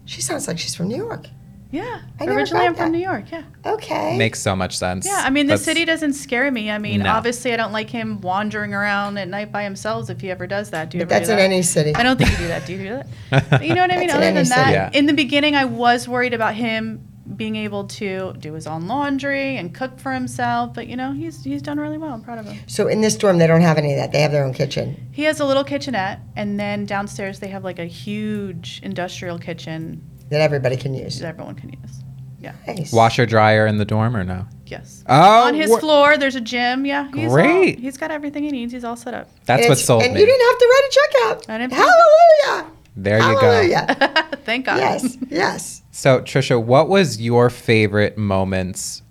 she 0.05 0.21
sounds 0.23 0.47
like 0.49 0.59
she's 0.59 0.75
from 0.75 0.89
New 0.89 0.97
York. 0.97 1.27
Yeah, 1.71 2.01
I 2.19 2.25
never 2.25 2.39
originally 2.39 2.65
I'm 2.67 2.75
from. 2.75 2.93
New 2.93 2.99
York. 2.99 3.25
Yeah. 3.31 3.43
Okay. 3.67 4.17
makes 4.17 4.41
so 4.41 4.57
much 4.57 4.79
sense. 4.79 5.05
Yeah, 5.07 5.21
I 5.23 5.29
mean 5.29 5.47
the 5.47 5.51
That's- 5.53 5.65
city 5.67 5.85
doesn't 5.85 6.15
scare 6.15 6.51
me. 6.51 6.71
I 6.71 6.79
mean, 6.79 7.01
No. 7.03 7.11
obviously 7.13 7.53
I 7.53 7.59
don't 7.59 7.73
like 7.73 7.91
him 7.91 8.23
wandering 8.23 8.73
around 8.73 9.19
at 9.19 9.29
night 9.29 9.53
by 9.53 9.65
himself 9.65 10.09
if 10.09 10.23
he 10.23 10.31
ever 10.31 10.47
does 10.47 10.71
that. 10.71 10.89
Do 10.89 10.97
you 10.97 11.05
But 11.05 11.13
ever 11.13 11.19
that's 11.21 11.29
do 11.29 11.33
in 11.33 11.39
that? 11.39 11.45
any 11.45 11.61
city. 11.63 11.95
I 11.95 12.03
don't 12.03 12.17
think 12.17 12.31
you 12.31 12.37
do 12.39 12.49
that. 12.49 12.65
Do 12.67 12.73
you 12.73 12.79
do 12.79 12.89
that? 13.31 13.51
But 13.51 13.67
you 13.67 13.75
know 13.75 13.83
what 13.83 13.93
I 13.93 13.97
mean? 13.99 14.07
That's 14.07 14.13
in 14.15 14.17
Other 14.17 14.27
any 14.29 14.35
than 14.37 14.49
that, 14.49 14.65
city. 14.65 14.73
Yeah. 14.73 14.91
in 14.95 15.05
the 15.07 15.13
beginning 15.13 15.57
I 15.57 15.67
was 15.67 16.09
worried 16.09 16.33
about 16.33 16.55
him 16.55 17.07
being 17.37 17.57
able 17.57 17.85
to 17.85 18.33
do 18.39 18.53
his 18.55 18.67
own 18.67 18.87
laundry 18.87 19.57
and 19.57 19.75
cook 19.75 19.99
for 19.99 20.13
himself, 20.13 20.73
but 20.75 20.87
you 20.87 20.97
know, 20.97 21.13
he's 21.13 21.45
he's 21.45 21.63
done 21.63 21.79
really 21.79 21.99
well. 21.99 22.13
I'm 22.15 22.23
proud 22.23 22.39
of 22.39 22.47
him. 22.47 22.59
So 22.67 22.89
in 22.89 23.01
this 23.01 23.17
dorm, 23.17 23.39
they 23.39 23.47
don't 23.47 23.61
have 23.61 23.79
any 23.79 23.93
of 23.93 23.99
that. 23.99 24.13
They 24.13 24.21
have 24.21 24.33
their 24.33 24.45
own 24.45 24.55
kitchen. 24.55 25.09
He 25.13 25.23
has 25.25 25.41
a 25.41 25.45
little 25.45 25.65
kitchenette 25.65 26.21
and 26.37 26.59
then 26.59 26.87
downstairs 26.87 27.41
they 27.41 27.49
have 27.49 27.65
like 27.65 27.79
a 27.79 27.85
huge 27.85 28.81
industrial 28.83 29.39
kitchen 29.39 30.03
that 30.31 30.41
everybody 30.41 30.77
can 30.77 30.95
use. 30.95 31.19
that 31.21 31.29
everyone 31.29 31.55
can 31.55 31.71
use. 31.71 32.03
Yeah. 32.41 32.53
Nice. 32.69 32.93
washer 32.93 33.27
dryer 33.27 33.67
in 33.67 33.79
the 33.79 33.85
dorm 33.85 34.17
or 34.17 34.23
no? 34.23 34.47
Yes. 34.67 35.03
Oh, 35.09 35.47
On 35.49 35.55
his 35.55 35.71
wha- 35.71 35.79
floor, 35.81 36.17
there's 36.17 36.37
a 36.37 36.41
gym. 36.41 36.87
Yeah, 36.87 37.11
he's 37.13 37.31
Great. 37.33 37.77
All, 37.77 37.83
he's 37.83 37.97
got 37.99 38.11
everything 38.13 38.45
he 38.45 38.53
needs. 38.53 38.73
He's 38.73 38.85
all 38.85 38.97
set 38.97 39.13
up. 39.13 39.29
That's 39.45 39.63
And 39.63 39.69
what 39.71 39.73
it's- 39.79 39.85
sold 39.85 40.03
and 40.05 40.15
me. 40.15 40.21
you 40.21 40.27
didn't 40.27 40.47
have 40.47 40.59
to 40.59 40.67
write 40.67 40.89
a 40.89 40.93
check 40.93 41.23
out. 41.25 41.51
I 41.51 41.59
didn't- 41.59 41.73
Hallelujah. 41.73 42.71
there 42.97 43.19
you 43.19 43.35
go. 43.35 43.41
Hallelujah. 43.41 44.29
Thank 44.45 44.67
God. 44.67 44.79
yes. 44.79 45.17
Yes. 45.29 45.78
So 45.99 46.21
Tricia, 46.21 46.63
what 46.63 46.89
was 46.89 47.21
your 47.21 47.51
favorite 47.51 48.17
moments? 48.17 49.03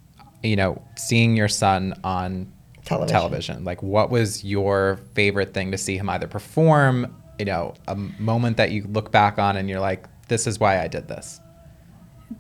You 0.42 0.56
know, 0.56 0.82
seeing 0.96 1.36
your 1.36 1.50
son 1.50 2.00
on 2.06 2.50
Television. 2.86 3.14
television. 3.14 3.64
Like, 3.66 3.84
what 3.84 4.10
was 4.10 4.46
your 4.46 4.98
favorite 5.14 5.54
thing 5.54 5.72
to 5.72 5.78
see 5.78 5.98
him 5.98 6.10
either 6.10 6.28
perform? 6.28 7.14
You 7.40 7.44
know, 7.44 7.74
a 7.90 7.96
moment 7.96 8.56
that 8.56 8.72
you 8.72 8.84
look 8.88 9.12
back 9.12 9.38
on 9.38 9.58
and 9.58 9.68
you're 9.68 9.82
like, 9.82 10.08
"This 10.30 10.48
is 10.48 10.62
why 10.62 10.82
I 10.82 10.88
did 10.88 11.10
this." 11.10 11.42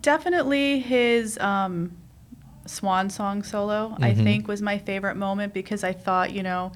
Definitely 0.02 0.80
his 0.80 1.38
um, 1.40 1.98
swan 2.66 3.10
song 3.10 3.44
solo, 3.44 3.98
I 4.00 4.14
Mhm. 4.14 4.24
think, 4.24 4.48
was 4.48 4.62
my 4.62 4.78
favorite 4.78 5.18
moment 5.18 5.54
because 5.54 5.84
I 5.84 5.92
thought, 5.92 6.32
you 6.32 6.42
know, 6.42 6.72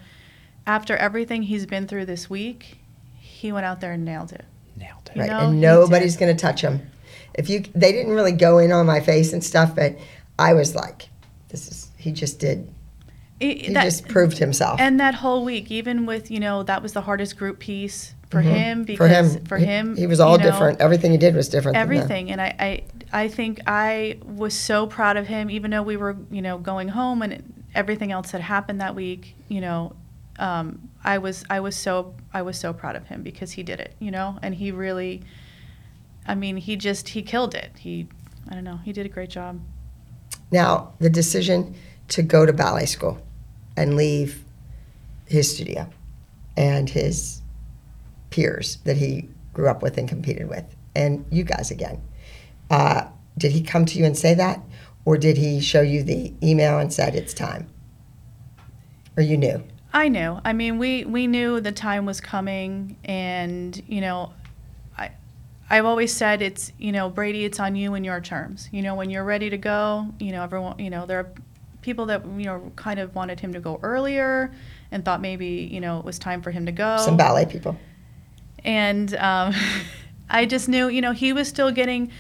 after 0.68 0.98
everything 0.98 1.44
he's 1.44 1.66
been 1.66 1.88
through 1.88 2.08
this 2.08 2.30
week, 2.30 2.80
he 3.16 3.54
went 3.54 3.66
out 3.66 3.80
there 3.80 3.94
and 3.94 4.04
nailed 4.04 4.34
it. 4.34 4.44
Nailed 4.76 5.10
it. 5.16 5.22
You 5.22 5.28
know, 5.28 5.38
and 5.38 5.62
nobody's 5.62 6.18
going 6.18 6.36
to 6.36 6.42
touch 6.42 6.60
him. 6.60 6.82
If 7.36 7.50
you, 7.50 7.62
they 7.74 7.92
didn't 7.92 8.14
really 8.14 8.32
go 8.32 8.58
in 8.58 8.72
on 8.72 8.86
my 8.86 9.00
face 9.00 9.34
and 9.34 9.44
stuff, 9.44 9.76
but 9.76 9.98
I 10.38 10.54
was 10.54 10.76
like, 10.76 11.10
this 11.50 11.68
is, 11.70 11.90
he 11.98 12.12
just 12.12 12.40
did. 12.40 12.68
It- 13.40 13.66
He 13.68 13.74
that- 13.74 13.84
just 13.84 14.08
proved 14.08 14.38
himself. 14.38 14.80
And 14.80 15.00
that 15.00 15.16
whole 15.16 15.44
week, 15.46 15.72
even 15.72 16.06
with 16.06 16.30
you 16.30 16.40
know, 16.40 16.64
that 16.64 16.82
was 16.84 16.94
the 16.94 17.02
hardest 17.02 17.38
group 17.38 17.60
piece 17.60 18.14
for 18.30 18.42
Mhm. 18.42 18.46
him 18.86 18.96
for 18.98 19.08
him, 19.08 19.46
for 19.46 19.58
him, 19.58 19.98
he, 19.98 20.08
was 20.08 20.20
all 20.22 20.34
you 20.34 20.38
know, 20.38 20.52
different. 20.52 20.80
Everything 20.80 21.12
he 21.12 21.18
did 21.18 21.36
was 21.36 21.50
different. 21.50 21.78
everything 21.78 22.32
and 22.32 22.40
I, 22.40 22.56
I 22.60 22.82
i 23.26 23.28
think 23.28 23.60
i 23.68 24.18
was 24.26 24.54
so 24.54 24.88
proud 24.88 25.18
of 25.18 25.28
him 25.28 25.50
even 25.52 25.70
though 25.72 25.82
we 25.84 25.98
were 25.98 26.16
you 26.32 26.42
know 26.42 26.58
going 26.58 26.88
home 26.88 27.22
and 27.24 27.44
everything 27.76 28.10
else 28.14 28.32
had 28.32 28.40
happened 28.40 28.80
that 28.80 28.96
week 28.96 29.36
you 29.50 29.60
know 29.60 29.92
um, 30.40 30.80
i 31.04 31.18
was 31.18 31.44
i 31.50 31.60
was 31.60 31.76
so 31.76 32.14
i 32.34 32.42
was 32.42 32.58
so 32.58 32.72
proud 32.72 32.96
of 32.96 33.06
him 33.08 33.22
because 33.22 33.52
he 33.52 33.64
did 33.64 33.82
it 33.82 33.96
you 34.00 34.12
know 34.12 34.40
and 34.42 34.56
he 34.56 34.72
really 34.72 35.22
i 36.28 36.36
mean 36.36 36.58
he 36.58 36.76
just 36.76 37.10
he 37.10 37.22
killed 37.22 37.54
it 37.56 37.72
he 37.80 38.08
i 38.50 38.54
don't 38.54 38.64
know 38.64 38.78
he 38.78 38.94
did 38.94 39.06
a 39.06 39.10
great 39.10 39.30
job 39.30 39.60
Now, 40.52 40.94
the 41.00 41.10
decision 41.10 41.76
to 42.10 42.22
go 42.22 42.46
to 42.46 42.52
ballet 42.54 42.86
school 42.86 43.18
and 43.78 43.96
leave 43.96 44.44
his 45.28 45.54
studio 45.56 45.88
and 46.58 46.90
his 46.90 47.42
peers 48.32 48.78
that 48.84 48.98
he 48.98 49.30
grew 49.54 49.70
up 49.70 49.82
with 49.82 49.98
and 49.98 50.10
competed 50.10 50.50
with, 50.50 50.66
and 50.94 51.26
you 51.32 51.44
guys 51.44 51.72
again. 51.72 52.02
Uh, 52.70 53.08
did 53.38 53.52
he 53.54 53.62
come 53.62 53.86
to 53.86 53.98
you 53.98 54.06
and 54.06 54.18
say 54.18 54.34
that? 54.34 54.60
Or 55.06 55.18
did 55.18 55.38
he 55.38 55.62
show 55.62 55.82
you 55.82 56.04
the 56.04 56.34
email 56.44 56.80
and 56.80 56.92
said 56.92 57.16
it's 57.16 57.34
time? 57.34 57.68
Or 59.16 59.24
you 59.24 59.38
knew? 59.38 59.64
I 59.94 60.10
knew. 60.10 60.40
I 60.44 60.54
mean, 60.54 60.80
we 60.80 61.06
we 61.06 61.28
knew 61.28 61.60
the 61.62 61.72
time 61.72 62.06
was 62.06 62.22
coming, 62.22 62.98
and 63.04 63.82
you 63.88 64.02
know, 64.02 64.34
I've 65.72 65.86
always 65.86 66.14
said 66.14 66.42
it's 66.42 66.72
you 66.78 66.92
know 66.92 67.10
Brady, 67.10 67.46
it's 67.46 67.60
on 67.60 67.76
you 67.76 67.94
and 67.94 68.06
your 68.06 68.22
terms. 68.22 68.70
You 68.72 68.82
know, 68.82 68.96
when 68.96 69.10
you're 69.10 69.24
ready 69.24 69.50
to 69.50 69.58
go, 69.58 70.08
you 70.20 70.32
know 70.32 70.44
everyone. 70.44 70.78
You 70.80 70.90
know 70.90 71.06
there 71.06 71.20
are 71.20 71.32
people 71.82 72.06
that 72.08 72.26
you 72.26 72.46
know 72.46 72.72
kind 72.76 73.00
of 73.00 73.16
wanted 73.16 73.40
him 73.40 73.54
to 73.54 73.60
go 73.60 73.80
earlier, 73.82 74.52
and 74.92 75.04
thought 75.04 75.22
maybe 75.22 75.70
you 75.72 75.80
know 75.80 76.00
it 76.00 76.06
was 76.06 76.20
time 76.20 76.42
for 76.42 76.52
him 76.52 76.66
to 76.66 76.72
go. 76.72 76.98
Some 76.98 77.18
ballet 77.18 77.46
people. 77.46 77.78
And 78.64 79.16
um, 79.16 79.54
I 80.30 80.46
just 80.46 80.70
knew, 80.70 80.88
you 80.88 81.02
know, 81.02 81.12
he 81.12 81.34
was 81.34 81.48
still 81.48 81.72
getting 81.72 82.12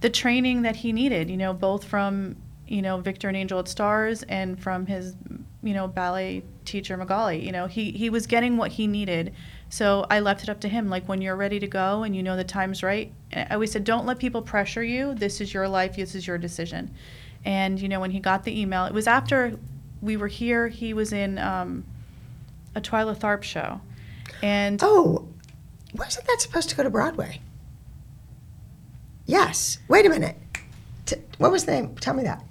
the 0.00 0.10
training 0.10 0.62
that 0.62 0.76
he 0.76 0.92
needed, 0.92 1.28
you 1.28 1.36
know, 1.36 1.52
both 1.52 1.84
from, 1.84 2.36
you 2.66 2.82
know, 2.82 2.98
Victor 2.98 3.28
and 3.28 3.36
Angel 3.36 3.58
at 3.58 3.68
Stars 3.68 4.22
and 4.24 4.60
from 4.60 4.86
his, 4.86 5.14
you 5.62 5.74
know, 5.74 5.88
ballet 5.88 6.44
teacher 6.64 6.96
Magali. 6.96 7.44
You 7.44 7.52
know, 7.52 7.66
he 7.66 7.90
he 7.90 8.10
was 8.10 8.26
getting 8.26 8.56
what 8.56 8.72
he 8.72 8.86
needed. 8.86 9.34
So 9.70 10.06
I 10.08 10.20
left 10.20 10.42
it 10.42 10.48
up 10.48 10.60
to 10.60 10.68
him. 10.68 10.88
Like 10.88 11.08
when 11.08 11.20
you're 11.20 11.36
ready 11.36 11.58
to 11.60 11.66
go 11.66 12.02
and 12.02 12.14
you 12.14 12.22
know 12.22 12.36
the 12.36 12.44
time's 12.44 12.82
right. 12.82 13.12
I 13.34 13.54
always 13.54 13.72
said, 13.72 13.84
don't 13.84 14.06
let 14.06 14.18
people 14.18 14.40
pressure 14.40 14.82
you. 14.82 15.14
This 15.14 15.40
is 15.40 15.52
your 15.52 15.68
life. 15.68 15.96
This 15.96 16.14
is 16.14 16.26
your 16.26 16.38
decision. 16.38 16.94
And 17.44 17.80
you 17.80 17.88
know, 17.88 18.00
when 18.00 18.10
he 18.10 18.20
got 18.20 18.44
the 18.44 18.58
email, 18.58 18.84
it 18.84 18.94
was 18.94 19.06
after 19.06 19.58
we 20.00 20.16
were 20.16 20.28
here. 20.28 20.68
He 20.68 20.94
was 20.94 21.12
in 21.12 21.38
um, 21.38 21.84
a 22.74 22.80
Twyla 22.80 23.16
Tharp 23.16 23.42
show, 23.42 23.80
and 24.42 24.80
Oh, 24.82 25.28
wasn't 25.94 26.26
that 26.26 26.40
supposed 26.40 26.68
to 26.70 26.76
go 26.76 26.82
to 26.82 26.90
Broadway? 26.90 27.40
Yes. 29.26 29.78
Wait 29.88 30.06
a 30.06 30.08
minute. 30.08 30.36
T- 31.04 31.16
what 31.38 31.52
was 31.52 31.64
the 31.64 31.72
name? 31.72 31.94
Tell 31.96 32.14
me 32.14 32.22
that. 32.24 32.42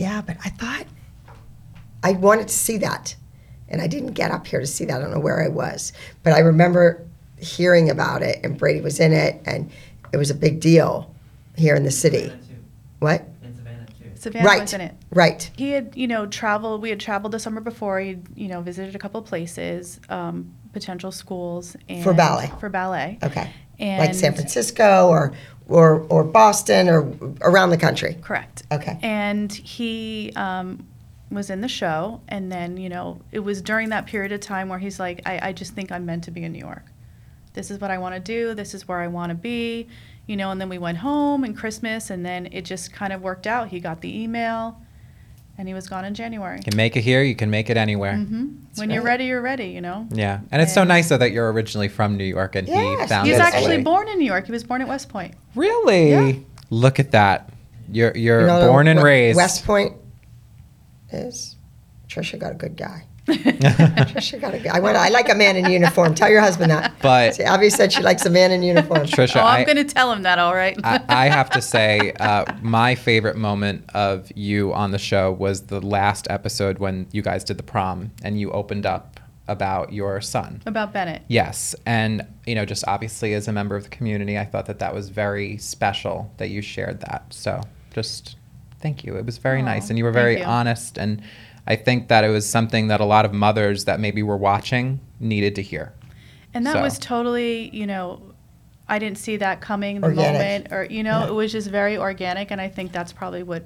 Yeah, 0.00 0.22
but 0.22 0.38
I 0.42 0.48
thought 0.48 0.86
I 2.02 2.12
wanted 2.12 2.48
to 2.48 2.54
see 2.54 2.78
that, 2.78 3.14
and 3.68 3.82
I 3.82 3.86
didn't 3.86 4.14
get 4.14 4.30
up 4.30 4.46
here 4.46 4.58
to 4.58 4.66
see 4.66 4.86
that. 4.86 4.96
I 4.96 4.98
don't 4.98 5.10
know 5.10 5.20
where 5.20 5.44
I 5.44 5.48
was, 5.48 5.92
but 6.22 6.32
I 6.32 6.38
remember 6.38 7.06
hearing 7.38 7.90
about 7.90 8.22
it, 8.22 8.40
and 8.42 8.56
Brady 8.56 8.80
was 8.80 8.98
in 8.98 9.12
it, 9.12 9.42
and 9.44 9.70
it 10.10 10.16
was 10.16 10.30
a 10.30 10.34
big 10.34 10.58
deal 10.58 11.14
here 11.54 11.74
in 11.74 11.84
the 11.84 11.90
city. 11.90 12.32
What? 13.00 13.26
In 13.42 13.54
Savannah 13.54 13.86
too. 13.88 14.10
Savannah 14.14 14.46
right. 14.46 14.60
was 14.62 14.72
in 14.72 14.80
it. 14.80 14.94
Right. 15.10 15.50
He 15.54 15.72
had, 15.72 15.94
you 15.94 16.08
know, 16.08 16.24
traveled. 16.24 16.80
We 16.80 16.88
had 16.88 16.98
traveled 16.98 17.32
the 17.32 17.38
summer 17.38 17.60
before. 17.60 18.00
He'd, 18.00 18.26
you 18.34 18.48
know, 18.48 18.62
visited 18.62 18.94
a 18.94 18.98
couple 18.98 19.20
places, 19.20 20.00
um, 20.08 20.50
potential 20.72 21.12
schools, 21.12 21.76
and 21.90 22.02
For 22.02 22.14
ballet. 22.14 22.50
For 22.58 22.70
ballet. 22.70 23.18
Okay. 23.22 23.52
And 23.78 24.06
like 24.06 24.14
San 24.14 24.32
Francisco 24.32 25.08
or 25.08 25.34
or 25.70 26.00
or 26.08 26.24
Boston 26.24 26.88
or 26.88 27.08
around 27.40 27.70
the 27.70 27.78
country. 27.78 28.16
Correct. 28.20 28.64
Okay. 28.72 28.98
And 29.02 29.52
he 29.52 30.32
um, 30.36 30.86
was 31.30 31.48
in 31.48 31.60
the 31.60 31.68
show, 31.68 32.20
and 32.28 32.50
then 32.50 32.76
you 32.76 32.88
know, 32.88 33.20
it 33.32 33.40
was 33.40 33.62
during 33.62 33.90
that 33.90 34.06
period 34.06 34.32
of 34.32 34.40
time 34.40 34.68
where 34.68 34.78
he's 34.78 34.98
like, 34.98 35.22
I, 35.24 35.48
I 35.48 35.52
just 35.52 35.74
think 35.74 35.92
I'm 35.92 36.04
meant 36.04 36.24
to 36.24 36.30
be 36.30 36.42
in 36.44 36.52
New 36.52 36.58
York. 36.58 36.84
This 37.54 37.70
is 37.70 37.80
what 37.80 37.90
I 37.90 37.98
want 37.98 38.14
to 38.14 38.20
do. 38.20 38.54
This 38.54 38.74
is 38.74 38.86
where 38.86 39.00
I 39.00 39.08
want 39.08 39.30
to 39.30 39.34
be. 39.34 39.88
You 40.26 40.36
know, 40.36 40.50
and 40.50 40.60
then 40.60 40.68
we 40.68 40.78
went 40.78 40.98
home 40.98 41.42
and 41.42 41.56
Christmas, 41.56 42.10
and 42.10 42.24
then 42.24 42.48
it 42.52 42.64
just 42.64 42.92
kind 42.92 43.12
of 43.12 43.22
worked 43.22 43.46
out. 43.46 43.68
He 43.68 43.80
got 43.80 44.00
the 44.00 44.22
email, 44.22 44.80
and 45.60 45.68
he 45.68 45.74
was 45.74 45.86
gone 45.88 46.06
in 46.06 46.14
January. 46.14 46.56
You 46.56 46.64
can 46.64 46.74
make 46.76 46.96
it 46.96 47.02
here, 47.02 47.22
you 47.22 47.36
can 47.36 47.50
make 47.50 47.68
it 47.68 47.76
anywhere. 47.76 48.16
hmm 48.16 48.46
When 48.76 48.88
you're 48.88 49.02
ready, 49.02 49.26
you're 49.26 49.42
ready. 49.42 49.66
You 49.68 49.82
know. 49.82 50.08
Yeah. 50.10 50.40
And 50.50 50.62
it's 50.62 50.72
so 50.72 50.84
nice 50.84 51.10
though 51.10 51.18
that 51.18 51.32
you're 51.32 51.52
originally 51.52 51.88
from 51.88 52.16
New 52.16 52.24
York 52.24 52.56
and 52.56 52.66
he 52.66 52.72
Yes, 52.72 53.08
found 53.10 53.26
He 53.26 53.32
was 53.32 53.40
it. 53.40 53.44
actually 53.44 53.74
away. 53.74 53.82
born 53.84 54.08
in 54.08 54.18
New 54.18 54.24
York. 54.24 54.46
He 54.46 54.52
was 54.52 54.64
born 54.64 54.80
at 54.80 54.88
West 54.88 55.10
Point. 55.10 55.34
Really? 55.54 56.10
Yeah. 56.10 56.32
Look 56.70 56.98
at 56.98 57.10
that. 57.10 57.50
You're 57.92 58.16
you're 58.16 58.40
You 58.40 58.46
know 58.46 58.68
born 58.68 58.88
and 58.88 58.98
what 59.00 59.04
raised. 59.04 59.36
West 59.36 59.66
Point 59.66 59.92
is 61.12 61.56
Tricia 62.08 62.38
got 62.38 62.52
a 62.52 62.54
good 62.54 62.76
guy. 62.76 63.04
Tricia 63.32 64.40
got 64.40 64.54
a 64.54 64.58
guy. 64.58 64.76
I 64.76 64.80
want. 64.80 64.96
I 64.96 65.08
like 65.08 65.28
a 65.28 65.34
man 65.34 65.56
in 65.56 65.70
uniform. 65.70 66.14
Tell 66.14 66.30
your 66.30 66.40
husband 66.40 66.70
that. 66.70 66.92
But- 67.02 67.34
See, 67.34 67.42
Abby 67.44 67.70
said 67.70 67.92
she 67.92 68.02
likes 68.02 68.24
a 68.26 68.30
man 68.30 68.50
in 68.50 68.62
uniform. 68.62 69.06
Tricia, 69.06 69.36
oh, 69.36 69.40
I'm 69.46 69.62
I, 69.62 69.64
going 69.64 69.76
to 69.76 69.84
tell 69.84 70.12
him 70.12 70.22
that. 70.22 70.38
All 70.38 70.54
right. 70.54 70.78
I, 70.84 71.00
I 71.08 71.26
have 71.28 71.50
to 71.50 71.62
say, 71.62 72.12
uh, 72.20 72.44
my 72.62 72.94
favorite 72.94 73.36
moment 73.36 73.84
of 73.94 74.30
you 74.34 74.72
on 74.72 74.90
the 74.90 74.98
show 74.98 75.32
was 75.32 75.66
the 75.66 75.80
last 75.80 76.26
episode 76.30 76.78
when 76.78 77.06
you 77.12 77.22
guys 77.22 77.44
did 77.44 77.56
the 77.56 77.62
prom 77.62 78.10
and 78.22 78.38
you 78.40 78.50
opened 78.52 78.86
up 78.86 79.20
about 79.48 79.92
your 79.92 80.20
son. 80.20 80.62
About 80.66 80.92
Bennett. 80.92 81.22
Yes, 81.28 81.74
and 81.84 82.24
you 82.46 82.54
know, 82.54 82.64
just 82.64 82.86
obviously 82.86 83.34
as 83.34 83.48
a 83.48 83.52
member 83.52 83.74
of 83.76 83.82
the 83.84 83.88
community, 83.90 84.38
I 84.38 84.44
thought 84.44 84.66
that 84.66 84.78
that 84.78 84.94
was 84.94 85.08
very 85.08 85.56
special 85.58 86.32
that 86.36 86.50
you 86.50 86.62
shared 86.62 87.00
that. 87.00 87.24
So, 87.30 87.60
just 87.92 88.36
thank 88.80 89.02
you. 89.04 89.16
It 89.16 89.26
was 89.26 89.38
very 89.38 89.60
Aw, 89.60 89.64
nice, 89.64 89.88
and 89.90 89.98
you 89.98 90.04
were 90.04 90.12
very 90.12 90.38
you. 90.38 90.44
honest. 90.44 90.98
And 90.98 91.20
I 91.66 91.76
think 91.76 92.08
that 92.08 92.24
it 92.24 92.28
was 92.28 92.48
something 92.48 92.88
that 92.88 93.00
a 93.00 93.04
lot 93.04 93.24
of 93.24 93.32
mothers 93.32 93.84
that 93.84 94.00
maybe 94.00 94.22
were 94.22 94.36
watching 94.36 95.00
needed 95.20 95.54
to 95.56 95.62
hear. 95.62 95.92
And 96.54 96.66
that 96.66 96.74
So- 96.74 96.82
was 96.82 96.98
totally, 96.98 97.68
you 97.74 97.86
know, 97.86 98.22
I 98.88 98.98
didn't 98.98 99.18
see 99.18 99.36
that 99.36 99.60
coming 99.60 100.00
the 100.00 100.08
Organic. 100.08 100.32
moment, 100.32 100.72
or 100.72 100.84
you 100.84 101.02
know, 101.04 101.20
Yeah. 101.20 101.28
it 101.28 101.32
was 101.34 101.52
just 101.52 101.68
very 101.70 101.96
organic, 101.96 102.50
and 102.50 102.60
I 102.60 102.68
think 102.68 102.90
that's 102.90 103.12
probably 103.12 103.42
what, 103.44 103.64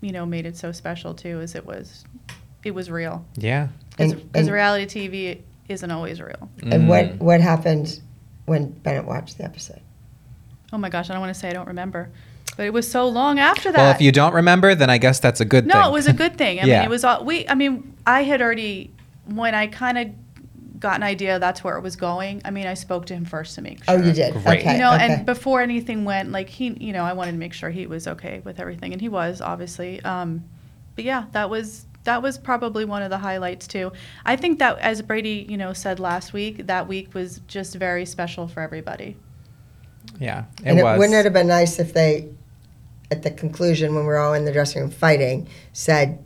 you 0.00 0.10
know, 0.12 0.26
made 0.26 0.44
it 0.44 0.56
so 0.56 0.72
special 0.72 1.14
too. 1.14 1.40
Is 1.40 1.54
it 1.54 1.64
was, 1.64 2.04
it 2.64 2.72
was 2.74 2.90
real. 2.90 3.24
Yeah. 3.36 3.68
Because 3.90 4.12
And- 4.12 4.30
and- 4.34 4.50
reality 4.50 4.86
TV 4.86 5.42
isn't 5.68 5.90
always 5.90 6.20
real. 6.20 6.48
And 6.62 6.88
what 6.88 7.04
Mm. 7.12 7.18
what 7.20 7.40
happened 7.40 8.00
when 8.46 8.70
Bennett 8.70 9.04
watched 9.06 9.38
the 9.38 9.44
episode? 9.44 9.80
Oh 10.72 10.78
my 10.78 10.88
gosh, 10.88 11.10
I 11.10 11.12
don't 11.12 11.20
want 11.22 11.32
to 11.32 11.38
say 11.38 11.48
I 11.48 11.52
don't 11.52 11.68
remember, 11.68 12.08
but 12.56 12.66
it 12.66 12.72
was 12.72 12.90
so 12.90 13.08
long 13.08 13.38
after 13.38 13.70
that. 13.72 13.78
Well, 13.78 13.90
if 13.90 14.00
you 14.00 14.12
don't 14.12 14.34
remember, 14.34 14.74
then 14.74 14.90
I 14.90 14.98
guess 14.98 15.20
that's 15.20 15.40
a 15.40 15.44
good 15.44 15.64
thing. 15.64 15.78
No, 15.78 15.88
it 15.88 15.92
was 15.92 16.06
a 16.06 16.12
good 16.12 16.38
thing. 16.38 16.60
I 16.60 16.62
Yeah. 16.66 16.78
mean, 16.80 16.86
it 16.86 16.90
was 16.90 17.04
all 17.04 17.24
we. 17.24 17.48
I 17.48 17.54
mean, 17.54 17.94
I 18.06 18.22
had 18.22 18.40
already 18.40 18.92
when 19.26 19.54
I 19.54 19.66
kind 19.66 19.98
of 19.98 20.08
got 20.78 20.96
an 20.96 21.02
idea 21.02 21.38
that's 21.38 21.64
where 21.64 21.76
it 21.76 21.80
was 21.82 21.96
going. 21.96 22.42
I 22.44 22.50
mean, 22.50 22.66
I 22.66 22.74
spoke 22.74 23.06
to 23.06 23.14
him 23.14 23.24
first 23.24 23.54
to 23.56 23.62
make 23.62 23.84
sure. 23.84 23.94
Oh, 23.94 24.02
you 24.02 24.12
did. 24.12 24.34
Great. 24.34 24.60
Okay. 24.60 24.72
you 24.72 24.78
know, 24.78 24.94
okay. 24.94 25.14
and 25.14 25.26
before 25.26 25.60
anything 25.60 26.04
went, 26.04 26.30
like 26.32 26.48
he, 26.48 26.76
you 26.80 26.92
know, 26.92 27.04
I 27.04 27.12
wanted 27.12 27.32
to 27.32 27.38
make 27.38 27.52
sure 27.52 27.70
he 27.70 27.86
was 27.86 28.06
okay 28.06 28.40
with 28.44 28.60
everything, 28.60 28.92
and 28.92 29.00
he 29.00 29.08
was 29.08 29.40
obviously. 29.40 30.02
Um, 30.02 30.44
but 30.94 31.04
yeah, 31.04 31.26
that 31.32 31.50
was 31.50 31.86
that 32.04 32.22
was 32.22 32.38
probably 32.38 32.84
one 32.84 33.02
of 33.02 33.10
the 33.10 33.18
highlights 33.18 33.66
too. 33.66 33.92
I 34.24 34.36
think 34.36 34.58
that, 34.60 34.78
as 34.78 35.02
Brady, 35.02 35.44
you 35.48 35.56
know, 35.56 35.72
said 35.72 36.00
last 36.00 36.32
week, 36.32 36.66
that 36.66 36.88
week 36.88 37.12
was 37.14 37.40
just 37.46 37.74
very 37.74 38.06
special 38.06 38.48
for 38.48 38.60
everybody. 38.60 39.16
Yeah, 40.18 40.44
it 40.62 40.68
and 40.68 40.78
it, 40.78 40.82
was. 40.82 40.98
wouldn't 40.98 41.14
it 41.16 41.24
have 41.24 41.34
been 41.34 41.48
nice 41.48 41.78
if 41.78 41.92
they, 41.92 42.28
at 43.10 43.22
the 43.22 43.30
conclusion 43.30 43.94
when 43.94 44.04
we're 44.04 44.16
all 44.18 44.34
in 44.34 44.44
the 44.44 44.52
dressing 44.52 44.82
room 44.82 44.90
fighting, 44.90 45.48
said, 45.72 46.18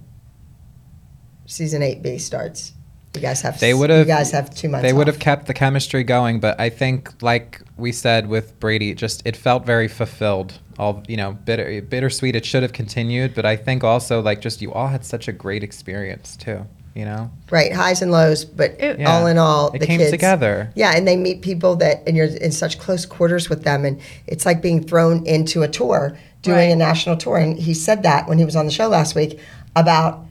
"Season 1.46 1.82
eight 1.82 2.02
B 2.02 2.18
starts." 2.18 2.72
You 3.14 3.20
guys 3.20 3.40
have. 3.40 3.58
They 3.58 3.74
would've- 3.74 3.98
you 3.98 4.04
guys 4.04 4.30
have 4.30 4.54
two 4.54 4.68
months. 4.68 4.82
they 4.86 4.92
would 4.92 5.08
have 5.08 5.18
kept 5.18 5.46
the 5.46 5.54
chemistry 5.54 6.04
going, 6.04 6.38
but 6.38 6.60
I 6.60 6.68
think, 6.68 7.22
like 7.22 7.60
we 7.76 7.90
said 7.90 8.28
with 8.28 8.58
Brady, 8.60 8.90
it 8.90 8.98
just 8.98 9.22
it 9.24 9.36
felt 9.36 9.66
very 9.66 9.88
fulfilled. 9.88 10.54
All 10.78 11.02
you 11.08 11.16
know, 11.16 11.32
bitter, 11.44 11.82
bittersweet. 11.82 12.36
It 12.36 12.44
should 12.46 12.62
have 12.62 12.72
continued, 12.72 13.34
but 13.34 13.44
I 13.44 13.56
think 13.56 13.82
also 13.82 14.20
like 14.22 14.40
just 14.40 14.62
you 14.62 14.72
all 14.72 14.88
had 14.88 15.04
such 15.04 15.26
a 15.28 15.32
great 15.32 15.64
experience 15.64 16.36
too. 16.36 16.66
You 16.94 17.04
know, 17.04 17.30
right 17.50 17.72
highs 17.72 18.02
and 18.02 18.10
lows, 18.10 18.44
but 18.44 18.72
It- 18.80 19.04
all 19.04 19.26
in 19.26 19.38
all, 19.38 19.68
it 19.72 19.78
the 19.80 19.86
came 19.86 19.98
kids, 19.98 20.10
together. 20.10 20.70
Yeah, 20.74 20.92
and 20.96 21.06
they 21.06 21.16
meet 21.16 21.40
people 21.40 21.76
that, 21.76 22.02
and 22.06 22.16
you're 22.16 22.26
in 22.26 22.50
such 22.50 22.78
close 22.78 23.06
quarters 23.06 23.48
with 23.48 23.62
them, 23.62 23.84
and 23.84 24.00
it's 24.26 24.44
like 24.44 24.60
being 24.60 24.82
thrown 24.82 25.24
into 25.24 25.62
a 25.62 25.68
tour, 25.68 26.16
doing 26.42 26.56
Right. 26.56 26.72
a 26.72 26.76
national 26.76 27.16
tour. 27.16 27.36
And 27.36 27.58
he 27.58 27.74
said 27.74 28.02
that 28.02 28.28
when 28.28 28.38
he 28.38 28.44
was 28.44 28.56
on 28.56 28.66
the 28.66 28.72
show 28.72 28.88
last 28.88 29.14
week 29.14 29.38
about 29.76 30.24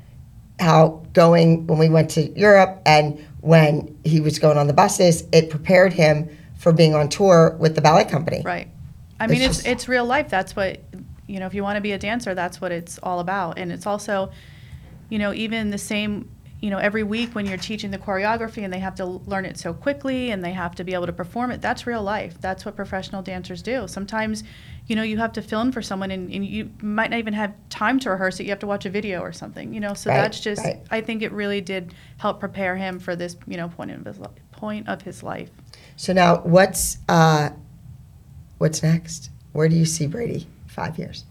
how 0.59 1.01
going 1.13 1.67
when 1.67 1.79
we 1.79 1.89
went 1.89 2.09
to 2.11 2.29
Europe 2.37 2.81
and 2.85 3.17
when 3.41 3.95
he 4.03 4.19
was 4.19 4.39
going 4.39 4.57
on 4.57 4.67
the 4.67 4.73
buses, 4.73 5.23
it 5.31 5.49
prepared 5.49 5.93
him 5.93 6.29
for 6.57 6.73
being 6.73 6.93
on 6.93 7.07
tour 7.07 7.55
with 7.59 7.75
the 7.75 7.81
ballet 7.81 8.03
company. 8.03 8.41
Right. 8.43 8.67
I 9.19 9.27
mean, 9.27 9.41
it's 9.41 9.65
it's 9.65 9.87
real 9.87 10.05
life. 10.05 10.29
That's 10.29 10.55
what 10.55 10.81
you 11.27 11.39
know. 11.39 11.45
If 11.45 11.53
you 11.53 11.63
want 11.63 11.77
to 11.77 11.81
be 11.81 11.91
a 11.91 11.97
dancer, 11.97 12.33
that's 12.35 12.59
what 12.61 12.71
it's 12.71 12.97
all 12.99 13.19
about. 13.19 13.57
And 13.59 13.71
it's 13.71 13.85
also, 13.85 14.31
you 15.09 15.19
know, 15.19 15.33
even 15.33 15.69
the 15.69 15.77
same. 15.77 16.29
You 16.61 16.69
know, 16.69 16.77
every 16.77 17.03
week 17.03 17.35
when 17.35 17.45
you're 17.45 17.57
teaching 17.57 17.89
the 17.91 17.97
choreography 17.97 18.63
and 18.63 18.73
they 18.73 18.79
have 18.79 18.95
to 18.95 19.05
learn 19.05 19.45
it 19.45 19.57
so 19.57 19.73
quickly 19.73 20.31
and 20.31 20.43
they 20.43 20.51
have 20.51 20.75
to 20.75 20.83
be 20.83 20.93
able 20.93 21.05
to 21.05 21.13
perform 21.13 21.51
it, 21.51 21.61
that's 21.61 21.87
real 21.87 22.03
life. 22.03 22.39
That's 22.41 22.65
what 22.65 22.75
professional 22.75 23.21
dancers 23.21 23.61
do. 23.61 23.87
Sometimes, 23.87 24.43
you 24.87 24.95
know, 24.95 25.03
you 25.03 25.17
have 25.19 25.31
to 25.33 25.41
fill 25.41 25.61
in 25.61 25.71
for 25.71 25.81
someone 25.81 26.11
and, 26.11 26.29
and 26.33 26.45
you 26.45 26.69
might 26.81 27.11
not 27.11 27.19
even 27.19 27.33
have 27.33 27.53
time 27.69 27.97
to 27.99 28.09
rehearse 28.09 28.39
it. 28.41 28.43
You 28.43 28.49
have 28.49 28.59
to 28.59 28.67
watch 28.67 28.85
a 28.85 28.89
video 28.89 29.21
or 29.21 29.31
something, 29.31 29.73
you 29.73 29.79
know. 29.79 29.93
So 29.93 30.09
Right, 30.09 30.17
that's 30.17 30.41
just, 30.41 30.65
right. 30.65 30.81
I 30.91 30.99
think 30.99 31.21
it 31.21 31.31
really 31.31 31.61
did 31.61 31.93
help 32.17 32.41
prepare 32.41 32.75
him 32.75 32.99
for 32.99 33.15
this, 33.15 33.37
you 33.47 33.55
know, 33.55 33.69
point 33.69 33.91
of 33.91 34.05
his, 34.05 34.19
li- 34.19 34.27
point 34.51 34.89
of 34.89 35.01
his 35.01 35.23
life. 35.23 35.49
So 35.95 36.11
now, 36.13 36.41
what's 36.41 36.97
uh, 37.07 37.49
what's 38.57 38.83
next? 38.83 39.29
Where 39.53 39.67
do 39.67 39.75
you 39.75 39.85
see 39.85 40.07
Brady 40.07 40.47
five 40.67 40.97
years? 40.97 41.25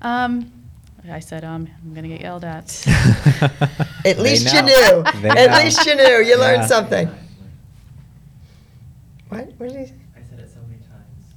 Um, 0.00 0.52
I 1.10 1.20
said, 1.20 1.44
um, 1.44 1.68
I'm 1.84 1.94
gonna 1.94 2.08
get 2.08 2.20
yelled 2.22 2.44
at. 2.44 2.64
At 4.06 4.18
least 4.18 4.52
you 4.54 4.62
know. 4.62 5.02
knew. 5.02 5.20
They 5.20 5.28
At 5.28 5.50
know. 5.50 5.56
least 5.58 5.84
you 5.86 5.94
knew. 5.96 6.02
You 6.22 6.38
learned 6.38 6.62
Yeah. 6.62 6.66
something. 6.66 7.08
What? 9.28 9.46
What 9.58 9.68
did 9.68 9.78
he 9.78 9.86
say? 9.86 9.94
I 10.16 10.20
said 10.28 10.38
it 10.40 10.50
so 10.52 10.60
many 10.66 10.80
times 10.82 11.34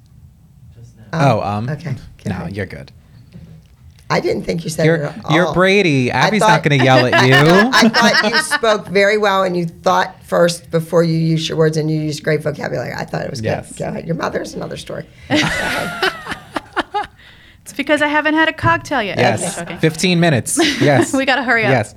just 0.75 0.95
now. 0.97 1.03
oh, 1.13 1.41
um, 1.41 1.69
okay. 1.69 1.93
Go 2.23 2.29
no, 2.29 2.35
ahead. 2.37 2.55
you're 2.55 2.65
good. 2.65 2.91
I 4.09 4.21
didn't 4.21 4.43
think 4.43 4.63
you 4.63 4.69
said 4.69 4.85
You're 4.85 4.95
it 4.95 5.17
at 5.17 5.25
all. 5.25 5.35
you're 5.35 5.53
Brady. 5.53 6.13
I 6.13 6.27
Abby's 6.27 6.39
thought- 6.39 6.47
not 6.47 6.63
going 6.63 6.79
to 6.79 6.85
yell 6.85 7.05
at 7.13 7.27
you. 7.27 7.33
I 7.73 7.89
thought 7.89 8.31
you 8.31 8.37
spoke 8.41 8.87
very 8.87 9.17
well 9.17 9.43
and 9.43 9.57
you 9.57 9.65
thought 9.65 10.23
first 10.23 10.71
before 10.71 11.03
you 11.03 11.17
used 11.17 11.49
your 11.49 11.57
words 11.57 11.75
and 11.75 11.91
you 11.91 11.99
used 11.99 12.23
great 12.23 12.41
vocabulary. 12.41 12.93
I 12.93 13.03
thought 13.03 13.23
it 13.25 13.29
was 13.29 13.41
Yes. 13.41 13.67
good. 13.73 13.79
Go 13.79 13.89
ahead. 13.89 14.05
Your 14.07 14.15
mother's 14.15 14.53
another 14.53 14.77
story. 14.77 15.05
It's 17.67 17.75
because 17.75 18.01
I 18.01 18.07
haven't 18.07 18.35
had 18.35 18.47
a 18.47 18.53
cocktail 18.53 19.03
yet. 19.03 19.17
yes, 19.17 19.59
Okay, 19.59 19.73
okay. 19.73 19.81
15 19.81 20.21
minutes. 20.21 20.57
Yes, 20.81 21.11
We 21.13 21.25
gotta 21.25 21.43
hurry 21.43 21.65
up. 21.65 21.71
Yes, 21.71 21.95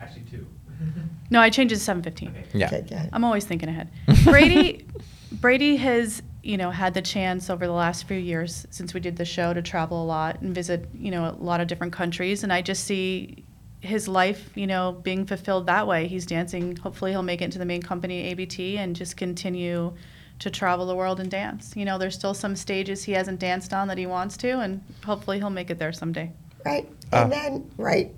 Actually, 0.00 0.22
two. 0.22 0.46
No, 1.30 1.38
I 1.38 1.50
changed 1.50 1.74
it 1.74 1.78
to 1.80 1.92
7:15. 1.94 2.46
yeah. 2.54 2.70
Okay. 2.72 3.10
I'm 3.12 3.24
always 3.24 3.44
thinking 3.44 3.68
ahead. 3.68 3.90
Brady, 4.24 4.86
Brady 5.32 5.76
has 5.76 6.22
you 6.42 6.56
know, 6.56 6.70
had 6.70 6.94
the 6.94 7.02
chance 7.02 7.50
over 7.50 7.66
the 7.66 7.72
last 7.72 8.06
few 8.08 8.16
years 8.16 8.66
since 8.70 8.94
we 8.94 9.00
did 9.00 9.16
the 9.16 9.24
show 9.26 9.52
to 9.52 9.60
travel 9.60 10.02
a 10.02 10.06
lot 10.06 10.40
and 10.40 10.54
visit, 10.54 10.88
you 10.94 11.10
know, 11.10 11.28
a 11.28 11.32
lot 11.42 11.60
of 11.60 11.66
different 11.68 11.92
countries. 11.92 12.42
And 12.42 12.50
I 12.52 12.62
just 12.62 12.84
see 12.84 13.44
his 13.80 14.08
life, 14.08 14.50
you 14.54 14.66
know, 14.66 14.92
being 15.02 15.26
fulfilled 15.26 15.66
that 15.66 15.86
way. 15.86 16.06
He's 16.06 16.24
dancing. 16.24 16.76
Hopefully, 16.76 17.10
he'll 17.10 17.22
make 17.22 17.42
it 17.42 17.44
into 17.44 17.58
the 17.58 17.66
main 17.66 17.82
company, 17.82 18.22
ABT, 18.30 18.78
and 18.78 18.96
just 18.96 19.18
continue 19.18 19.92
to 20.40 20.50
travel 20.50 20.86
the 20.86 20.94
world 20.94 21.20
and 21.20 21.30
dance. 21.30 21.72
You 21.76 21.84
know, 21.84 21.98
there's 21.98 22.14
still 22.14 22.34
some 22.34 22.56
stages 22.56 23.04
he 23.04 23.12
hasn't 23.12 23.40
danced 23.40 23.72
on 23.72 23.88
that 23.88 23.98
he 23.98 24.06
wants 24.06 24.36
to, 24.38 24.60
and 24.60 24.82
hopefully, 25.04 25.38
he'll 25.38 25.50
make 25.50 25.70
it 25.70 25.78
there 25.78 25.92
someday. 25.92 26.32
Right. 26.64 26.90
Ah. 27.12 27.22
And 27.22 27.32
then 27.32 27.70
right 27.76 28.14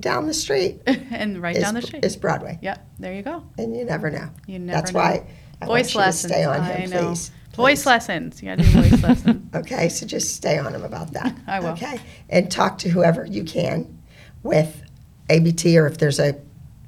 down 0.00 0.26
the 0.26 0.34
street 0.34 0.80
and 0.86 1.42
right 1.42 1.56
is, 1.56 1.62
down 1.62 1.74
the 1.74 1.82
street 1.82 2.04
is 2.04 2.16
Broadway. 2.16 2.58
Yep, 2.62 2.86
there 2.98 3.14
you 3.14 3.22
go. 3.22 3.44
And 3.58 3.76
you 3.76 3.84
never 3.84 4.10
know. 4.10 4.30
You 4.46 4.58
never 4.58 4.80
That's 4.80 4.92
know. 4.92 5.00
why 5.00 5.26
I 5.60 5.66
voice 5.66 5.94
want 5.94 5.94
you 5.94 6.00
lessons. 6.00 6.32
to 6.32 6.38
stay 6.38 6.44
on 6.44 6.60
I 6.60 6.72
him, 6.72 6.90
know. 6.90 7.08
please. 7.08 7.30
Voice 7.54 7.86
lessons. 7.86 8.40
You 8.40 8.50
gotta 8.50 8.62
do 8.62 8.68
voice 8.70 9.02
lessons. 9.02 9.54
Okay, 9.54 9.88
so 9.88 10.06
just 10.06 10.36
stay 10.36 10.58
on 10.58 10.72
him 10.74 10.84
about 10.84 11.12
that. 11.14 11.36
I 11.48 11.58
will. 11.58 11.70
Okay, 11.70 11.98
and 12.28 12.50
talk 12.50 12.78
to 12.78 12.88
whoever 12.88 13.24
you 13.26 13.42
can 13.42 14.00
with 14.44 14.82
ABT 15.28 15.76
or 15.76 15.86
if 15.88 15.98
there's 15.98 16.20
a 16.20 16.34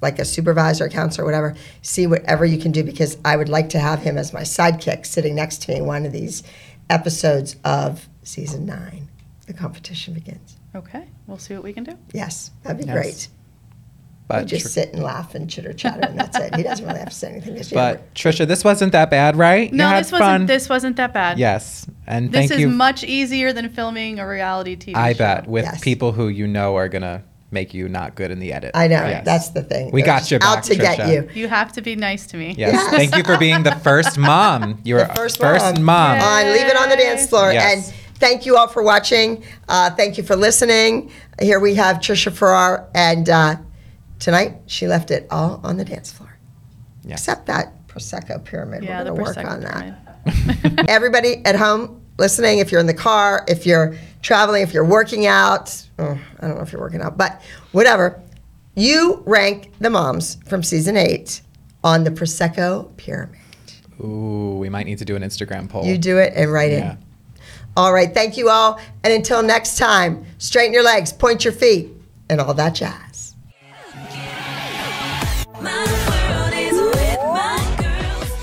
like 0.02 0.18
a 0.18 0.24
supervisor, 0.24 0.88
counselor, 0.88 1.24
whatever. 1.24 1.54
See 1.82 2.06
whatever 2.06 2.44
you 2.44 2.58
can 2.58 2.72
do 2.72 2.82
because 2.82 3.16
I 3.24 3.36
would 3.36 3.48
like 3.48 3.68
to 3.70 3.78
have 3.78 4.00
him 4.00 4.16
as 4.16 4.32
my 4.32 4.42
sidekick 4.42 5.04
sitting 5.06 5.34
next 5.34 5.62
to 5.62 5.70
me 5.72 5.78
in 5.78 5.86
one 5.86 6.06
of 6.06 6.12
these 6.12 6.42
episodes 6.88 7.56
of 7.64 8.08
season 8.22 8.66
nine. 8.66 9.08
The 9.46 9.52
competition 9.52 10.14
begins. 10.14 10.56
Okay, 10.74 11.08
we'll 11.26 11.38
see 11.38 11.54
what 11.54 11.64
we 11.64 11.72
can 11.72 11.84
do. 11.84 11.98
Yes, 12.12 12.50
that'd 12.62 12.78
be 12.78 12.84
Yes. 12.84 12.94
great. 12.94 13.28
But 14.28 14.42
you 14.42 14.46
just 14.46 14.66
Tr- 14.66 14.68
sit 14.68 14.92
and 14.94 15.02
laugh 15.02 15.34
and 15.34 15.50
chitter 15.50 15.72
chatter, 15.72 16.02
and 16.08 16.16
that's 16.16 16.38
it. 16.38 16.54
He 16.54 16.62
doesn't 16.62 16.86
really 16.86 17.00
have 17.00 17.08
to 17.08 17.14
say 17.14 17.32
anything. 17.32 17.56
Just, 17.56 17.74
but 17.74 18.14
Tricia, 18.14 18.46
this 18.46 18.62
wasn't 18.62 18.92
that 18.92 19.10
bad, 19.10 19.34
right? 19.34 19.72
No, 19.72 19.88
you 19.88 19.90
had 19.94 20.04
this 20.04 20.10
fun. 20.10 20.20
wasn't. 20.20 20.46
This 20.46 20.68
wasn't 20.68 20.96
that 20.98 21.12
bad. 21.12 21.36
Yes, 21.36 21.84
and 22.06 22.30
This 22.30 22.48
thank 22.48 22.50
is 22.52 22.60
you. 22.60 22.68
much 22.68 23.02
easier 23.02 23.52
than 23.52 23.68
filming 23.70 24.20
a 24.20 24.28
reality 24.28 24.76
TV 24.76 24.94
I 24.94 25.14
show. 25.14 25.18
bet 25.18 25.48
with 25.48 25.64
Yes. 25.64 25.80
people 25.80 26.12
who 26.12 26.28
you 26.28 26.46
know 26.46 26.76
are 26.76 26.88
gonna 26.88 27.24
make 27.50 27.74
you 27.74 27.88
not 27.88 28.14
good 28.14 28.30
in 28.30 28.38
the 28.38 28.52
edit. 28.52 28.70
I 28.74 28.86
know 28.86 28.94
Yes. 29.06 29.24
that's 29.24 29.48
the 29.50 29.62
thing. 29.62 29.90
We 29.90 30.02
got 30.02 30.30
you 30.30 30.34
your 30.36 30.40
back, 30.40 30.58
out 30.58 30.64
to 30.64 30.76
get 30.76 31.08
you. 31.08 31.28
You 31.34 31.48
have 31.48 31.72
to 31.72 31.82
be 31.82 31.96
nice 31.96 32.26
to 32.28 32.36
me. 32.36 32.54
Yes. 32.56 32.90
Thank 32.90 33.16
you 33.16 33.24
for 33.24 33.36
being 33.38 33.62
the 33.62 33.74
first 33.76 34.16
mom. 34.18 34.80
You 34.84 34.94
were 34.96 35.04
The 35.04 35.14
first, 35.14 35.40
mom. 35.40 35.82
mom, 35.82 36.20
on 36.20 36.52
Leave 36.52 36.66
It 36.66 36.76
on 36.76 36.88
the 36.88 36.96
Dance 36.96 37.26
Floor. 37.28 37.52
Yes. 37.52 37.88
And 37.88 37.96
thank 38.18 38.46
you 38.46 38.56
all 38.56 38.68
for 38.68 38.82
watching. 38.82 39.42
Uh, 39.68 39.90
thank 39.90 40.16
you 40.16 40.22
for 40.24 40.36
listening. 40.36 41.10
Here 41.40 41.58
we 41.58 41.74
have 41.74 41.96
Tricia 41.98 42.32
Farrar, 42.32 42.88
and 42.94 43.28
uh, 43.28 43.56
tonight 44.20 44.56
she 44.66 44.86
left 44.86 45.10
it 45.10 45.26
all 45.30 45.60
on 45.64 45.76
the 45.76 45.84
dance 45.84 46.12
floor. 46.12 46.38
Except 47.08 47.46
that 47.46 47.86
Prosecco 47.88 48.44
pyramid. 48.44 48.84
Yeah, 48.84 48.98
We're 49.02 49.04
going 49.04 49.16
to 49.16 49.22
work 49.22 49.36
Prosecco 49.36 49.50
on 49.50 49.60
that. 49.62 50.84
Everybody 50.88 51.44
at 51.44 51.56
home 51.56 52.00
listening, 52.18 52.58
if 52.58 52.70
you're 52.70 52.80
in 52.80 52.86
the 52.86 52.94
car, 52.94 53.44
if 53.48 53.66
you're 53.66 53.96
traveling, 54.22 54.62
if 54.62 54.72
you're 54.74 54.84
working 54.84 55.26
out, 55.26 55.82
oh, 55.98 56.18
I 56.40 56.46
don't 56.46 56.56
know 56.56 56.62
if 56.62 56.72
you're 56.72 56.80
working 56.80 57.00
out, 57.00 57.16
but 57.16 57.40
whatever, 57.72 58.20
you 58.74 59.22
rank 59.26 59.72
the 59.80 59.90
moms 59.90 60.36
from 60.46 60.62
season 60.62 60.96
eight 60.96 61.42
on 61.82 62.04
the 62.04 62.10
Prosecco 62.10 62.94
pyramid. 62.96 63.38
Ooh, 64.02 64.56
we 64.58 64.68
might 64.68 64.86
need 64.86 64.98
to 64.98 65.04
do 65.04 65.16
an 65.16 65.22
Instagram 65.22 65.68
poll. 65.68 65.84
You 65.84 65.98
do 65.98 66.18
it 66.18 66.32
and 66.34 66.52
write 66.52 66.72
Yeah. 66.72 66.92
in. 66.92 66.98
All 67.76 67.92
right, 67.92 68.12
thank 68.12 68.36
you 68.36 68.48
all. 68.50 68.80
And 69.04 69.12
until 69.12 69.42
next 69.42 69.78
time, 69.78 70.24
straighten 70.38 70.72
your 70.72 70.82
legs, 70.82 71.12
point 71.12 71.44
your 71.44 71.52
feet, 71.52 71.90
and 72.28 72.40
all 72.40 72.54
that 72.54 72.74
jazz. 72.74 73.34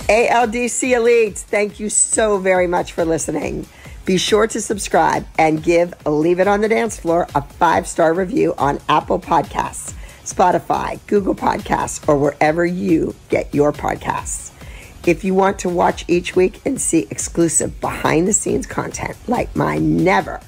ALDC 0.10 0.92
Elites, 0.96 1.40
thank 1.40 1.80
you 1.80 1.90
so 1.90 2.38
very 2.38 2.68
much 2.68 2.94
for 2.94 3.04
listening. 3.04 3.68
Be 4.08 4.16
sure 4.16 4.48
to 4.48 4.62
subscribe 4.62 5.28
and 5.38 5.62
give 5.62 5.94
Leave 6.06 6.40
It 6.40 6.48
on 6.48 6.62
the 6.62 6.70
Dance 6.70 6.98
Floor 6.98 7.28
a 7.36 7.42
five 7.42 7.86
star 7.86 8.14
review 8.14 8.54
on 8.58 8.80
Apple 8.88 9.20
Podcasts, 9.20 9.94
Spotify, 10.24 11.06
Google 11.08 11.36
Podcasts, 11.36 12.08
or 12.08 12.16
wherever 12.16 12.66
you 12.66 13.14
get 13.28 13.54
your 13.54 13.74
podcasts. 13.74 14.54
If 15.06 15.26
you 15.26 15.34
want 15.34 15.60
to 15.60 15.68
watch 15.68 16.06
each 16.08 16.38
week 16.38 16.62
and 16.66 16.80
see 16.80 17.06
exclusive 17.12 17.82
behind 17.82 18.30
the 18.30 18.34
scenes 18.34 18.66
content 18.66 19.18
like 19.28 19.54
my 19.58 19.78
never 19.78 20.40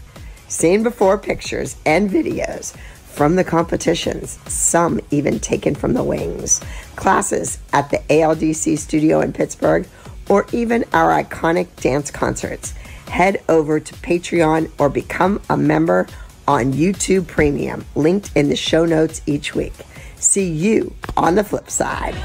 seen 0.47 0.81
before 0.81 1.17
pictures 1.17 1.75
and 1.85 2.09
videos 2.09 2.73
from 3.07 3.35
the 3.35 3.43
competitions, 3.43 4.39
some 4.47 5.01
even 5.11 5.37
taken 5.37 5.75
from 5.75 5.95
the 5.95 6.03
wings, 6.03 6.61
classes 6.95 7.59
at 7.73 7.89
the 7.89 7.97
ALDC 8.09 8.77
studio 8.77 9.19
in 9.19 9.33
Pittsburgh, 9.33 9.85
or 10.29 10.45
even 10.53 10.85
our 10.93 11.21
iconic 11.21 11.67
dance 11.81 12.09
concerts, 12.09 12.73
head 13.09 13.43
over 13.49 13.79
to 13.79 13.93
Patreon 13.95 14.71
or 14.77 14.89
become 14.89 15.41
a 15.49 15.57
member 15.57 16.07
on 16.47 16.73
YouTube 16.73 17.27
Premium, 17.27 17.85
linked 17.95 18.31
in 18.35 18.49
the 18.49 18.55
show 18.55 18.85
notes 18.85 19.21
each 19.25 19.53
week. 19.53 19.73
See 20.15 20.49
you 20.49 20.95
on 21.17 21.35
the 21.35 21.43
flip 21.43 21.69
side. 21.69 22.15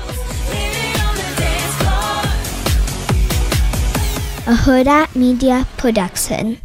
A 4.47 4.55
Hurrdat 4.55 5.16
Media 5.16 5.66
Production. 5.76 6.59